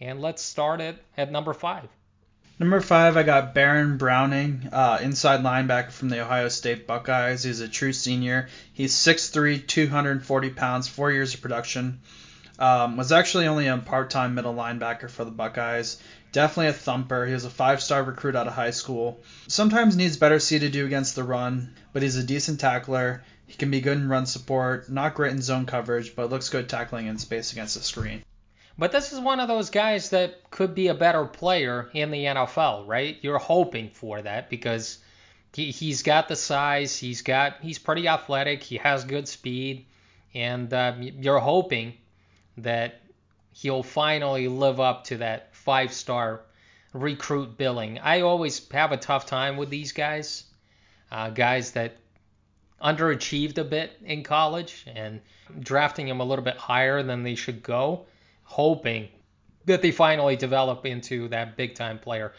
and 0.00 0.20
let's 0.20 0.42
start 0.42 0.80
it 0.80 0.96
at 1.16 1.30
number 1.30 1.54
five. 1.54 1.88
Number 2.58 2.80
five, 2.80 3.16
I 3.16 3.22
got 3.22 3.54
Baron 3.54 3.98
Browning, 3.98 4.70
uh, 4.72 4.98
inside 5.02 5.40
linebacker 5.40 5.92
from 5.92 6.08
the 6.08 6.22
Ohio 6.22 6.48
State 6.48 6.86
Buckeyes. 6.86 7.42
He's 7.44 7.60
a 7.60 7.68
true 7.68 7.92
senior. 7.92 8.48
He's 8.72 8.94
6'3", 8.94 9.66
240 9.66 10.50
pounds, 10.50 10.88
four 10.88 11.12
years 11.12 11.34
of 11.34 11.42
production. 11.42 12.00
Um, 12.58 12.96
was 12.96 13.12
actually 13.12 13.46
only 13.46 13.66
a 13.66 13.76
part-time 13.76 14.34
middle 14.34 14.54
linebacker 14.54 15.10
for 15.10 15.24
the 15.24 15.30
Buckeyes. 15.30 16.02
Definitely 16.36 16.66
a 16.66 16.72
thumper. 16.74 17.24
He 17.24 17.32
was 17.32 17.46
a 17.46 17.50
five-star 17.50 18.02
recruit 18.02 18.36
out 18.36 18.46
of 18.46 18.52
high 18.52 18.72
school. 18.72 19.22
Sometimes 19.48 19.96
needs 19.96 20.18
better 20.18 20.38
C 20.38 20.58
to 20.58 20.68
do 20.68 20.84
against 20.84 21.14
the 21.14 21.24
run, 21.24 21.74
but 21.94 22.02
he's 22.02 22.16
a 22.16 22.22
decent 22.22 22.60
tackler. 22.60 23.24
He 23.46 23.54
can 23.54 23.70
be 23.70 23.80
good 23.80 23.96
in 23.96 24.10
run 24.10 24.26
support, 24.26 24.90
not 24.90 25.14
great 25.14 25.32
in 25.32 25.40
zone 25.40 25.64
coverage, 25.64 26.14
but 26.14 26.28
looks 26.28 26.50
good 26.50 26.68
tackling 26.68 27.06
in 27.06 27.16
space 27.16 27.52
against 27.52 27.74
the 27.74 27.82
screen. 27.82 28.22
But 28.76 28.92
this 28.92 29.14
is 29.14 29.18
one 29.18 29.40
of 29.40 29.48
those 29.48 29.70
guys 29.70 30.10
that 30.10 30.50
could 30.50 30.74
be 30.74 30.88
a 30.88 30.94
better 30.94 31.24
player 31.24 31.88
in 31.94 32.10
the 32.10 32.26
NFL, 32.26 32.86
right? 32.86 33.16
You're 33.22 33.38
hoping 33.38 33.88
for 33.88 34.20
that 34.20 34.50
because 34.50 34.98
he, 35.54 35.70
he's 35.70 36.02
got 36.02 36.28
the 36.28 36.36
size, 36.36 36.98
he's 36.98 37.22
got 37.22 37.62
he's 37.62 37.78
pretty 37.78 38.08
athletic, 38.08 38.62
he 38.62 38.76
has 38.76 39.06
good 39.06 39.26
speed, 39.26 39.86
and 40.34 40.70
uh, 40.74 40.96
you're 40.98 41.38
hoping 41.38 41.94
that 42.58 43.00
he'll 43.54 43.82
finally 43.82 44.48
live 44.48 44.80
up 44.80 45.04
to 45.04 45.16
that 45.16 45.55
five 45.66 45.92
star 45.92 46.42
recruit 46.94 47.58
billing. 47.58 47.98
I 47.98 48.20
always 48.20 48.66
have 48.70 48.92
a 48.92 48.96
tough 48.96 49.26
time 49.26 49.56
with 49.56 49.68
these 49.68 49.90
guys, 49.90 50.44
uh, 51.10 51.30
guys 51.30 51.72
that 51.72 51.96
underachieved 52.82 53.58
a 53.58 53.64
bit 53.64 53.98
in 54.04 54.22
college 54.22 54.86
and 54.86 55.20
drafting 55.58 56.06
them 56.06 56.20
a 56.20 56.24
little 56.24 56.44
bit 56.44 56.56
higher 56.56 57.02
than 57.02 57.24
they 57.24 57.34
should 57.34 57.64
go, 57.64 58.06
hoping 58.44 59.08
that 59.64 59.82
they 59.82 59.90
finally 59.90 60.36
develop 60.36 60.86
into 60.86 61.28
that 61.28 61.56
big 61.56 61.74
time 61.74 61.98
player. 61.98 62.32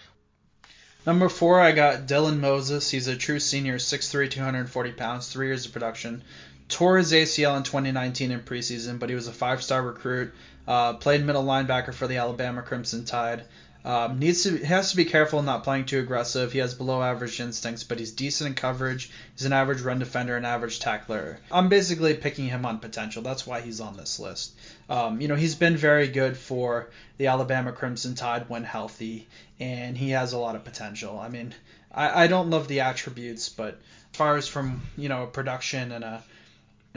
Number 1.06 1.28
four, 1.28 1.60
I 1.60 1.74
got 1.74 2.08
Dylan 2.08 2.40
Moses. 2.40 2.90
He's 2.90 3.08
a 3.08 3.16
true 3.18 3.40
senior, 3.40 3.78
6'3", 3.78 4.32
240 4.32 4.92
pounds, 4.94 5.28
three 5.28 5.48
years 5.48 5.66
of 5.66 5.74
production 5.74 6.24
tore 6.69 6.97
his 6.97 7.12
ACL 7.12 7.58
in 7.58 7.63
2019 7.63 8.32
in 8.32 8.41
preseason, 8.41 8.99
but 8.99 9.10
he 9.10 9.15
was 9.15 9.27
a 9.27 9.34
five-star 9.34 9.82
recruit. 9.82 10.34
Uh, 10.67 10.93
played 10.93 11.25
middle 11.25 11.45
linebacker 11.45 11.93
for 11.93 12.08
the 12.08 12.17
Alabama 12.17 12.62
Crimson 12.62 13.06
Tide. 13.06 13.45
Um, 13.86 14.19
needs 14.19 14.43
to 14.43 14.58
has 14.65 14.91
to 14.91 14.97
be 14.97 15.06
careful 15.06 15.41
not 15.41 15.63
playing 15.63 15.86
too 15.86 15.99
aggressive. 15.99 16.51
He 16.51 16.60
has 16.60 16.73
below 16.73 17.01
average 17.01 17.39
instincts, 17.39 17.86
but 17.86 17.99
he's 17.99 18.12
decent 18.12 18.49
in 18.49 18.53
coverage. 18.53 19.10
He's 19.34 19.45
an 19.45 19.53
average 19.53 19.80
run 19.80 19.99
defender, 19.99 20.36
an 20.36 20.43
average 20.43 20.80
tackler. 20.80 21.39
I'm 21.49 21.69
basically 21.69 22.13
picking 22.15 22.47
him 22.47 22.65
on 22.65 22.80
potential. 22.80 23.21
That's 23.21 23.47
why 23.47 23.62
he's 23.62 23.80
on 23.80 23.95
this 23.95 24.19
list. 24.19 24.51
Um, 24.89 25.21
you 25.21 25.30
know, 25.30 25.36
he's 25.36 25.56
been 25.56 25.77
very 25.77 26.10
good 26.10 26.36
for 26.36 26.89
the 27.17 27.27
Alabama 27.27 27.71
Crimson 27.71 28.13
Tide 28.13 28.49
when 28.49 28.65
healthy, 28.65 29.25
and 29.58 29.97
he 29.97 30.10
has 30.10 30.34
a 30.34 30.38
lot 30.38 30.58
of 30.58 30.65
potential. 30.65 31.17
I 31.17 31.30
mean, 31.30 31.56
I, 31.89 32.23
I 32.23 32.27
don't 32.27 32.49
love 32.49 32.67
the 32.67 32.82
attributes, 32.82 33.47
but 33.47 33.75
as 34.12 34.17
far 34.17 34.36
as 34.36 34.49
from 34.49 34.82
you 34.97 35.08
know 35.08 35.27
production 35.27 35.93
and 35.93 36.03
a 36.03 36.23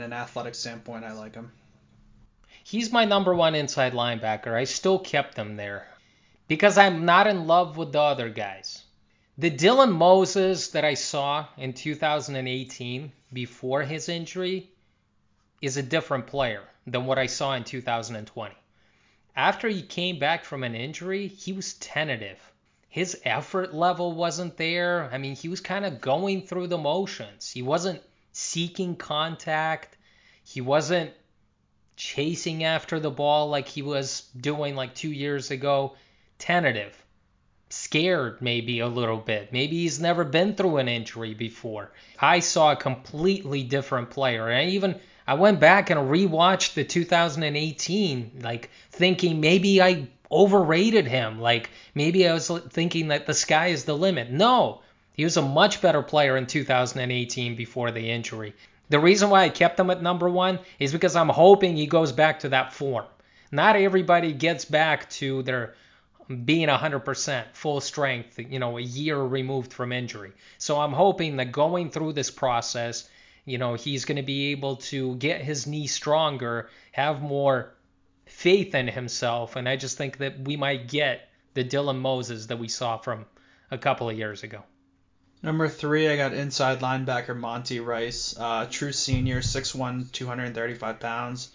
an 0.01 0.13
athletic 0.13 0.55
standpoint, 0.55 1.05
I 1.05 1.13
like 1.13 1.35
him. 1.35 1.51
He's 2.63 2.91
my 2.91 3.05
number 3.05 3.33
one 3.33 3.55
inside 3.55 3.93
linebacker. 3.93 4.53
I 4.53 4.65
still 4.65 4.99
kept 4.99 5.37
him 5.37 5.55
there 5.55 5.87
because 6.47 6.77
I'm 6.77 7.05
not 7.05 7.27
in 7.27 7.47
love 7.47 7.77
with 7.77 7.91
the 7.91 8.01
other 8.01 8.29
guys. 8.29 8.83
The 9.37 9.51
Dylan 9.51 9.93
Moses 9.93 10.69
that 10.69 10.85
I 10.85 10.93
saw 10.93 11.47
in 11.57 11.73
2018 11.73 13.11
before 13.33 13.83
his 13.83 14.09
injury, 14.09 14.69
is 15.61 15.77
a 15.77 15.83
different 15.83 16.27
player 16.27 16.63
than 16.85 17.05
what 17.05 17.17
I 17.17 17.27
saw 17.27 17.53
in 17.53 17.63
2020. 17.63 18.55
After 19.35 19.69
he 19.69 19.81
came 19.81 20.19
back 20.19 20.43
from 20.43 20.63
an 20.63 20.75
injury, 20.75 21.27
he 21.27 21.53
was 21.53 21.75
tentative. 21.75 22.39
His 22.89 23.21
effort 23.23 23.73
level 23.73 24.11
wasn't 24.11 24.57
there. 24.57 25.09
I 25.13 25.17
mean, 25.17 25.35
he 25.35 25.47
was 25.47 25.61
kind 25.61 25.85
of 25.85 26.01
going 26.01 26.45
through 26.45 26.67
the 26.67 26.77
motions. 26.77 27.49
He 27.49 27.61
wasn't 27.61 28.01
seeking 28.31 28.95
contact. 28.95 29.97
He 30.43 30.61
wasn't 30.61 31.11
chasing 31.95 32.63
after 32.63 32.99
the 32.99 33.11
ball 33.11 33.49
like 33.49 33.67
he 33.67 33.81
was 33.81 34.21
doing 34.39 34.75
like 34.75 34.95
two 34.95 35.11
years 35.11 35.51
ago. 35.51 35.95
Tentative. 36.39 36.97
Scared, 37.69 38.41
maybe 38.41 38.79
a 38.79 38.87
little 38.87 39.17
bit. 39.17 39.53
Maybe 39.53 39.77
he's 39.77 39.99
never 39.99 40.23
been 40.23 40.55
through 40.55 40.77
an 40.77 40.87
injury 40.87 41.33
before. 41.33 41.91
I 42.19 42.39
saw 42.39 42.71
a 42.71 42.75
completely 42.75 43.63
different 43.63 44.09
player. 44.09 44.49
And 44.49 44.57
I 44.57 44.71
even 44.71 44.99
I 45.27 45.35
went 45.35 45.59
back 45.59 45.89
and 45.89 45.99
rewatched 46.09 46.73
the 46.73 46.83
2018, 46.83 48.41
like 48.41 48.69
thinking 48.91 49.39
maybe 49.39 49.81
I 49.81 50.09
overrated 50.31 51.07
him. 51.07 51.39
Like 51.39 51.69
maybe 51.93 52.27
I 52.27 52.33
was 52.33 52.49
thinking 52.49 53.09
that 53.09 53.27
the 53.27 53.33
sky 53.33 53.67
is 53.67 53.85
the 53.85 53.95
limit. 53.95 54.31
No, 54.31 54.81
he 55.13 55.23
was 55.23 55.37
a 55.37 55.41
much 55.41 55.81
better 55.81 56.01
player 56.01 56.37
in 56.37 56.47
2018 56.47 57.55
before 57.55 57.91
the 57.91 58.09
injury. 58.09 58.53
The 58.89 58.99
reason 58.99 59.29
why 59.29 59.43
I 59.43 59.49
kept 59.49 59.79
him 59.79 59.89
at 59.89 60.01
number 60.01 60.29
one 60.29 60.59
is 60.79 60.91
because 60.91 61.15
I'm 61.15 61.29
hoping 61.29 61.75
he 61.75 61.87
goes 61.87 62.11
back 62.11 62.39
to 62.39 62.49
that 62.49 62.73
form. 62.73 63.05
Not 63.51 63.75
everybody 63.75 64.33
gets 64.33 64.65
back 64.65 65.09
to 65.11 65.43
their 65.43 65.75
being 66.45 66.69
100% 66.69 67.45
full 67.53 67.81
strength, 67.81 68.39
you 68.39 68.59
know, 68.59 68.77
a 68.77 68.81
year 68.81 69.17
removed 69.17 69.73
from 69.73 69.91
injury. 69.91 70.31
So 70.57 70.79
I'm 70.79 70.93
hoping 70.93 71.37
that 71.37 71.51
going 71.51 71.89
through 71.89 72.13
this 72.13 72.31
process, 72.31 73.09
you 73.45 73.57
know, 73.57 73.73
he's 73.73 74.05
going 74.05 74.17
to 74.17 74.23
be 74.23 74.51
able 74.51 74.77
to 74.77 75.15
get 75.15 75.41
his 75.41 75.67
knee 75.67 75.87
stronger, 75.87 76.69
have 76.91 77.21
more 77.21 77.73
faith 78.25 78.75
in 78.75 78.87
himself, 78.87 79.55
and 79.55 79.67
I 79.67 79.75
just 79.75 79.97
think 79.97 80.17
that 80.17 80.39
we 80.39 80.55
might 80.55 80.87
get 80.87 81.29
the 81.53 81.63
Dylan 81.63 81.99
Moses 81.99 82.45
that 82.47 82.59
we 82.59 82.67
saw 82.69 82.97
from 82.97 83.25
a 83.69 83.77
couple 83.77 84.09
of 84.09 84.17
years 84.17 84.43
ago. 84.43 84.63
Number 85.43 85.67
three, 85.67 86.07
I 86.07 86.17
got 86.17 86.33
inside 86.33 86.81
linebacker 86.81 87.35
Monty 87.35 87.79
Rice, 87.79 88.35
uh, 88.37 88.67
true 88.69 88.91
senior, 88.91 89.41
6'1", 89.41 90.11
235 90.11 90.99
pounds. 90.99 91.49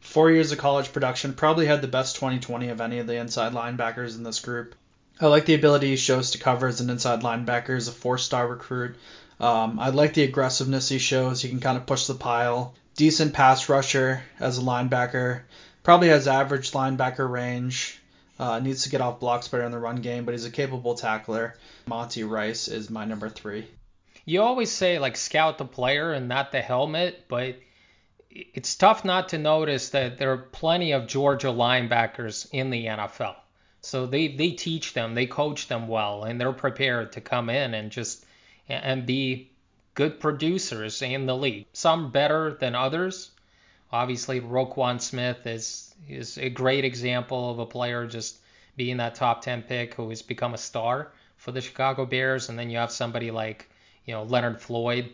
Four 0.00 0.30
years 0.30 0.52
of 0.52 0.58
college 0.58 0.92
production, 0.92 1.32
probably 1.32 1.64
had 1.64 1.80
the 1.80 1.88
best 1.88 2.16
2020 2.16 2.68
of 2.68 2.82
any 2.82 2.98
of 2.98 3.06
the 3.06 3.16
inside 3.16 3.52
linebackers 3.54 4.16
in 4.16 4.24
this 4.24 4.40
group. 4.40 4.74
I 5.18 5.28
like 5.28 5.46
the 5.46 5.54
ability 5.54 5.88
he 5.88 5.96
shows 5.96 6.32
to 6.32 6.38
cover 6.38 6.66
as 6.66 6.82
an 6.82 6.90
inside 6.90 7.22
linebacker. 7.22 7.74
He's 7.74 7.88
a 7.88 7.92
four-star 7.92 8.46
recruit. 8.46 8.96
Um, 9.40 9.78
I 9.80 9.88
like 9.88 10.12
the 10.12 10.24
aggressiveness 10.24 10.90
he 10.90 10.98
shows. 10.98 11.40
He 11.40 11.48
can 11.48 11.60
kind 11.60 11.78
of 11.78 11.86
push 11.86 12.06
the 12.06 12.14
pile. 12.14 12.74
Decent 12.96 13.32
pass 13.32 13.70
rusher 13.70 14.22
as 14.38 14.58
a 14.58 14.62
linebacker. 14.62 15.42
Probably 15.82 16.08
has 16.08 16.28
average 16.28 16.72
linebacker 16.72 17.28
range. 17.28 18.00
Uh, 18.38 18.58
needs 18.58 18.82
to 18.82 18.90
get 18.90 19.00
off 19.00 19.20
blocks 19.20 19.46
better 19.48 19.62
in 19.62 19.70
the 19.70 19.78
run 19.78 19.96
game, 19.96 20.24
but 20.24 20.32
he's 20.32 20.44
a 20.44 20.50
capable 20.50 20.94
tackler. 20.94 21.54
Monty 21.86 22.24
Rice 22.24 22.66
is 22.66 22.90
my 22.90 23.04
number 23.04 23.28
three. 23.28 23.66
You 24.24 24.42
always 24.42 24.72
say 24.72 24.98
like 24.98 25.16
scout 25.16 25.58
the 25.58 25.64
player 25.64 26.12
and 26.12 26.28
not 26.28 26.50
the 26.50 26.60
helmet, 26.60 27.26
but 27.28 27.56
it's 28.30 28.74
tough 28.74 29.04
not 29.04 29.28
to 29.28 29.38
notice 29.38 29.90
that 29.90 30.18
there 30.18 30.32
are 30.32 30.38
plenty 30.38 30.92
of 30.92 31.06
Georgia 31.06 31.48
linebackers 31.48 32.48
in 32.50 32.70
the 32.70 32.86
NFL. 32.86 33.36
So 33.80 34.06
they, 34.06 34.28
they 34.28 34.50
teach 34.52 34.94
them, 34.94 35.14
they 35.14 35.26
coach 35.26 35.68
them 35.68 35.88
well, 35.88 36.24
and 36.24 36.40
they're 36.40 36.52
prepared 36.52 37.12
to 37.12 37.20
come 37.20 37.50
in 37.50 37.74
and 37.74 37.92
just 37.92 38.24
and 38.68 39.04
be 39.04 39.50
good 39.94 40.18
producers 40.18 41.02
in 41.02 41.26
the 41.26 41.36
league. 41.36 41.66
Some 41.72 42.10
better 42.10 42.56
than 42.58 42.74
others. 42.74 43.30
Obviously, 43.94 44.40
Roquan 44.40 45.00
Smith 45.00 45.46
is 45.46 45.94
is 46.08 46.36
a 46.36 46.50
great 46.50 46.84
example 46.84 47.52
of 47.52 47.60
a 47.60 47.66
player 47.66 48.08
just 48.08 48.38
being 48.76 48.96
that 48.96 49.14
top 49.14 49.42
10 49.42 49.62
pick 49.62 49.94
who 49.94 50.08
has 50.08 50.20
become 50.20 50.52
a 50.52 50.58
star 50.58 51.12
for 51.36 51.52
the 51.52 51.60
Chicago 51.60 52.04
Bears. 52.04 52.48
And 52.48 52.58
then 52.58 52.70
you 52.70 52.78
have 52.78 52.90
somebody 52.90 53.30
like, 53.30 53.70
you 54.04 54.12
know, 54.12 54.24
Leonard 54.24 54.60
Floyd, 54.60 55.10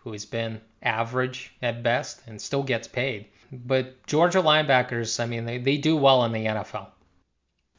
who 0.00 0.12
has 0.12 0.26
been 0.26 0.60
average 0.82 1.54
at 1.62 1.82
best 1.82 2.20
and 2.26 2.38
still 2.38 2.62
gets 2.62 2.86
paid. 2.86 3.28
But 3.50 4.06
Georgia 4.06 4.42
linebackers, 4.42 5.20
I 5.20 5.24
mean, 5.24 5.46
they, 5.46 5.56
they 5.56 5.78
do 5.78 5.96
well 5.96 6.22
in 6.26 6.32
the 6.32 6.44
NFL. 6.44 6.88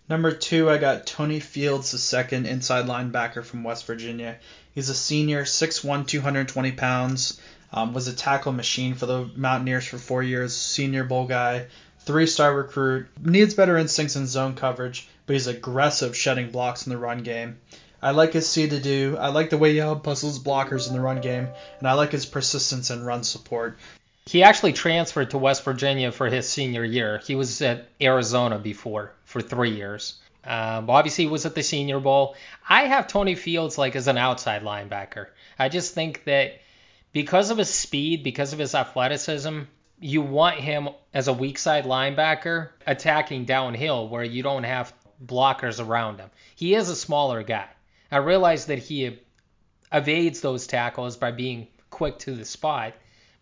Number 0.10 0.32
two, 0.32 0.68
I 0.68 0.80
got 0.80 1.06
Tony 1.06 1.40
Fields, 1.40 1.92
the 1.92 2.00
second 2.00 2.48
inside 2.48 2.88
linebacker 2.88 3.44
from 3.44 3.64
West 3.64 3.86
Virginia. 3.86 4.40
He's 4.74 4.90
a 4.90 4.96
senior, 4.96 5.44
6'1", 5.44 6.08
220 6.08 6.72
pounds. 6.72 7.40
Um, 7.72 7.94
was 7.94 8.08
a 8.08 8.14
tackle 8.14 8.52
machine 8.52 8.96
for 8.96 9.06
the 9.06 9.30
Mountaineers 9.36 9.86
for 9.86 10.00
four 10.00 10.24
years. 10.24 10.56
Senior 10.56 11.04
Bowl 11.04 11.28
guy 11.28 11.68
three 12.10 12.26
star 12.26 12.56
recruit, 12.56 13.08
needs 13.24 13.54
better 13.54 13.78
instincts 13.78 14.16
in 14.16 14.26
zone 14.26 14.56
coverage, 14.56 15.08
but 15.28 15.34
he's 15.34 15.46
aggressive 15.46 16.18
shedding 16.18 16.50
blocks 16.50 16.88
in 16.88 16.90
the 16.90 16.98
run 16.98 17.20
game. 17.20 17.60
I 18.02 18.12
like 18.12 18.34
his 18.34 18.48
C 18.48 18.68
to 18.68 18.80
do. 18.80 19.16
I 19.20 19.28
like 19.28 19.52
the 19.52 19.60
way 19.60 19.76
he 19.76 19.96
puzzles 20.02 20.40
blockers 20.40 20.88
in 20.88 20.96
the 20.96 21.02
run 21.02 21.22
game, 21.22 21.48
and 21.78 21.88
I 21.88 21.94
like 21.94 22.12
his 22.12 22.26
persistence 22.26 22.90
and 22.90 23.06
run 23.06 23.24
support. 23.24 23.78
He 24.26 24.42
actually 24.42 24.74
transferred 24.74 25.30
to 25.32 25.38
West 25.38 25.64
Virginia 25.64 26.12
for 26.12 26.28
his 26.28 26.50
senior 26.50 26.84
year. 26.84 27.22
He 27.26 27.36
was 27.36 27.62
at 27.62 27.88
Arizona 28.02 28.58
before 28.58 29.14
for 29.26 29.42
three 29.42 29.76
years. 29.76 30.16
Um, 30.46 30.90
obviously, 30.90 31.26
he 31.26 31.30
was 31.30 31.46
at 31.46 31.54
the 31.54 31.62
Senior 31.62 32.00
Bowl. 32.00 32.36
I 32.68 32.86
have 32.86 33.08
Tony 33.08 33.36
Fields 33.36 33.78
like 33.78 33.96
as 33.96 34.08
an 34.08 34.18
outside 34.18 34.64
linebacker. 34.64 35.28
I 35.60 35.70
just 35.70 35.94
think 35.94 36.24
that 36.24 36.60
because 37.12 37.50
of 37.50 37.58
his 37.58 37.74
speed, 37.74 38.24
because 38.24 38.54
of 38.54 38.60
his 38.60 38.76
athleticism, 38.76 39.62
you 40.00 40.22
want 40.22 40.60
him 40.60 40.90
as 41.14 41.28
a 41.28 41.34
weak 41.34 41.58
side 41.58 41.86
linebacker 41.86 42.70
attacking 42.86 43.46
downhill 43.46 44.08
where 44.08 44.24
you 44.24 44.44
don't 44.44 44.64
have 44.64 44.94
blockers 45.24 45.86
around 45.86 46.20
him. 46.20 46.30
He 46.56 46.76
is 46.76 46.90
a 46.90 46.96
smaller 46.96 47.44
guy. 47.44 47.68
I 48.12 48.18
realize 48.18 48.68
that 48.68 48.80
he 48.80 49.20
evades 49.92 50.42
those 50.42 50.68
tackles 50.68 51.18
by 51.18 51.32
being 51.32 51.68
quick 51.90 52.20
to 52.20 52.32
the 52.34 52.46
spot, 52.46 52.94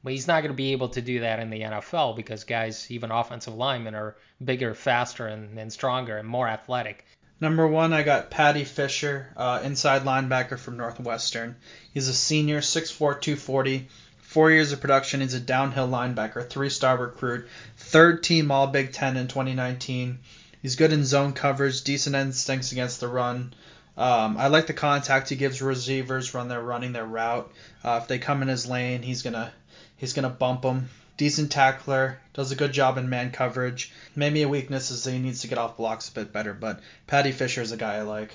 but 0.03 0.13
he's 0.13 0.27
not 0.27 0.41
going 0.41 0.51
to 0.51 0.58
be 0.58 0.71
able 0.71 0.89
to 0.89 1.01
do 1.01 1.19
that 1.19 1.39
in 1.39 1.49
the 1.49 1.62
NFL 1.62 2.15
because 2.15 2.43
guys, 2.43 2.89
even 2.89 3.12
offensive 3.12 3.56
linemen, 3.56 3.95
are 3.95 4.15
bigger, 4.43 4.73
faster, 4.73 5.27
and, 5.27 5.58
and 5.60 5.71
stronger 5.71 6.17
and 6.17 6.27
more 6.27 6.47
athletic. 6.47 7.06
Number 7.39 7.67
one, 7.67 7.93
I 7.93 8.04
got 8.04 8.32
Paddy 8.32 8.63
Fisher, 8.63 9.32
uh, 9.38 9.62
inside 9.63 10.04
linebacker 10.04 10.58
from 10.58 10.78
Northwestern. 10.78 11.56
He's 11.93 12.08
a 12.08 12.13
senior, 12.13 12.62
6'4", 12.62 13.21
240 13.21 13.88
Four 14.28 14.52
years 14.52 14.73
of 14.73 14.82
production. 14.82 15.21
He's 15.21 15.34
a 15.34 15.39
downhill 15.39 15.88
linebacker, 15.88 16.47
three 16.50 16.69
star 16.69 16.97
recruit, 16.97 17.47
third 17.78 18.23
team 18.23 18.52
All 18.52 18.67
Big 18.67 18.91
Ten 18.91 19.15
in 19.15 19.30
2019. 19.30 20.19
He's 20.62 20.76
good 20.76 20.91
in 20.91 21.06
zone 21.06 21.32
coverage, 21.32 21.82
decent 21.86 22.13
instincts 22.13 22.73
against 22.73 23.00
the 23.00 23.08
run. 23.08 23.54
Um, 23.95 24.36
I 24.38 24.47
like 24.47 24.67
the 24.67 24.73
contact 24.73 25.30
he 25.30 25.38
gives 25.38 25.62
receivers 25.62 26.34
when 26.34 26.50
they're 26.50 26.62
running 26.62 26.91
their 26.91 27.06
route. 27.06 27.50
Uh, 27.86 28.00
if 28.02 28.10
they 28.10 28.19
come 28.19 28.41
in 28.41 28.50
his 28.50 28.67
lane, 28.67 29.02
he's 29.02 29.21
gonna 29.21 29.54
he's 29.95 30.12
gonna 30.12 30.30
bump 30.30 30.63
them. 30.63 30.89
Decent 31.17 31.51
tackler, 31.51 32.19
does 32.34 32.51
a 32.51 32.56
good 32.56 32.71
job 32.71 32.97
in 32.97 33.10
man 33.10 33.32
coverage. 33.32 33.91
Maybe 34.15 34.43
a 34.43 34.47
weakness 34.49 34.91
is 34.91 35.03
that 35.03 35.12
he 35.12 35.19
needs 35.19 35.41
to 35.41 35.47
get 35.47 35.58
off 35.58 35.77
blocks 35.77 36.10
a 36.10 36.13
bit 36.13 36.32
better, 36.32 36.53
but 36.53 36.80
Paddy 37.08 37.32
Fisher 37.32 37.62
is 37.62 37.71
a 37.71 37.77
guy 37.77 37.95
I 37.95 38.01
like. 38.03 38.32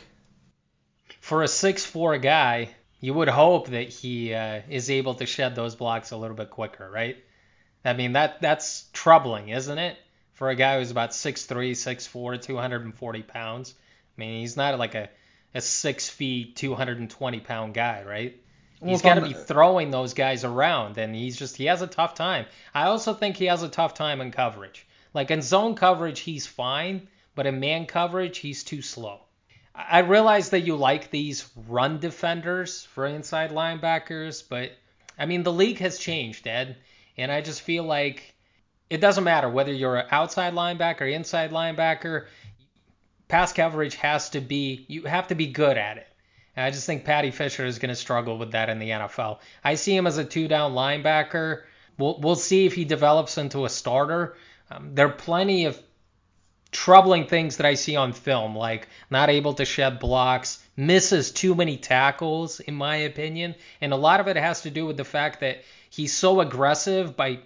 For 1.20 1.44
a 1.44 1.48
six-four 1.48 2.18
guy, 2.18 2.74
you 3.00 3.14
would 3.14 3.28
hope 3.28 3.68
that 3.68 3.88
he 3.88 4.34
uh, 4.34 4.62
is 4.68 4.90
able 4.90 5.14
to 5.14 5.26
shed 5.26 5.54
those 5.54 5.76
blocks 5.76 6.10
a 6.10 6.16
little 6.16 6.36
bit 6.36 6.50
quicker, 6.50 6.90
right? 6.90 7.16
I 7.84 7.92
mean 7.92 8.12
that 8.12 8.40
that's 8.40 8.88
troubling, 8.92 9.48
isn't 9.48 9.78
it? 9.78 9.96
For 10.32 10.50
a 10.50 10.56
guy 10.56 10.78
who's 10.78 10.90
about 10.90 11.10
6'3", 11.10 11.72
6'4", 11.72 12.42
240 12.42 13.22
pounds. 13.22 13.74
I 14.16 14.20
mean, 14.20 14.40
he's 14.40 14.56
not 14.56 14.78
like 14.78 14.94
a, 14.94 15.08
a 15.54 15.60
six 15.60 16.08
feet, 16.08 16.56
220 16.56 17.40
pound 17.40 17.74
guy, 17.74 18.02
right? 18.02 18.40
Well, 18.82 18.90
he's 18.90 19.02
got 19.02 19.14
to 19.14 19.20
be 19.20 19.32
throwing 19.32 19.92
those 19.92 20.12
guys 20.12 20.42
around, 20.42 20.98
and 20.98 21.14
he's 21.14 21.36
just 21.36 21.56
he 21.56 21.66
has 21.66 21.82
a 21.82 21.86
tough 21.86 22.14
time. 22.14 22.46
I 22.74 22.86
also 22.86 23.14
think 23.14 23.36
he 23.36 23.44
has 23.44 23.62
a 23.62 23.68
tough 23.68 23.94
time 23.94 24.20
in 24.20 24.32
coverage. 24.32 24.88
Like 25.14 25.30
in 25.30 25.40
zone 25.40 25.76
coverage, 25.76 26.18
he's 26.18 26.48
fine, 26.48 27.06
but 27.36 27.46
in 27.46 27.60
man 27.60 27.86
coverage, 27.86 28.38
he's 28.38 28.64
too 28.64 28.82
slow. 28.82 29.20
I 29.72 30.00
realize 30.00 30.50
that 30.50 30.62
you 30.62 30.74
like 30.74 31.10
these 31.12 31.48
run 31.68 32.00
defenders 32.00 32.84
for 32.84 33.06
inside 33.06 33.52
linebackers, 33.52 34.42
but 34.48 34.72
I 35.16 35.26
mean 35.26 35.44
the 35.44 35.52
league 35.52 35.78
has 35.78 35.96
changed, 35.96 36.48
Ed, 36.48 36.76
and 37.16 37.30
I 37.30 37.40
just 37.40 37.60
feel 37.60 37.84
like 37.84 38.34
it 38.90 39.00
doesn't 39.00 39.22
matter 39.22 39.48
whether 39.48 39.72
you're 39.72 39.96
an 39.96 40.08
outside 40.10 40.54
linebacker, 40.54 41.02
or 41.02 41.06
inside 41.06 41.52
linebacker. 41.52 42.26
Pass 43.28 43.52
coverage 43.52 43.94
has 43.94 44.30
to 44.30 44.40
be 44.40 44.86
you 44.88 45.04
have 45.04 45.28
to 45.28 45.36
be 45.36 45.46
good 45.46 45.78
at 45.78 45.98
it. 45.98 46.08
And 46.56 46.66
I 46.66 46.70
just 46.70 46.86
think 46.86 47.04
Paddy 47.04 47.30
Fisher 47.30 47.64
is 47.64 47.78
going 47.78 47.88
to 47.88 47.96
struggle 47.96 48.38
with 48.38 48.52
that 48.52 48.68
in 48.68 48.78
the 48.78 48.90
NFL. 48.90 49.38
I 49.64 49.74
see 49.76 49.96
him 49.96 50.06
as 50.06 50.18
a 50.18 50.24
two-down 50.24 50.72
linebacker. 50.72 51.62
We'll 51.98 52.20
we'll 52.20 52.36
see 52.36 52.66
if 52.66 52.74
he 52.74 52.84
develops 52.84 53.38
into 53.38 53.64
a 53.64 53.68
starter. 53.68 54.36
Um, 54.70 54.94
there 54.94 55.06
are 55.06 55.12
plenty 55.12 55.66
of 55.66 55.80
troubling 56.72 57.26
things 57.26 57.58
that 57.58 57.66
I 57.66 57.74
see 57.74 57.96
on 57.96 58.12
film, 58.12 58.56
like 58.56 58.88
not 59.10 59.28
able 59.28 59.54
to 59.54 59.64
shed 59.64 60.00
blocks, 60.00 60.62
misses 60.76 61.30
too 61.30 61.54
many 61.54 61.76
tackles, 61.76 62.60
in 62.60 62.74
my 62.74 62.96
opinion. 62.96 63.54
And 63.80 63.92
a 63.92 63.96
lot 63.96 64.20
of 64.20 64.28
it 64.28 64.36
has 64.36 64.62
to 64.62 64.70
do 64.70 64.86
with 64.86 64.96
the 64.96 65.04
fact 65.04 65.40
that 65.40 65.62
he's 65.90 66.14
so 66.14 66.40
aggressive 66.40 67.14
by 67.14 67.40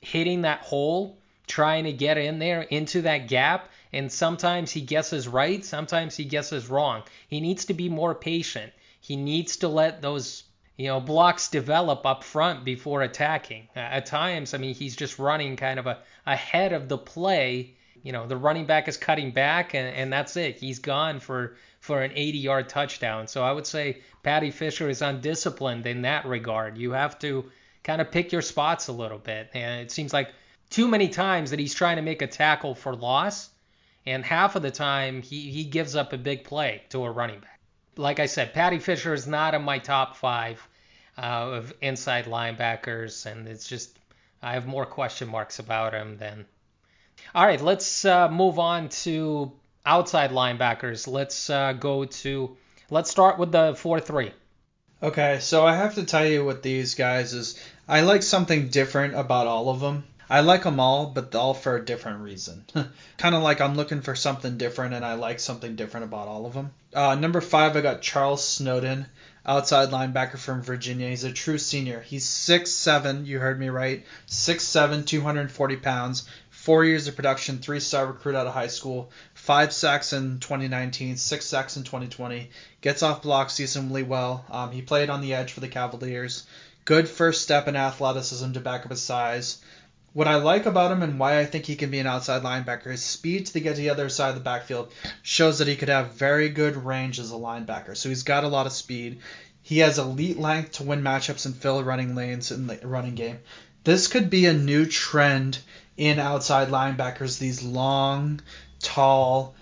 hitting 0.00 0.42
that 0.42 0.60
hole, 0.60 1.18
trying 1.46 1.84
to 1.84 1.92
get 1.92 2.16
in 2.16 2.38
there 2.38 2.62
into 2.62 3.02
that 3.02 3.28
gap. 3.28 3.68
And 3.94 4.10
sometimes 4.10 4.72
he 4.72 4.80
guesses 4.80 5.28
right, 5.28 5.64
sometimes 5.64 6.16
he 6.16 6.24
guesses 6.24 6.68
wrong. 6.68 7.04
He 7.28 7.40
needs 7.40 7.64
to 7.66 7.74
be 7.74 7.88
more 7.88 8.14
patient. 8.14 8.72
He 9.00 9.14
needs 9.14 9.58
to 9.58 9.68
let 9.68 10.02
those 10.02 10.42
you 10.76 10.88
know 10.88 11.00
blocks 11.00 11.48
develop 11.48 12.04
up 12.04 12.24
front 12.24 12.64
before 12.64 13.02
attacking. 13.02 13.68
At 13.76 14.06
times, 14.06 14.52
I 14.52 14.58
mean, 14.58 14.74
he's 14.74 14.96
just 14.96 15.18
running 15.18 15.56
kind 15.56 15.78
of 15.78 15.86
a 15.86 15.98
ahead 16.26 16.72
of 16.72 16.88
the 16.88 16.98
play. 16.98 17.74
You 18.02 18.12
know, 18.12 18.26
the 18.26 18.36
running 18.36 18.66
back 18.66 18.88
is 18.88 18.96
cutting 18.96 19.30
back, 19.30 19.74
and, 19.74 19.94
and 19.94 20.12
that's 20.12 20.36
it. 20.36 20.56
He's 20.56 20.80
gone 20.80 21.20
for 21.20 21.56
for 21.80 22.02
an 22.02 22.10
80-yard 22.10 22.68
touchdown. 22.68 23.28
So 23.28 23.44
I 23.44 23.52
would 23.52 23.66
say 23.66 24.00
Paddy 24.22 24.50
Fisher 24.50 24.88
is 24.88 25.02
undisciplined 25.02 25.86
in 25.86 26.02
that 26.02 26.24
regard. 26.24 26.78
You 26.78 26.92
have 26.92 27.18
to 27.20 27.50
kind 27.84 28.00
of 28.00 28.10
pick 28.10 28.32
your 28.32 28.42
spots 28.42 28.88
a 28.88 28.92
little 28.92 29.18
bit, 29.18 29.50
and 29.54 29.82
it 29.82 29.92
seems 29.92 30.12
like 30.12 30.30
too 30.70 30.88
many 30.88 31.08
times 31.08 31.50
that 31.50 31.60
he's 31.60 31.74
trying 31.74 31.96
to 31.96 32.02
make 32.02 32.22
a 32.22 32.26
tackle 32.26 32.74
for 32.74 32.96
loss, 32.96 33.50
and 34.06 34.24
half 34.24 34.56
of 34.56 34.62
the 34.62 34.70
time 34.70 35.22
he 35.22 35.50
he 35.50 35.64
gives 35.64 35.96
up 35.96 36.12
a 36.12 36.18
big 36.18 36.44
play 36.44 36.82
to 36.90 37.04
a 37.04 37.10
running 37.10 37.40
back 37.40 37.54
like 37.96 38.20
I 38.20 38.26
said, 38.26 38.54
Paddy 38.54 38.78
Fisher 38.78 39.14
is 39.14 39.26
not 39.26 39.54
in 39.54 39.62
my 39.62 39.78
top 39.78 40.16
five 40.16 40.66
uh, 41.16 41.20
of 41.20 41.72
inside 41.80 42.26
linebackers, 42.26 43.26
and 43.26 43.48
it's 43.48 43.68
just 43.68 43.96
I 44.42 44.54
have 44.54 44.66
more 44.66 44.86
question 44.86 45.28
marks 45.28 45.58
about 45.58 45.94
him 45.94 46.18
than. 46.18 46.46
All 47.34 47.46
right, 47.46 47.60
let's 47.60 48.04
uh, 48.04 48.28
move 48.28 48.58
on 48.58 48.88
to 48.90 49.52
outside 49.86 50.30
linebackers. 50.30 51.06
Let's 51.06 51.48
uh, 51.48 51.72
go 51.72 52.04
to 52.04 52.56
let's 52.90 53.10
start 53.10 53.38
with 53.38 53.52
the 53.52 53.74
four 53.76 54.00
three. 54.00 54.32
Okay, 55.02 55.38
so 55.40 55.66
I 55.66 55.76
have 55.76 55.94
to 55.96 56.04
tell 56.04 56.26
you 56.26 56.44
with 56.44 56.62
these 56.62 56.94
guys 56.94 57.32
is 57.34 57.62
I 57.86 58.00
like 58.00 58.22
something 58.22 58.68
different 58.68 59.14
about 59.14 59.46
all 59.46 59.68
of 59.68 59.80
them. 59.80 60.04
I 60.28 60.40
like 60.40 60.62
them 60.62 60.80
all, 60.80 61.06
but 61.06 61.34
all 61.34 61.54
for 61.54 61.76
a 61.76 61.84
different 61.84 62.20
reason. 62.20 62.64
kind 63.18 63.34
of 63.34 63.42
like 63.42 63.60
I'm 63.60 63.74
looking 63.74 64.00
for 64.00 64.14
something 64.14 64.56
different, 64.56 64.94
and 64.94 65.04
I 65.04 65.14
like 65.14 65.40
something 65.40 65.76
different 65.76 66.04
about 66.04 66.28
all 66.28 66.46
of 66.46 66.54
them. 66.54 66.72
Uh, 66.94 67.14
number 67.14 67.40
five, 67.40 67.76
I 67.76 67.80
got 67.80 68.02
Charles 68.02 68.46
Snowden, 68.46 69.06
outside 69.46 69.90
linebacker 69.90 70.38
from 70.38 70.62
Virginia. 70.62 71.08
He's 71.08 71.24
a 71.24 71.32
true 71.32 71.58
senior. 71.58 72.00
He's 72.00 72.24
6'7", 72.24 73.26
you 73.26 73.38
heard 73.38 73.58
me 73.58 73.68
right, 73.68 74.04
6'7", 74.28 75.06
240 75.06 75.76
pounds, 75.76 76.28
four 76.50 76.84
years 76.84 77.06
of 77.06 77.16
production, 77.16 77.58
three-star 77.58 78.06
recruit 78.06 78.34
out 78.34 78.46
of 78.46 78.54
high 78.54 78.68
school, 78.68 79.10
five 79.34 79.72
sacks 79.72 80.14
in 80.14 80.38
2019, 80.38 81.18
six 81.18 81.44
sacks 81.44 81.76
in 81.76 81.84
2020. 81.84 82.48
Gets 82.80 83.02
off 83.02 83.22
blocks 83.22 83.56
decently 83.56 84.02
well. 84.02 84.46
Um, 84.50 84.72
he 84.72 84.80
played 84.80 85.10
on 85.10 85.20
the 85.20 85.34
edge 85.34 85.52
for 85.52 85.60
the 85.60 85.68
Cavaliers. 85.68 86.46
Good 86.86 87.08
first 87.08 87.42
step 87.42 87.68
in 87.68 87.76
athleticism 87.76 88.52
to 88.52 88.60
back 88.60 88.84
up 88.84 88.90
his 88.90 89.02
size. 89.02 89.62
What 90.14 90.28
I 90.28 90.36
like 90.36 90.64
about 90.64 90.92
him 90.92 91.02
and 91.02 91.18
why 91.18 91.40
I 91.40 91.44
think 91.44 91.66
he 91.66 91.74
can 91.74 91.90
be 91.90 91.98
an 91.98 92.06
outside 92.06 92.44
linebacker, 92.44 92.92
his 92.92 93.02
speed 93.02 93.46
to 93.46 93.58
get 93.58 93.74
to 93.74 93.80
the 93.80 93.90
other 93.90 94.08
side 94.08 94.28
of 94.28 94.36
the 94.36 94.40
backfield 94.40 94.92
shows 95.22 95.58
that 95.58 95.66
he 95.66 95.74
could 95.74 95.88
have 95.88 96.12
very 96.12 96.50
good 96.50 96.76
range 96.76 97.18
as 97.18 97.32
a 97.32 97.34
linebacker. 97.34 97.96
So 97.96 98.10
he's 98.10 98.22
got 98.22 98.44
a 98.44 98.48
lot 98.48 98.66
of 98.66 98.72
speed. 98.72 99.18
He 99.60 99.80
has 99.80 99.98
elite 99.98 100.38
length 100.38 100.72
to 100.72 100.84
win 100.84 101.02
matchups 101.02 101.46
and 101.46 101.56
fill 101.56 101.82
running 101.82 102.14
lanes 102.14 102.52
in 102.52 102.68
the 102.68 102.78
running 102.84 103.16
game. 103.16 103.40
This 103.82 104.06
could 104.06 104.30
be 104.30 104.46
a 104.46 104.54
new 104.54 104.86
trend 104.86 105.58
in 105.96 106.20
outside 106.20 106.68
linebackers, 106.68 107.40
these 107.40 107.64
long, 107.64 108.40
tall, 108.78 109.56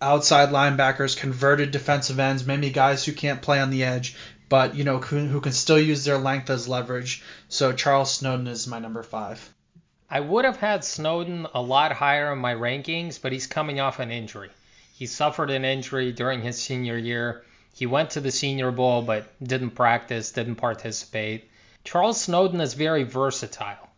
outside 0.00 0.50
linebackers, 0.50 1.16
converted 1.16 1.72
defensive 1.72 2.20
ends, 2.20 2.46
maybe 2.46 2.70
guys 2.70 3.04
who 3.04 3.12
can't 3.12 3.42
play 3.42 3.58
on 3.58 3.70
the 3.70 3.82
edge, 3.82 4.14
but 4.48 4.76
you 4.76 4.84
know 4.84 4.98
who, 4.98 5.26
who 5.26 5.40
can 5.40 5.50
still 5.50 5.80
use 5.80 6.04
their 6.04 6.18
length 6.18 6.48
as 6.48 6.68
leverage. 6.68 7.24
So 7.48 7.72
Charles 7.72 8.14
Snowden 8.14 8.46
is 8.46 8.68
my 8.68 8.78
number 8.78 9.02
five. 9.02 9.52
I 10.08 10.20
would 10.20 10.44
have 10.44 10.58
had 10.58 10.84
Snowden 10.84 11.48
a 11.52 11.60
lot 11.60 11.90
higher 11.90 12.32
in 12.32 12.38
my 12.38 12.54
rankings, 12.54 13.20
but 13.20 13.32
he's 13.32 13.48
coming 13.48 13.80
off 13.80 13.98
an 13.98 14.12
injury. 14.12 14.50
He 14.94 15.06
suffered 15.06 15.50
an 15.50 15.64
injury 15.64 16.12
during 16.12 16.42
his 16.42 16.62
senior 16.62 16.96
year. 16.96 17.44
He 17.74 17.86
went 17.86 18.10
to 18.10 18.20
the 18.20 18.30
Senior 18.30 18.70
Bowl 18.70 19.02
but 19.02 19.26
didn't 19.42 19.70
practice, 19.70 20.30
didn't 20.30 20.54
participate. 20.56 21.50
Charles 21.82 22.20
Snowden 22.20 22.60
is 22.60 22.74
very 22.74 23.02
versatile. 23.02 23.88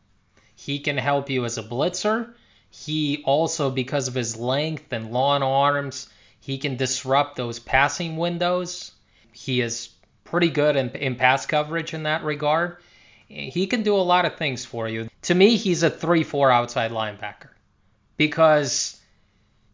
He 0.56 0.78
can 0.78 0.96
help 0.96 1.28
you 1.28 1.44
as 1.44 1.58
a 1.58 1.62
blitzer. 1.62 2.34
He 2.70 3.22
also, 3.24 3.70
because 3.70 4.08
of 4.08 4.14
his 4.14 4.34
length 4.34 4.92
and 4.92 5.12
long 5.12 5.42
arms, 5.42 6.08
he 6.40 6.58
can 6.58 6.76
disrupt 6.76 7.36
those 7.36 7.58
passing 7.58 8.16
windows. 8.16 8.92
He 9.32 9.60
is 9.60 9.90
pretty 10.24 10.50
good 10.50 10.74
in, 10.74 10.88
in 10.90 11.16
pass 11.16 11.44
coverage 11.44 11.92
in 11.92 12.04
that 12.04 12.24
regard. 12.24 12.78
He 13.28 13.66
can 13.66 13.82
do 13.82 13.94
a 13.94 14.00
lot 14.00 14.24
of 14.24 14.36
things 14.36 14.64
for 14.64 14.88
you. 14.88 15.07
To 15.28 15.34
me, 15.34 15.56
he's 15.56 15.82
a 15.82 15.90
3 15.90 16.22
4 16.22 16.50
outside 16.50 16.90
linebacker 16.90 17.50
because 18.16 18.98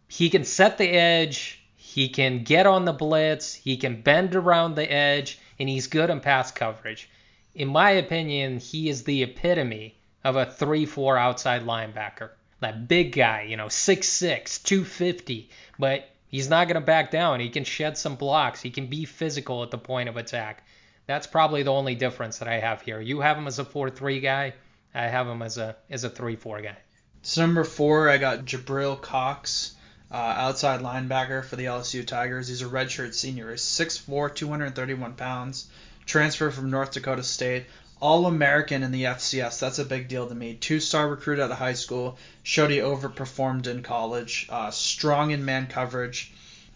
he 0.08 0.28
can 0.28 0.44
set 0.44 0.78
the 0.78 0.88
edge, 0.88 1.64
he 1.76 2.08
can 2.08 2.42
get 2.42 2.66
on 2.66 2.84
the 2.84 2.92
blitz, 2.92 3.54
he 3.54 3.76
can 3.76 4.02
bend 4.02 4.34
around 4.34 4.74
the 4.74 4.90
edge, 4.90 5.38
and 5.60 5.68
he's 5.68 5.86
good 5.86 6.10
in 6.10 6.18
pass 6.18 6.50
coverage. 6.50 7.08
In 7.54 7.68
my 7.68 7.90
opinion, 7.90 8.58
he 8.58 8.88
is 8.88 9.04
the 9.04 9.22
epitome 9.22 9.96
of 10.24 10.34
a 10.34 10.44
3 10.44 10.86
4 10.86 11.16
outside 11.16 11.62
linebacker. 11.62 12.30
That 12.58 12.88
big 12.88 13.12
guy, 13.12 13.42
you 13.42 13.56
know, 13.56 13.66
6'6, 13.66 14.60
250, 14.60 15.50
but 15.78 16.08
he's 16.26 16.50
not 16.50 16.66
going 16.66 16.80
to 16.80 16.84
back 16.84 17.12
down. 17.12 17.38
He 17.38 17.48
can 17.48 17.62
shed 17.62 17.96
some 17.96 18.16
blocks, 18.16 18.60
he 18.60 18.70
can 18.70 18.88
be 18.88 19.04
physical 19.04 19.62
at 19.62 19.70
the 19.70 19.78
point 19.78 20.08
of 20.08 20.16
attack. 20.16 20.64
That's 21.06 21.28
probably 21.28 21.62
the 21.62 21.72
only 21.72 21.94
difference 21.94 22.38
that 22.38 22.48
I 22.48 22.58
have 22.58 22.82
here. 22.82 23.00
You 23.00 23.20
have 23.20 23.38
him 23.38 23.46
as 23.46 23.60
a 23.60 23.64
4-3 23.64 24.20
guy. 24.20 24.54
I 24.94 25.08
have 25.08 25.26
him 25.26 25.42
as 25.42 25.58
a 25.58 25.76
as 25.90 26.04
a 26.04 26.10
3-4 26.10 26.62
guy. 26.62 26.76
So 27.22 27.40
number 27.40 27.64
four, 27.64 28.08
I 28.08 28.18
got 28.18 28.44
Jabril 28.44 29.00
Cox, 29.00 29.74
uh, 30.10 30.14
outside 30.14 30.80
linebacker 30.80 31.44
for 31.44 31.56
the 31.56 31.64
LSU 31.64 32.06
Tigers. 32.06 32.48
He's 32.48 32.62
a 32.62 32.66
redshirt 32.66 33.14
senior. 33.14 33.50
He's 33.50 33.62
6'4", 33.62 34.34
231 34.34 35.14
pounds. 35.14 35.66
Transfer 36.06 36.50
from 36.50 36.70
North 36.70 36.92
Dakota 36.92 37.22
State. 37.22 37.64
All 38.00 38.26
American 38.26 38.82
in 38.82 38.92
the 38.92 39.04
FCS. 39.04 39.58
That's 39.58 39.78
a 39.78 39.84
big 39.84 40.08
deal 40.08 40.28
to 40.28 40.34
me. 40.34 40.54
Two 40.54 40.78
star 40.78 41.08
recruit 41.08 41.40
out 41.40 41.50
of 41.50 41.58
high 41.58 41.72
school. 41.72 42.18
Showed 42.42 42.70
he 42.70 42.78
overperformed 42.78 43.66
in 43.66 43.82
college. 43.82 44.46
Uh, 44.50 44.70
strong 44.70 45.30
in 45.30 45.44
man 45.44 45.66
coverage 45.66 46.32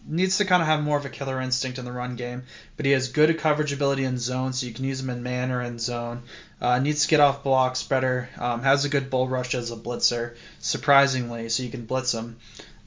needs 0.07 0.37
to 0.37 0.45
kind 0.45 0.61
of 0.61 0.67
have 0.67 0.83
more 0.83 0.97
of 0.97 1.05
a 1.05 1.09
killer 1.09 1.41
instinct 1.41 1.77
in 1.77 1.85
the 1.85 1.91
run 1.91 2.15
game, 2.15 2.43
but 2.77 2.85
he 2.85 2.91
has 2.93 3.09
good 3.09 3.37
coverage 3.39 3.73
ability 3.73 4.03
in 4.03 4.17
zone, 4.17 4.53
so 4.53 4.65
you 4.65 4.73
can 4.73 4.85
use 4.85 5.01
him 5.01 5.09
in 5.09 5.23
man 5.23 5.51
or 5.51 5.61
in 5.61 5.79
zone. 5.79 6.23
Uh, 6.61 6.79
needs 6.79 7.03
to 7.03 7.07
get 7.07 7.19
off 7.19 7.43
blocks 7.43 7.83
better. 7.83 8.29
Um, 8.37 8.63
has 8.63 8.85
a 8.85 8.89
good 8.89 9.09
bull 9.09 9.27
rush 9.27 9.55
as 9.55 9.71
a 9.71 9.75
blitzer, 9.75 10.35
surprisingly, 10.59 11.49
so 11.49 11.63
you 11.63 11.69
can 11.69 11.85
blitz 11.85 12.13
him. 12.13 12.37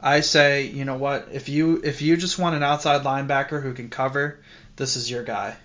I 0.00 0.20
say, 0.20 0.66
you 0.66 0.84
know 0.84 0.96
what? 0.96 1.28
If 1.32 1.48
you 1.48 1.80
if 1.84 2.02
you 2.02 2.16
just 2.16 2.38
want 2.38 2.56
an 2.56 2.62
outside 2.62 3.02
linebacker 3.02 3.62
who 3.62 3.72
can 3.72 3.88
cover, 3.88 4.40
this 4.76 4.96
is 4.96 5.10
your 5.10 5.22
guy. 5.22 5.56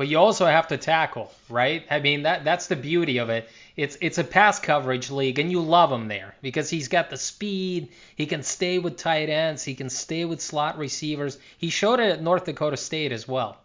But 0.00 0.08
you 0.08 0.18
also 0.18 0.46
have 0.46 0.68
to 0.68 0.78
tackle, 0.78 1.30
right? 1.50 1.84
I 1.90 2.00
mean 2.00 2.22
that 2.22 2.42
that's 2.42 2.68
the 2.68 2.74
beauty 2.74 3.18
of 3.18 3.28
it. 3.28 3.50
It's 3.76 3.98
it's 4.00 4.16
a 4.16 4.24
pass 4.24 4.58
coverage 4.58 5.10
league, 5.10 5.38
and 5.38 5.50
you 5.50 5.60
love 5.60 5.92
him 5.92 6.08
there 6.08 6.34
because 6.40 6.70
he's 6.70 6.88
got 6.88 7.10
the 7.10 7.18
speed. 7.18 7.90
He 8.16 8.24
can 8.24 8.42
stay 8.42 8.78
with 8.78 8.96
tight 8.96 9.28
ends. 9.28 9.62
He 9.62 9.74
can 9.74 9.90
stay 9.90 10.24
with 10.24 10.40
slot 10.40 10.78
receivers. 10.78 11.36
He 11.58 11.68
showed 11.68 12.00
it 12.00 12.12
at 12.12 12.22
North 12.22 12.46
Dakota 12.46 12.78
State 12.78 13.12
as 13.12 13.28
well 13.28 13.58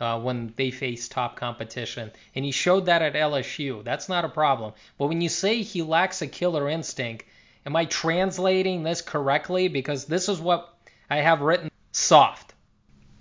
uh, 0.00 0.18
when 0.18 0.54
they 0.56 0.70
faced 0.70 1.12
top 1.12 1.36
competition, 1.36 2.10
and 2.34 2.42
he 2.42 2.52
showed 2.52 2.86
that 2.86 3.02
at 3.02 3.12
LSU. 3.12 3.84
That's 3.84 4.08
not 4.08 4.24
a 4.24 4.30
problem. 4.30 4.72
But 4.96 5.08
when 5.08 5.20
you 5.20 5.28
say 5.28 5.60
he 5.60 5.82
lacks 5.82 6.22
a 6.22 6.26
killer 6.26 6.70
instinct, 6.70 7.26
am 7.66 7.76
I 7.76 7.84
translating 7.84 8.82
this 8.82 9.02
correctly? 9.02 9.68
Because 9.68 10.06
this 10.06 10.30
is 10.30 10.40
what 10.40 10.72
I 11.10 11.18
have 11.18 11.42
written: 11.42 11.70
soft. 11.90 12.54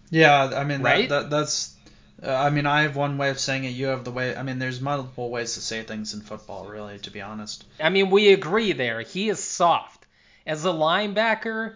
Yeah, 0.09 0.53
I 0.55 0.63
mean 0.63 0.81
right? 0.81 1.09
that, 1.09 1.29
that 1.29 1.29
that's 1.29 1.75
uh, 2.23 2.33
I 2.33 2.49
mean, 2.51 2.65
I 2.65 2.83
have 2.83 2.95
one 2.95 3.17
way 3.17 3.29
of 3.29 3.39
saying 3.39 3.63
it. 3.63 3.69
You 3.69 3.87
have 3.87 4.03
the 4.03 4.11
way. 4.11 4.35
I 4.35 4.43
mean, 4.43 4.59
there's 4.59 4.79
multiple 4.79 5.29
ways 5.29 5.55
to 5.55 5.61
say 5.61 5.81
things 5.83 6.13
in 6.13 6.21
football, 6.21 6.67
really, 6.67 6.99
to 6.99 7.11
be 7.11 7.21
honest. 7.21 7.65
I 7.79 7.89
mean, 7.89 8.09
we 8.09 8.31
agree 8.31 8.73
there. 8.73 9.01
He 9.01 9.29
is 9.29 9.43
soft. 9.43 10.05
As 10.45 10.65
a 10.65 10.69
linebacker, 10.69 11.75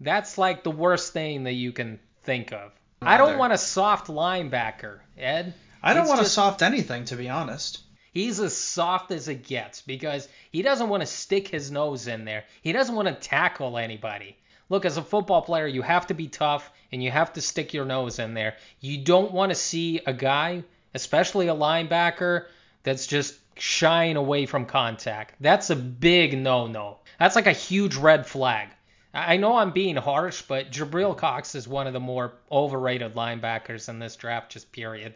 that's 0.00 0.36
like 0.36 0.62
the 0.64 0.70
worst 0.70 1.12
thing 1.12 1.44
that 1.44 1.52
you 1.52 1.72
can 1.72 2.00
think 2.24 2.52
of. 2.52 2.72
I 3.02 3.18
don't 3.18 3.38
want 3.38 3.52
a 3.52 3.58
soft 3.58 4.08
linebacker, 4.08 5.00
Ed. 5.18 5.54
I 5.82 5.94
don't 5.94 6.08
want 6.08 6.20
just, 6.20 6.32
a 6.32 6.34
soft 6.34 6.62
anything, 6.62 7.04
to 7.06 7.16
be 7.16 7.28
honest. 7.28 7.80
He's 8.12 8.40
as 8.40 8.56
soft 8.56 9.10
as 9.10 9.28
it 9.28 9.44
gets 9.44 9.82
because 9.82 10.28
he 10.50 10.62
doesn't 10.62 10.88
want 10.88 11.02
to 11.02 11.06
stick 11.06 11.48
his 11.48 11.70
nose 11.70 12.06
in 12.06 12.24
there. 12.24 12.44
He 12.62 12.72
doesn't 12.72 12.94
want 12.94 13.08
to 13.08 13.14
tackle 13.14 13.76
anybody. 13.76 14.36
Look, 14.74 14.84
as 14.84 14.96
a 14.96 15.02
football 15.02 15.40
player, 15.40 15.68
you 15.68 15.82
have 15.82 16.08
to 16.08 16.14
be 16.14 16.26
tough 16.26 16.68
and 16.90 17.00
you 17.00 17.08
have 17.08 17.32
to 17.34 17.40
stick 17.40 17.74
your 17.74 17.84
nose 17.84 18.18
in 18.18 18.34
there. 18.34 18.56
You 18.80 18.98
don't 18.98 19.30
want 19.30 19.50
to 19.50 19.54
see 19.54 20.00
a 20.04 20.12
guy, 20.12 20.64
especially 20.94 21.46
a 21.46 21.54
linebacker, 21.54 22.46
that's 22.82 23.06
just 23.06 23.36
shying 23.56 24.16
away 24.16 24.46
from 24.46 24.66
contact. 24.66 25.36
That's 25.38 25.70
a 25.70 25.76
big 25.76 26.36
no 26.36 26.66
no. 26.66 26.98
That's 27.20 27.36
like 27.36 27.46
a 27.46 27.52
huge 27.52 27.94
red 27.94 28.26
flag. 28.26 28.70
I 29.14 29.36
know 29.36 29.56
I'm 29.58 29.70
being 29.70 29.94
harsh, 29.94 30.42
but 30.42 30.72
Jabril 30.72 31.16
Cox 31.16 31.54
is 31.54 31.68
one 31.68 31.86
of 31.86 31.92
the 31.92 32.00
more 32.00 32.32
overrated 32.50 33.14
linebackers 33.14 33.88
in 33.88 34.00
this 34.00 34.16
draft, 34.16 34.50
just 34.50 34.72
period. 34.72 35.14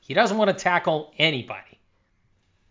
He 0.00 0.14
doesn't 0.14 0.38
want 0.38 0.48
to 0.48 0.56
tackle 0.56 1.12
anybody. 1.18 1.78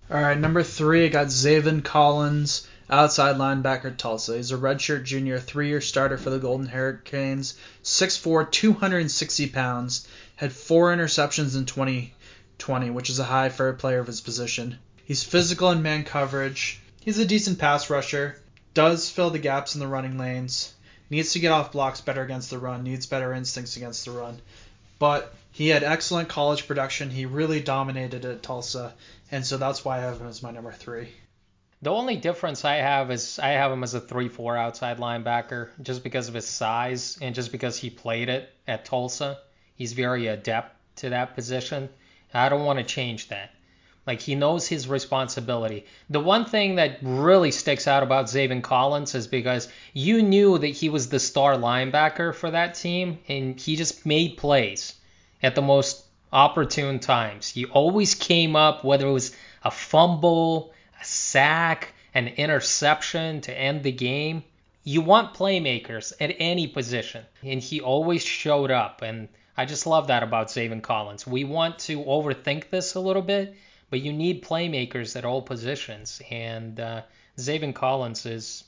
All 0.10 0.20
right, 0.20 0.40
number 0.40 0.64
three, 0.64 1.06
I 1.06 1.10
got 1.10 1.28
Zaven 1.28 1.84
Collins, 1.84 2.68
outside 2.90 3.38
linebacker 3.38 3.96
Tulsa. 3.98 4.36
He's 4.36 4.52
a 4.52 4.58
redshirt 4.58 5.04
junior, 5.04 5.40
three-year 5.40 5.82
starter 5.82 6.18
for 6.18 6.30
the 6.30 6.40
Golden 6.40 6.68
Hurricanes. 6.68 7.56
6'4", 7.84 8.52
260 8.52 9.48
pounds. 9.48 10.08
Had 10.36 10.54
four 10.54 10.94
interceptions 10.94 11.56
in 11.56 11.66
2020, 11.66 12.90
which 12.90 13.10
is 13.10 13.20
a 13.20 13.24
high 13.24 13.50
for 13.50 13.70
a 13.70 13.74
player 13.74 14.00
of 14.00 14.08
his 14.08 14.22
position. 14.22 14.78
He's 15.06 15.24
physical 15.24 15.72
in 15.72 15.82
man 15.82 16.04
coverage. 16.04 16.82
He's 17.02 17.20
a 17.20 17.26
decent 17.26 17.60
pass 17.60 17.90
rusher. 17.90 18.40
Does 18.74 19.10
fill 19.10 19.30
the 19.30 19.40
gaps 19.40 19.76
in 19.76 19.80
the 19.80 19.88
running 19.88 20.18
lanes. 20.18 20.74
Needs 21.10 21.34
to 21.34 21.40
get 21.40 21.52
off 21.52 21.74
blocks 21.74 22.02
better 22.02 22.24
against 22.24 22.50
the 22.50 22.58
run. 22.58 22.84
Needs 22.84 23.06
better 23.06 23.34
instincts 23.34 23.76
against 23.78 24.06
the 24.06 24.12
run. 24.12 24.40
But 25.00 25.34
he 25.52 25.68
had 25.68 25.84
excellent 25.84 26.30
college 26.30 26.68
production. 26.68 27.12
He 27.12 27.26
really 27.26 27.60
dominated 27.60 28.26
at 28.26 28.42
Tulsa, 28.42 28.94
and 29.30 29.46
so 29.46 29.58
that's 29.58 29.86
why 29.86 29.98
I 29.98 30.02
have 30.02 30.20
him 30.20 30.28
as 30.28 30.42
my 30.42 30.50
number 30.50 30.72
three. 30.72 31.10
The 31.84 31.92
only 31.92 32.16
difference 32.16 32.64
I 32.64 32.76
have 32.76 33.12
is 33.12 33.40
I 33.40 33.50
have 33.50 33.70
him 33.70 33.84
as 33.84 33.94
a 33.94 34.00
3-4 34.00 34.58
outside 34.58 35.00
linebacker 35.00 35.68
just 35.82 36.02
because 36.02 36.30
of 36.30 36.34
his 36.34 36.48
size 36.48 37.18
and 37.22 37.36
just 37.36 37.52
because 37.52 37.78
he 37.78 37.90
played 37.90 38.30
it 38.30 38.50
at 38.66 38.86
Tulsa. 38.86 39.40
He's 39.76 39.92
very 39.92 40.28
adept 40.28 40.78
to 41.00 41.10
that 41.10 41.36
position. 41.36 41.90
I 42.34 42.48
don't 42.48 42.64
want 42.64 42.80
to 42.80 42.86
change 42.86 43.28
that. 43.28 43.52
Like 44.08 44.22
he 44.22 44.34
knows 44.34 44.66
his 44.66 44.88
responsibility. 44.88 45.86
The 46.10 46.22
one 46.22 46.46
thing 46.46 46.76
that 46.76 47.00
really 47.02 47.52
sticks 47.52 47.86
out 47.86 48.02
about 48.02 48.28
Zaven 48.28 48.64
Collins 48.64 49.14
is 49.14 49.28
because 49.28 49.68
you 49.92 50.24
knew 50.24 50.58
that 50.58 50.68
he 50.68 50.88
was 50.88 51.10
the 51.10 51.20
star 51.20 51.56
linebacker 51.58 52.34
for 52.34 52.50
that 52.50 52.76
team 52.76 53.20
and 53.28 53.60
he 53.60 53.76
just 53.76 54.06
made 54.06 54.38
plays 54.38 54.96
at 55.42 55.54
the 55.54 55.62
most 55.62 56.06
opportune 56.32 57.00
times. 57.00 57.50
He 57.50 57.66
always 57.66 58.16
came 58.16 58.56
up 58.56 58.86
whether 58.86 59.06
it 59.06 59.12
was 59.12 59.36
a 59.66 59.72
fumble, 59.72 60.72
sack, 61.04 61.94
an 62.14 62.28
interception 62.28 63.42
to 63.42 63.58
end 63.58 63.84
the 63.84 63.92
game. 63.92 64.44
You 64.84 65.02
want 65.02 65.34
playmakers 65.34 66.14
at 66.20 66.36
any 66.40 66.68
position 66.68 67.26
and 67.42 67.62
he 67.62 67.82
always 67.82 68.24
showed 68.24 68.72
up 68.72 69.02
and 69.02 69.30
I 69.56 69.66
just 69.66 69.86
love 69.86 70.08
that 70.08 70.24
about 70.24 70.48
Zaven 70.48 70.82
Collins. 70.82 71.28
We 71.28 71.44
want 71.44 71.80
to 71.80 72.04
overthink 72.04 72.70
this 72.70 72.96
a 72.96 73.00
little 73.00 73.22
bit 73.22 73.56
but 73.94 74.02
you 74.02 74.12
need 74.12 74.44
playmakers 74.44 75.16
at 75.16 75.24
all 75.24 75.44
positions, 75.44 76.20
and 76.32 76.80
uh, 76.80 77.04
Zaven 77.38 77.76
Collins 77.76 78.26
is 78.26 78.64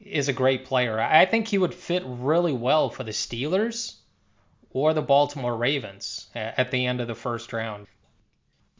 is 0.00 0.28
a 0.28 0.32
great 0.32 0.64
player. 0.64 0.98
I 0.98 1.26
think 1.26 1.46
he 1.46 1.58
would 1.58 1.74
fit 1.74 2.02
really 2.06 2.54
well 2.54 2.88
for 2.88 3.04
the 3.04 3.10
Steelers 3.10 3.96
or 4.70 4.94
the 4.94 5.02
Baltimore 5.02 5.54
Ravens 5.54 6.28
at 6.34 6.70
the 6.70 6.86
end 6.86 7.02
of 7.02 7.06
the 7.06 7.14
first 7.14 7.52
round. 7.52 7.86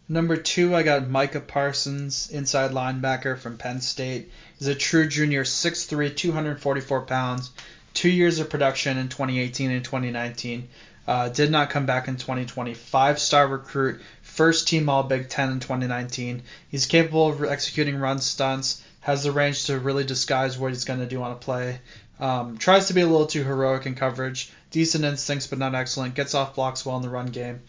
Number 0.09 0.37
two, 0.37 0.73
I 0.73 0.85
got 0.85 1.09
Micah 1.09 1.41
Parsons, 1.41 2.31
inside 2.31 2.71
linebacker 2.71 3.37
from 3.37 3.59
Penn 3.59 3.81
State. 3.81 4.31
He's 4.57 4.69
a 4.69 4.75
true 4.77 5.09
junior, 5.09 5.43
6'3", 5.43 6.17
244 6.17 7.01
pounds, 7.03 7.51
two 7.93 8.09
years 8.09 8.39
of 8.39 8.49
production 8.49 8.99
in 8.99 9.09
2018 9.09 9.73
and 9.73 9.85
2019. 9.85 10.69
Uh, 11.09 11.29
did 11.29 11.51
not 11.51 11.71
come 11.71 11.87
back 11.87 12.07
in 12.07 12.17
2020. 12.17 12.75
Five 12.75 13.19
star 13.19 13.49
recruit, 13.49 14.01
first 14.23 14.69
team 14.69 14.89
All 14.89 15.03
Big 15.03 15.29
Ten 15.29 15.51
in 15.51 15.59
2019. 15.59 16.43
He's 16.69 16.87
capable 16.87 17.29
of 17.29 17.43
executing 17.43 17.97
run 17.97 18.21
stunts, 18.21 18.83
has 19.01 19.25
the 19.25 19.33
range 19.33 19.65
to 19.65 19.79
really 19.79 20.05
disguise 20.05 20.57
what 20.57 20.73
he's 20.73 20.85
going 20.85 21.01
to 21.01 21.07
do 21.07 21.21
on 21.21 21.33
a 21.33 21.37
play. 21.37 21.81
Um, 22.21 22.59
tries 22.59 22.87
to 22.87 22.95
be 22.95 23.01
a 23.01 23.07
little 23.07 23.27
too 23.27 23.43
heroic 23.43 23.87
in 23.87 23.97
coverage, 23.97 24.53
decent 24.71 25.05
instincts 25.05 25.49
but 25.49 25.59
not 25.59 25.75
excellent, 25.75 26.15
gets 26.15 26.35
off 26.35 26.55
blocks 26.55 26.87
well 26.87 26.97
in 26.97 27.03
the 27.03 27.11
run 27.11 27.27
game. 27.27 27.61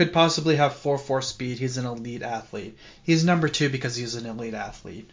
Could 0.00 0.14
possibly 0.14 0.56
have 0.56 0.72
4-4 0.72 1.22
speed. 1.22 1.58
He's 1.58 1.76
an 1.76 1.84
elite 1.84 2.22
athlete. 2.22 2.78
He's 3.02 3.22
number 3.22 3.48
two 3.48 3.68
because 3.68 3.96
he's 3.96 4.14
an 4.14 4.24
elite 4.24 4.54
athlete. 4.54 5.10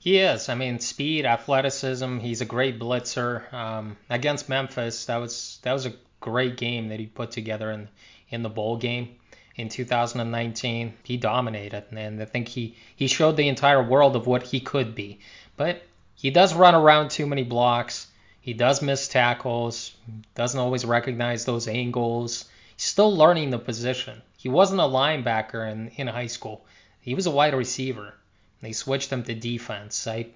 He 0.00 0.18
is. 0.18 0.48
I 0.48 0.56
mean, 0.56 0.80
speed, 0.80 1.24
athleticism. 1.24 2.18
He's 2.18 2.40
a 2.40 2.44
great 2.44 2.80
blitzer. 2.80 3.52
Um, 3.54 3.96
against 4.10 4.48
Memphis, 4.48 5.04
that 5.04 5.18
was 5.18 5.60
that 5.62 5.72
was 5.72 5.86
a 5.86 5.92
great 6.18 6.56
game 6.56 6.88
that 6.88 6.98
he 6.98 7.06
put 7.06 7.30
together 7.30 7.70
in 7.70 7.88
in 8.28 8.42
the 8.42 8.48
bowl 8.48 8.76
game 8.76 9.14
in 9.54 9.68
2019. 9.68 10.94
He 11.04 11.16
dominated, 11.16 11.84
and 11.92 12.20
I 12.20 12.24
think 12.24 12.48
he, 12.48 12.74
he 12.96 13.06
showed 13.06 13.36
the 13.36 13.46
entire 13.46 13.84
world 13.84 14.16
of 14.16 14.26
what 14.26 14.42
he 14.42 14.58
could 14.58 14.96
be. 14.96 15.20
But 15.56 15.84
he 16.16 16.30
does 16.30 16.56
run 16.56 16.74
around 16.74 17.12
too 17.12 17.28
many 17.28 17.44
blocks. 17.44 18.08
He 18.40 18.52
does 18.52 18.82
miss 18.82 19.06
tackles, 19.06 19.94
doesn't 20.34 20.58
always 20.58 20.84
recognize 20.84 21.44
those 21.44 21.68
angles. 21.68 22.46
He's 22.78 22.84
still 22.84 23.12
learning 23.12 23.50
the 23.50 23.58
position. 23.58 24.22
He 24.36 24.48
wasn't 24.48 24.80
a 24.80 24.84
linebacker 24.84 25.68
in, 25.68 25.88
in 25.96 26.06
high 26.06 26.28
school. 26.28 26.64
He 27.00 27.16
was 27.16 27.26
a 27.26 27.30
wide 27.32 27.54
receiver. 27.54 28.14
They 28.60 28.70
switched 28.70 29.10
him 29.10 29.24
to 29.24 29.34
defense. 29.34 30.06
I 30.06 30.28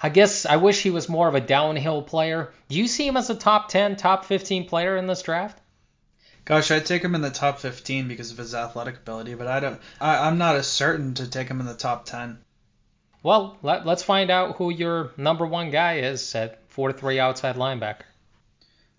I 0.00 0.08
guess 0.08 0.46
I 0.46 0.58
wish 0.58 0.80
he 0.80 0.90
was 0.90 1.08
more 1.08 1.26
of 1.26 1.34
a 1.34 1.40
downhill 1.40 2.02
player. 2.02 2.52
Do 2.68 2.76
you 2.76 2.86
see 2.86 3.04
him 3.04 3.16
as 3.16 3.30
a 3.30 3.34
top 3.34 3.68
10, 3.68 3.96
top 3.96 4.26
15 4.26 4.68
player 4.68 4.96
in 4.96 5.08
this 5.08 5.22
draft? 5.22 5.60
Gosh, 6.44 6.70
I'd 6.70 6.86
take 6.86 7.02
him 7.02 7.16
in 7.16 7.20
the 7.20 7.30
top 7.30 7.58
15 7.58 8.06
because 8.06 8.30
of 8.30 8.38
his 8.38 8.54
athletic 8.54 8.98
ability, 8.98 9.34
but 9.34 9.48
I 9.48 9.58
don't. 9.58 9.80
I, 10.00 10.28
I'm 10.28 10.38
not 10.38 10.54
as 10.54 10.68
certain 10.68 11.14
to 11.14 11.28
take 11.28 11.48
him 11.48 11.58
in 11.58 11.66
the 11.66 11.74
top 11.74 12.04
10. 12.04 12.38
Well, 13.24 13.58
let, 13.64 13.84
let's 13.84 14.04
find 14.04 14.30
out 14.30 14.54
who 14.54 14.70
your 14.70 15.10
number 15.16 15.44
one 15.44 15.72
guy 15.72 15.98
is 15.98 16.32
at 16.36 16.70
4-3 16.70 17.18
outside 17.18 17.56
linebacker. 17.56 18.04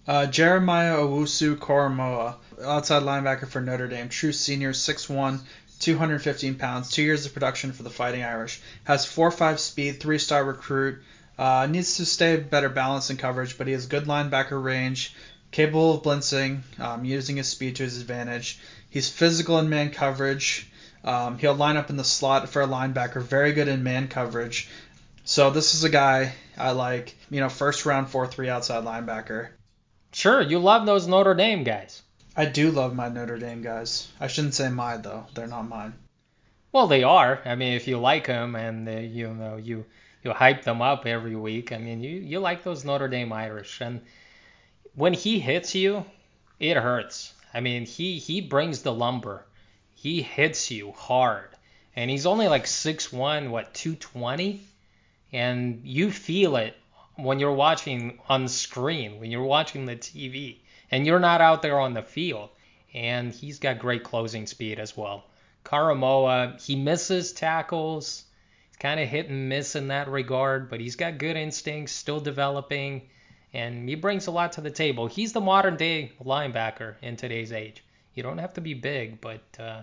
Uh, 0.10 0.26
Jeremiah 0.26 0.98
Owusu 0.98 1.56
Koramoah, 1.56 2.38
outside 2.64 3.04
linebacker 3.04 3.48
for 3.48 3.62
Notre 3.62 3.88
Dame, 3.88 4.10
true 4.10 4.32
senior, 4.32 4.74
6'1", 4.74 5.40
215 5.82 6.56
pounds, 6.56 6.90
two 6.90 7.04
years 7.04 7.28
of 7.28 7.34
production 7.36 7.74
for 7.74 7.84
the 7.84 7.92
Fighting 7.92 8.24
Irish. 8.24 8.60
Has 8.86 9.06
4-5 9.06 9.60
speed, 9.60 10.00
three-star 10.00 10.44
recruit. 10.44 11.04
Uh, 11.38 11.68
needs 11.70 11.98
to 11.98 12.08
stay 12.08 12.38
better 12.38 12.70
balanced 12.70 13.12
in 13.12 13.18
coverage, 13.18 13.56
but 13.56 13.68
he 13.68 13.74
has 13.74 13.86
good 13.86 14.06
linebacker 14.06 14.60
range, 14.64 15.14
capable 15.52 15.94
of 15.94 16.02
blitzing, 16.02 16.62
um, 16.80 17.06
using 17.06 17.38
his 17.38 17.48
speed 17.48 17.76
to 17.76 17.84
his 17.84 18.02
advantage. 18.02 18.58
He's 18.90 19.10
physical 19.10 19.60
in 19.60 19.70
man 19.70 19.92
coverage. 19.92 20.72
Um, 21.04 21.38
he'll 21.38 21.54
line 21.54 21.78
up 21.78 21.92
in 21.92 21.98
the 21.98 22.04
slot 22.04 22.50
for 22.50 22.64
a 22.64 22.68
linebacker, 22.68 23.22
very 23.22 23.54
good 23.54 23.68
in 23.68 23.84
man 23.84 24.08
coverage. 24.08 24.70
So 25.24 25.52
this 25.52 25.76
is 25.76 25.84
a 25.84 25.90
guy 25.90 26.34
I 26.58 26.72
like, 26.72 27.16
you 27.30 27.42
know, 27.42 27.50
first 27.50 27.86
round 27.86 28.08
4-3 28.08 28.48
outside 28.48 28.84
linebacker. 28.84 29.50
Sure, 30.12 30.42
you 30.42 30.60
love 30.60 30.86
those 30.86 31.08
Notre 31.08 31.34
Dame 31.34 31.64
guys. 31.64 32.02
I 32.36 32.46
do 32.46 32.72
love 32.72 32.96
my 32.96 33.10
Notre 33.10 33.38
Dame 33.38 33.62
guys. 33.62 34.08
I 34.20 34.28
shouldn't 34.28 34.54
say 34.54 34.70
my 34.70 34.98
though; 34.98 35.26
they're 35.34 35.48
not 35.48 35.68
mine. 35.68 35.94
Well, 36.72 36.88
they 36.88 37.04
are. 37.04 37.42
I 37.46 37.56
mean, 37.56 37.74
if 37.74 37.88
you 37.88 38.00
like 38.00 38.28
them 38.28 38.56
and 38.56 38.88
uh, 38.88 38.92
you 38.92 39.34
know 39.34 39.58
you 39.58 39.86
you 40.24 40.32
hype 40.34 40.64
them 40.64 40.82
up 40.82 41.06
every 41.06 41.36
week, 41.36 41.72
I 41.72 41.78
mean, 41.78 42.02
you 42.02 42.12
you 42.12 42.40
like 42.40 42.64
those 42.64 42.86
Notre 42.86 43.08
Dame 43.08 43.34
Irish, 43.34 43.82
and 43.82 44.02
when 44.96 45.14
he 45.14 45.40
hits 45.40 45.76
you, 45.76 46.06
it 46.60 46.78
hurts. 46.78 47.34
I 47.54 47.60
mean, 47.60 47.86
he 47.86 48.20
he 48.20 48.42
brings 48.42 48.82
the 48.82 48.94
lumber. 48.94 49.46
He 49.96 50.22
hits 50.22 50.72
you 50.72 50.92
hard. 50.94 51.50
And 51.96 52.10
he's 52.10 52.26
only 52.26 52.48
like 52.48 52.68
six 52.68 53.12
one, 53.12 53.52
what, 53.52 53.74
220? 53.74 54.62
And 55.34 55.82
you 55.84 56.12
feel 56.12 56.56
it 56.56 56.76
when 57.24 57.40
you're 57.40 57.54
watching 57.54 58.20
on 58.28 58.48
screen, 58.48 59.20
when 59.20 59.32
you're 59.32 59.44
watching 59.44 59.86
the 59.86 59.96
TV, 59.96 60.58
and 60.92 61.06
you're 61.06 61.20
not 61.20 61.42
out 61.42 61.62
there 61.62 61.80
on 61.80 61.94
the 61.94 62.02
field. 62.02 62.50
And 62.94 63.34
he's 63.34 63.60
got 63.60 63.80
great 63.80 64.04
closing 64.04 64.48
speed 64.48 64.80
as 64.80 64.98
well. 64.98 65.26
Koramoah, 65.64 66.60
he 66.60 66.76
misses 66.76 67.34
tackles. 67.34 68.24
He's 68.70 68.78
kind 68.78 69.00
of 69.00 69.08
hit 69.08 69.30
and 69.30 69.50
miss 69.50 69.76
in 69.76 69.90
that 69.90 70.08
regard, 70.08 70.70
but 70.70 70.80
he's 70.80 70.96
got 70.96 71.20
good 71.20 71.36
instincts, 71.36 71.92
still 71.92 72.20
developing 72.20 73.04
and 73.54 73.90
he 73.90 73.96
brings 73.96 74.28
a 74.28 74.32
lot 74.32 74.54
to 74.54 74.62
the 74.62 74.70
table. 74.70 75.08
He's 75.08 75.34
the 75.34 75.42
modern 75.42 75.76
day 75.76 76.12
linebacker 76.24 76.96
in 77.02 77.16
today's 77.16 77.52
age. 77.52 77.84
You 78.14 78.24
don't 78.24 78.38
have 78.38 78.54
to 78.54 78.62
be 78.62 78.74
big, 78.74 79.22
but 79.22 79.42
uh, 79.60 79.82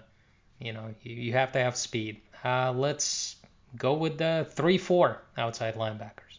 you 0.61 0.73
know 0.73 0.95
you, 1.03 1.15
you, 1.17 1.33
have 1.33 1.53
to 1.53 1.59
have 1.59 1.77
speed. 1.77 2.21
Uh, 2.45 2.73
let's 2.73 3.37
go 3.77 3.95
with 3.95 4.19
the 4.19 4.47
three-four 4.51 5.23
outside 5.37 5.75
linebackers. 5.75 6.39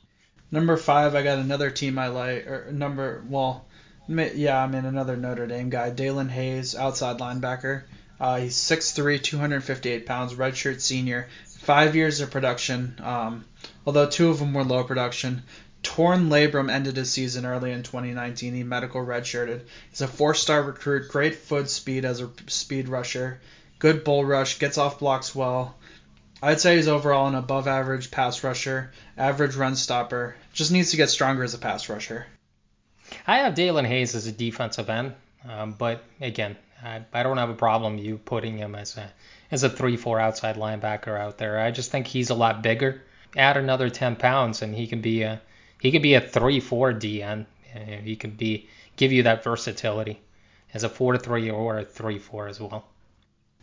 Number 0.52 0.78
five, 0.78 1.14
I 1.14 1.24
got 1.24 1.40
another 1.40 1.70
team 1.70 2.00
I 2.00 2.08
like. 2.08 2.48
Or 2.48 2.72
number, 2.72 3.24
well, 3.28 3.66
yeah, 4.08 4.62
I 4.64 4.68
mean 4.68 4.86
another 4.86 5.18
Notre 5.18 5.48
Dame 5.48 5.70
guy, 5.70 5.92
Daelin 5.92 6.30
Hayes, 6.30 6.76
outside 6.76 7.18
linebacker. 7.18 7.84
Uh, 8.20 8.38
he's 8.40 8.56
6'3", 8.56 9.22
258 9.22 10.06
pounds, 10.06 10.34
redshirt 10.34 10.82
senior, 10.82 11.28
five 11.60 11.96
years 11.96 12.22
of 12.22 12.32
production. 12.32 12.96
Um, 13.04 13.46
although 13.86 14.08
two 14.08 14.30
of 14.30 14.40
them 14.40 14.54
were 14.54 14.64
low 14.64 14.84
production. 14.84 15.44
Torn 15.84 16.30
labrum 16.30 16.72
ended 16.72 16.96
his 16.98 17.12
season 17.12 17.46
early 17.46 17.72
in 17.72 17.84
2019. 17.84 18.56
He 18.56 18.64
medical 18.64 19.06
redshirted. 19.06 19.62
He's 19.90 20.02
a 20.02 20.08
four-star 20.08 20.64
recruit, 20.64 21.10
great 21.10 21.36
foot 21.36 21.70
speed 21.70 22.06
as 22.06 22.22
a 22.22 22.30
speed 22.48 22.90
rusher, 22.90 23.40
good 23.80 24.04
bull 24.04 24.26
rush, 24.26 24.60
gets 24.60 24.78
off 24.78 25.00
blocks 25.00 25.36
well. 25.36 25.76
I'd 26.42 26.62
say 26.62 26.76
he's 26.76 26.88
overall 26.88 27.28
an 27.28 27.36
above 27.36 27.68
average 27.68 28.12
pass 28.12 28.44
rusher, 28.44 28.92
average 29.18 29.56
run 29.56 29.76
stopper. 29.76 30.36
Just 30.54 30.72
needs 30.72 30.92
to 30.92 30.98
get 30.98 31.10
stronger 31.10 31.44
as 31.44 31.56
a 31.56 31.58
pass 31.58 31.90
rusher. 31.90 32.28
I 33.26 33.40
have 33.40 33.56
Daelin 33.56 33.88
Hayes 33.88 34.14
as 34.14 34.28
a 34.28 34.32
defensive 34.32 34.90
end, 34.90 35.16
um, 35.50 35.74
but 35.74 36.04
again, 36.22 36.56
I, 36.84 37.02
I, 37.12 37.24
don't 37.24 37.38
have 37.38 37.50
a 37.50 37.56
problem 37.56 37.98
you 37.98 38.18
putting 38.18 38.58
him 38.58 38.76
as 38.76 38.98
a 38.98 39.10
as 39.50 39.64
a 39.64 39.70
3-4 39.70 40.22
outside 40.22 40.58
linebacker 40.58 41.20
out 41.20 41.38
there. 41.38 41.60
I 41.60 41.72
just 41.72 41.90
think 41.90 42.06
he's 42.06 42.30
a 42.30 42.36
lot 42.36 42.62
bigger. 42.62 43.02
Add 43.36 43.58
another 43.58 43.90
10 43.90 44.18
pounds 44.18 44.62
and 44.62 44.76
he 44.76 44.88
can 44.88 45.02
be 45.02 45.24
a 45.24 45.42
he 45.82 45.92
could 45.92 46.02
be 46.02 46.16
a 46.16 46.22
3-4 46.22 47.00
DN. 47.00 47.46
He 48.04 48.16
can 48.16 48.32
be 48.32 48.68
give 48.96 49.12
you 49.12 49.24
that 49.24 49.44
versatility 49.44 50.20
as 50.74 50.84
a 50.84 50.90
4-3 50.90 51.54
or 51.54 51.80
a 51.80 51.86
3-4 51.86 52.50
as 52.50 52.60
well. 52.60 52.86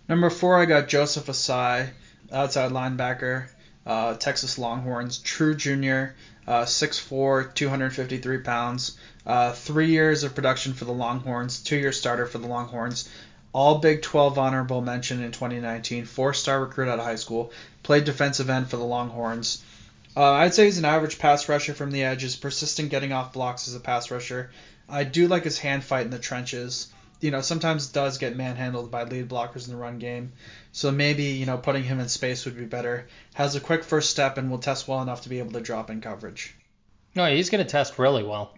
Number 0.08 0.30
four, 0.30 0.60
I 0.60 0.66
got 0.66 0.88
Joseph 0.88 1.26
Ossai, 1.26 1.90
outside 2.32 2.72
linebacker, 2.72 3.46
uh, 3.86 4.14
Texas 4.14 4.58
Longhorns, 4.58 5.18
true 5.18 5.54
junior, 5.54 6.14
uh, 6.46 6.64
6'4", 6.64 7.54
253 7.54 8.38
pounds, 8.38 8.96
uh, 9.26 9.52
three 9.52 9.88
years 9.88 10.24
of 10.24 10.34
production 10.34 10.74
for 10.74 10.84
the 10.84 10.92
Longhorns, 10.92 11.60
two-year 11.60 11.92
starter 11.92 12.26
for 12.26 12.38
the 12.38 12.46
Longhorns, 12.46 13.08
all 13.52 13.78
Big 13.78 14.02
12 14.02 14.38
honorable 14.38 14.80
mention 14.80 15.22
in 15.22 15.30
2019, 15.30 16.04
four-star 16.04 16.60
recruit 16.60 16.88
out 16.88 16.98
of 16.98 17.04
high 17.04 17.14
school, 17.16 17.52
played 17.82 18.04
defensive 18.04 18.50
end 18.50 18.68
for 18.68 18.76
the 18.76 18.84
Longhorns. 18.84 19.62
Uh, 20.16 20.32
I'd 20.32 20.54
say 20.54 20.66
he's 20.66 20.78
an 20.78 20.84
average 20.84 21.18
pass 21.18 21.48
rusher 21.48 21.74
from 21.74 21.90
the 21.90 22.04
edges, 22.04 22.36
persistent 22.36 22.90
getting 22.90 23.12
off 23.12 23.32
blocks 23.32 23.68
as 23.68 23.74
a 23.74 23.80
pass 23.80 24.10
rusher. 24.10 24.50
I 24.88 25.04
do 25.04 25.28
like 25.28 25.44
his 25.44 25.58
hand 25.58 25.82
fight 25.82 26.04
in 26.04 26.10
the 26.10 26.18
trenches 26.18 26.88
you 27.24 27.30
know, 27.30 27.40
sometimes 27.40 27.86
does 27.86 28.18
get 28.18 28.36
manhandled 28.36 28.90
by 28.90 29.04
lead 29.04 29.30
blockers 29.30 29.66
in 29.66 29.72
the 29.72 29.80
run 29.80 29.98
game. 29.98 30.34
So 30.72 30.92
maybe, 30.92 31.22
you 31.22 31.46
know, 31.46 31.56
putting 31.56 31.82
him 31.82 31.98
in 31.98 32.10
space 32.10 32.44
would 32.44 32.54
be 32.54 32.66
better. 32.66 33.06
Has 33.32 33.56
a 33.56 33.60
quick 33.60 33.82
first 33.82 34.10
step 34.10 34.36
and 34.36 34.50
will 34.50 34.58
test 34.58 34.86
well 34.86 35.00
enough 35.00 35.22
to 35.22 35.30
be 35.30 35.38
able 35.38 35.52
to 35.52 35.62
drop 35.62 35.88
in 35.88 36.02
coverage. 36.02 36.54
No, 37.14 37.24
he's 37.24 37.48
going 37.48 37.64
to 37.64 37.70
test 37.70 37.98
really 37.98 38.22
well. 38.22 38.52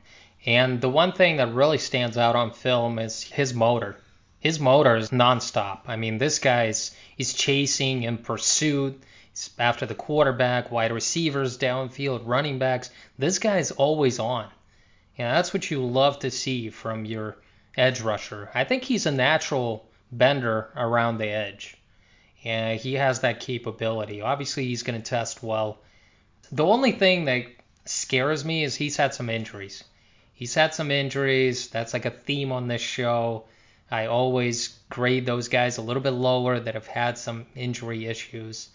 And 0.45 0.81
the 0.81 0.89
one 0.89 1.13
thing 1.13 1.37
that 1.37 1.55
really 1.55 1.79
stands 1.79 2.19
out 2.19 2.35
on 2.35 2.51
film 2.51 2.99
is 2.99 3.23
his 3.23 3.55
motor. 3.55 3.95
His 4.41 4.59
motor 4.59 4.97
is 4.97 5.11
nonstop. 5.11 5.83
I 5.87 5.95
mean, 5.95 6.19
this 6.19 6.41
guy's 6.41 6.93
he's 7.17 7.35
chasing 7.35 8.03
in 8.03 8.19
pursuit. 8.19 9.01
He's 9.31 9.49
after 9.61 9.87
the 9.87 9.95
quarterback, 9.95 10.73
wide 10.73 10.91
receivers, 10.91 11.57
downfield, 11.57 12.23
running 12.25 12.59
backs. 12.59 12.91
This 13.17 13.39
guy's 13.39 13.71
always 13.71 14.19
on. 14.19 14.49
Yeah, 15.17 15.35
that's 15.35 15.55
what 15.55 15.71
you 15.71 15.87
love 15.87 16.19
to 16.19 16.33
see 16.33 16.71
from 16.71 17.05
your 17.05 17.37
edge 17.77 18.01
rusher. 18.01 18.51
I 18.55 18.65
think 18.65 18.85
he's 18.85 19.07
a 19.07 19.13
natural 19.13 19.89
bender 20.11 20.71
around 20.77 21.19
the 21.19 21.29
edge. 21.29 21.77
And 22.45 22.79
he 22.79 22.95
has 22.95 23.21
that 23.21 23.41
capability. 23.41 24.21
Obviously, 24.21 24.67
he's 24.67 24.83
going 24.83 25.01
to 25.01 25.09
test 25.09 25.43
well. 25.43 25.79
The 26.53 26.65
only 26.65 26.93
thing 26.93 27.25
that 27.25 27.47
scares 27.85 28.45
me 28.45 28.63
is 28.63 28.77
he's 28.77 28.97
had 28.97 29.15
some 29.15 29.29
injuries. 29.29 29.83
He's 30.33 30.55
had 30.55 30.75
some 30.75 30.91
injuries. 30.91 31.69
That's 31.69 31.93
like 31.93 32.05
a 32.05 32.11
theme 32.11 32.53
on 32.53 32.69
this 32.69 32.83
show. 32.83 33.47
I 33.91 34.07
always 34.07 34.79
grade 34.91 35.27
those 35.27 35.49
guys 35.49 35.79
a 35.79 35.83
little 35.83 36.03
bit 36.03 36.11
lower 36.11 36.59
that 36.59 36.75
have 36.75 36.87
had 36.87 37.19
some 37.19 37.47
injury 37.55 38.07
issues. 38.07 38.69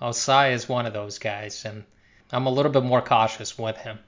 Ossai 0.00 0.52
is 0.52 0.68
one 0.68 0.86
of 0.86 0.92
those 0.92 1.18
guys, 1.18 1.64
and 1.64 1.84
I'm 2.30 2.46
a 2.46 2.52
little 2.52 2.70
bit 2.70 2.84
more 2.84 3.02
cautious 3.02 3.58
with 3.58 3.76
him. 3.78 3.98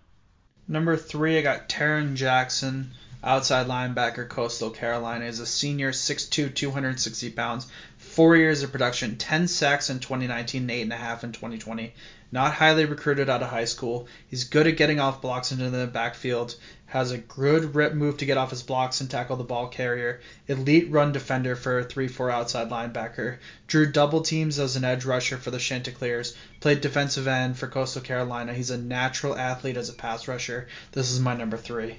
Number 0.68 0.96
three, 0.96 1.38
I 1.38 1.42
got 1.42 1.68
Tarron 1.68 2.14
Jackson 2.14 2.92
outside 3.22 3.66
linebacker, 3.66 4.28
Coastal 4.28 4.70
Carolina, 4.70 5.24
is 5.24 5.40
a 5.40 5.46
senior, 5.46 5.92
6'2", 5.92 6.54
260 6.54 7.30
pounds, 7.30 7.66
four 7.98 8.36
years 8.36 8.62
of 8.62 8.72
production, 8.72 9.16
10 9.16 9.46
sacks 9.46 9.90
in 9.90 10.00
2019, 10.00 10.62
and 10.62 10.70
eight 10.70 10.82
and 10.82 10.92
a 10.92 10.96
half 10.96 11.22
in 11.24 11.32
2020. 11.32 11.92
Not 12.32 12.54
highly 12.54 12.84
recruited 12.84 13.28
out 13.28 13.42
of 13.42 13.50
high 13.50 13.64
school. 13.64 14.06
He's 14.28 14.44
good 14.44 14.68
at 14.68 14.76
getting 14.76 15.00
off 15.00 15.20
blocks 15.20 15.50
into 15.50 15.68
the 15.68 15.86
backfield. 15.88 16.54
Has 16.86 17.10
a 17.10 17.18
good 17.18 17.74
rip 17.74 17.92
move 17.92 18.18
to 18.18 18.24
get 18.24 18.36
off 18.36 18.50
his 18.50 18.62
blocks 18.62 19.00
and 19.00 19.10
tackle 19.10 19.36
the 19.36 19.44
ball 19.44 19.66
carrier. 19.66 20.20
Elite 20.46 20.90
run 20.90 21.12
defender 21.12 21.56
for 21.56 21.80
a 21.80 21.84
3-4 21.84 22.32
outside 22.32 22.70
linebacker. 22.70 23.38
Drew 23.66 23.90
double 23.90 24.22
teams 24.22 24.58
as 24.58 24.76
an 24.76 24.84
edge 24.84 25.04
rusher 25.04 25.38
for 25.38 25.50
the 25.50 25.58
Chanticleers. 25.58 26.36
Played 26.60 26.80
defensive 26.80 27.26
end 27.26 27.58
for 27.58 27.66
Coastal 27.66 28.02
Carolina. 28.02 28.54
He's 28.54 28.70
a 28.70 28.78
natural 28.78 29.36
athlete 29.36 29.76
as 29.76 29.88
a 29.88 29.94
pass 29.94 30.28
rusher. 30.28 30.68
This 30.92 31.10
is 31.10 31.20
my 31.20 31.36
number 31.36 31.56
three. 31.56 31.96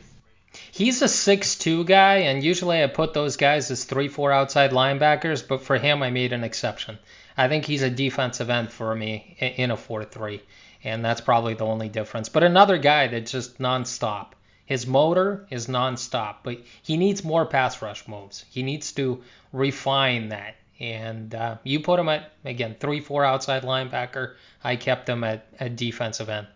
He's 0.72 1.02
a 1.02 1.08
six-two 1.08 1.86
guy, 1.86 2.18
and 2.18 2.44
usually 2.44 2.84
I 2.84 2.88
put 2.88 3.14
those 3.14 3.38
guys 3.38 3.72
as 3.72 3.86
3 3.86 4.10
4 4.10 4.34
outside 4.34 4.72
linebackers, 4.72 5.48
but 5.48 5.62
for 5.62 5.78
him, 5.78 6.04
I 6.04 6.10
made 6.10 6.34
an 6.34 6.44
exception. 6.44 7.00
I 7.38 7.48
think 7.48 7.66
he's 7.66 7.84
a 7.84 7.90
defensive 7.90 8.50
end 8.50 8.72
for 8.72 8.94
me 8.94 9.38
in 9.40 9.72
a 9.72 9.78
4 9.78 10.04
3, 10.04 10.42
and 10.84 11.06
that's 11.06 11.22
probably 11.22 11.54
the 11.54 11.66
only 11.66 11.88
difference. 11.88 12.28
But 12.28 12.44
another 12.44 12.78
guy 12.78 13.08
that's 13.08 13.32
just 13.32 13.60
nonstop. 13.60 14.34
His 14.66 14.86
motor 14.86 15.48
is 15.50 15.68
nonstop, 15.68 16.38
but 16.44 16.58
he 16.84 16.98
needs 16.98 17.24
more 17.24 17.46
pass 17.46 17.82
rush 17.82 18.08
moves. 18.08 18.44
He 18.50 18.62
needs 18.62 18.92
to 18.94 19.24
refine 19.54 20.30
that. 20.30 20.56
And 20.80 21.34
uh, 21.34 21.58
you 21.64 21.80
put 21.80 22.00
him 22.00 22.10
at, 22.10 22.32
again, 22.44 22.76
3 22.80 23.00
4 23.00 23.24
outside 23.24 23.64
linebacker. 23.64 24.36
I 24.64 24.76
kept 24.76 25.08
him 25.08 25.24
at, 25.24 25.48
at 25.60 25.76
defensive 25.76 26.28
end. 26.28 26.48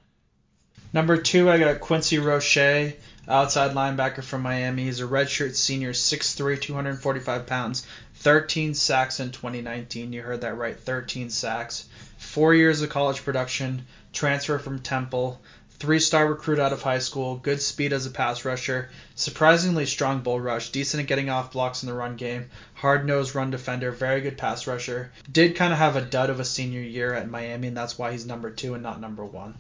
Number 0.94 1.18
two, 1.18 1.50
I 1.50 1.58
got 1.58 1.82
Quincy 1.82 2.20
Roche 2.20 2.96
outside 3.28 3.72
linebacker 3.72 4.24
from 4.24 4.42
Miami. 4.42 4.84
He's 4.84 5.02
a 5.02 5.06
redshirt 5.06 5.56
senior, 5.56 5.94
6'3", 5.94 6.62
245 6.62 7.46
pounds, 7.46 7.86
13 8.16 8.74
sacks 8.74 9.20
in 9.20 9.32
2019. 9.32 10.14
You 10.14 10.22
heard 10.22 10.42
that 10.42 10.58
right, 10.58 10.80
13 10.80 11.30
sacks. 11.30 11.88
Four 12.18 12.54
years 12.54 12.82
of 12.82 12.90
college 12.90 13.26
production, 13.26 13.86
transfer 14.14 14.58
from 14.58 14.80
Temple, 14.80 15.42
three-star 15.78 16.28
recruit 16.28 16.60
out 16.60 16.72
of 16.72 16.82
high 16.82 17.00
school, 17.00 17.36
good 17.36 17.62
speed 17.62 17.92
as 17.92 18.06
a 18.06 18.10
pass 18.10 18.46
rusher, 18.46 18.90
surprisingly 19.16 19.86
strong 19.86 20.22
bull 20.22 20.40
rush, 20.40 20.72
decent 20.72 21.02
at 21.02 21.08
getting 21.08 21.30
off 21.30 21.52
blocks 21.52 21.84
in 21.84 21.88
the 21.88 21.94
run 21.94 22.16
game, 22.16 22.50
hard-nosed 22.76 23.36
run 23.36 23.52
defender, 23.52 23.92
very 23.92 24.22
good 24.22 24.38
pass 24.38 24.66
rusher. 24.68 25.12
Did 25.30 25.56
kind 25.56 25.74
of 25.74 25.80
have 25.80 25.98
a 25.98 26.02
dud 26.02 26.30
of 26.30 26.40
a 26.40 26.46
senior 26.46 26.82
year 26.82 27.14
at 27.14 27.30
Miami, 27.30 27.68
and 27.68 27.76
that's 27.78 27.98
why 27.98 28.14
he's 28.14 28.26
number 28.26 28.50
two 28.50 28.74
and 28.74 28.84
not 28.84 29.02
number 29.02 29.26
one. 29.26 29.56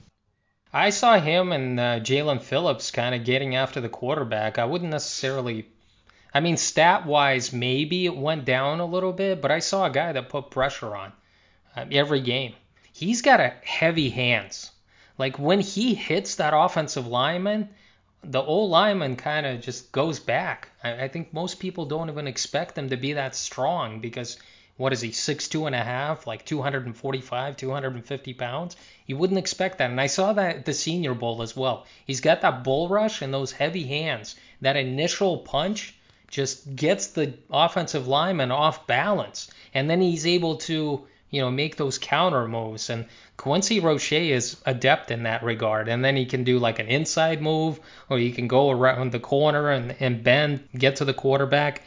I 0.76 0.89
saw 0.89 1.17
him 1.21 1.53
and 1.53 1.80
uh, 1.80 1.99
Jaelan 2.01 2.41
Phillips 2.41 2.91
kind 2.91 3.15
of 3.15 3.23
getting 3.23 3.55
after 3.55 3.80
the 3.80 3.88
quarterback. 3.88 4.57
I 4.57 4.65
wouldn't 4.65 4.91
necessarily. 4.91 5.69
I 6.34 6.41
mean, 6.41 6.57
stat 6.57 7.05
wise, 7.05 7.53
maybe 7.53 8.05
it 8.05 8.17
went 8.17 8.43
down 8.43 8.82
a 8.82 8.86
little 8.86 9.13
bit, 9.13 9.41
but 9.41 9.51
I 9.51 9.59
saw 9.59 9.86
a 9.86 9.89
guy 9.89 10.11
that 10.11 10.28
put 10.28 10.51
pressure 10.51 10.93
on 10.93 11.13
uh, 11.78 11.86
every 11.93 12.19
game. 12.19 12.55
He's 12.91 13.21
got 13.21 13.39
a 13.39 13.53
heavy 13.63 14.09
hands. 14.09 14.69
Like 15.17 15.39
when 15.39 15.61
he 15.61 15.95
hits 15.95 16.36
that 16.36 16.53
offensive 16.53 17.07
lineman, 17.07 17.69
the 18.21 18.41
old 18.41 18.69
lineman 18.69 19.15
kind 19.15 19.45
of 19.45 19.61
just 19.61 19.93
goes 19.93 20.19
back. 20.19 20.71
I, 20.84 21.03
I 21.03 21.07
think 21.07 21.32
most 21.32 21.61
people 21.61 21.86
don't 21.86 22.09
even 22.09 22.28
expect 22.28 22.78
him 22.78 22.89
to 22.89 22.97
be 22.97 23.13
that 23.13 23.34
strong 23.34 24.01
because 24.01 24.38
what 24.78 24.91
is 24.91 24.99
he 24.99 25.11
six 25.11 25.47
two 25.47 25.67
and 25.67 25.76
a 25.76 25.84
half 25.84 26.28
like 26.28 26.45
245 26.45 27.57
250 27.57 28.34
pounds? 28.34 28.76
You 29.05 29.15
wouldn't 29.15 29.39
expect 29.39 29.78
that. 29.78 29.89
And 29.89 30.01
i 30.01 30.07
saw 30.07 30.34
that 30.34 30.57
at 30.57 30.65
the 30.65 30.73
senior 30.73 31.13
bowl 31.13 31.41
as 31.41 31.55
well. 31.55 31.86
He's 32.05 32.21
got 32.21 32.41
that 32.41 32.63
bull 32.63 32.89
rush 32.89 33.21
and 33.21 33.34
those 33.34 33.53
heavy 33.53 33.84
hands. 33.84 34.36
That 34.61 34.76
initial 34.76 35.39
punch 35.39 35.95
just 36.28 36.76
gets 36.76 37.07
the 37.07 37.36
offensive 37.49 38.07
lineman 38.07 38.51
off 38.51 38.86
balance. 38.86 39.49
And 39.73 39.89
then 39.89 40.01
he's 40.01 40.26
able 40.26 40.57
to 40.57 41.07
you 41.30 41.41
know 41.41 41.51
make 41.51 41.78
those 41.78 41.97
counter 41.97 42.45
moves. 42.45 42.89
And 42.89 43.05
Quincy 43.38 43.80
Roche 43.80 44.11
is 44.11 44.57
adept 44.65 45.09
in 45.09 45.23
that 45.23 45.43
regard. 45.43 45.88
And 45.88 46.03
then 46.03 46.17
he 46.17 46.26
can 46.26 46.43
do 46.43 46.59
like 46.59 46.80
an 46.80 46.88
inside 46.88 47.41
move 47.41 47.80
or 48.09 48.17
he 48.17 48.34
can 48.34 48.49
go 48.49 48.71
around 48.71 49.13
the 49.13 49.19
corner 49.19 49.69
and, 49.69 49.95
and 50.01 50.21
bend 50.21 50.67
get 50.78 50.97
to 50.97 51.05
the 51.05 51.13
quarterback 51.13 51.82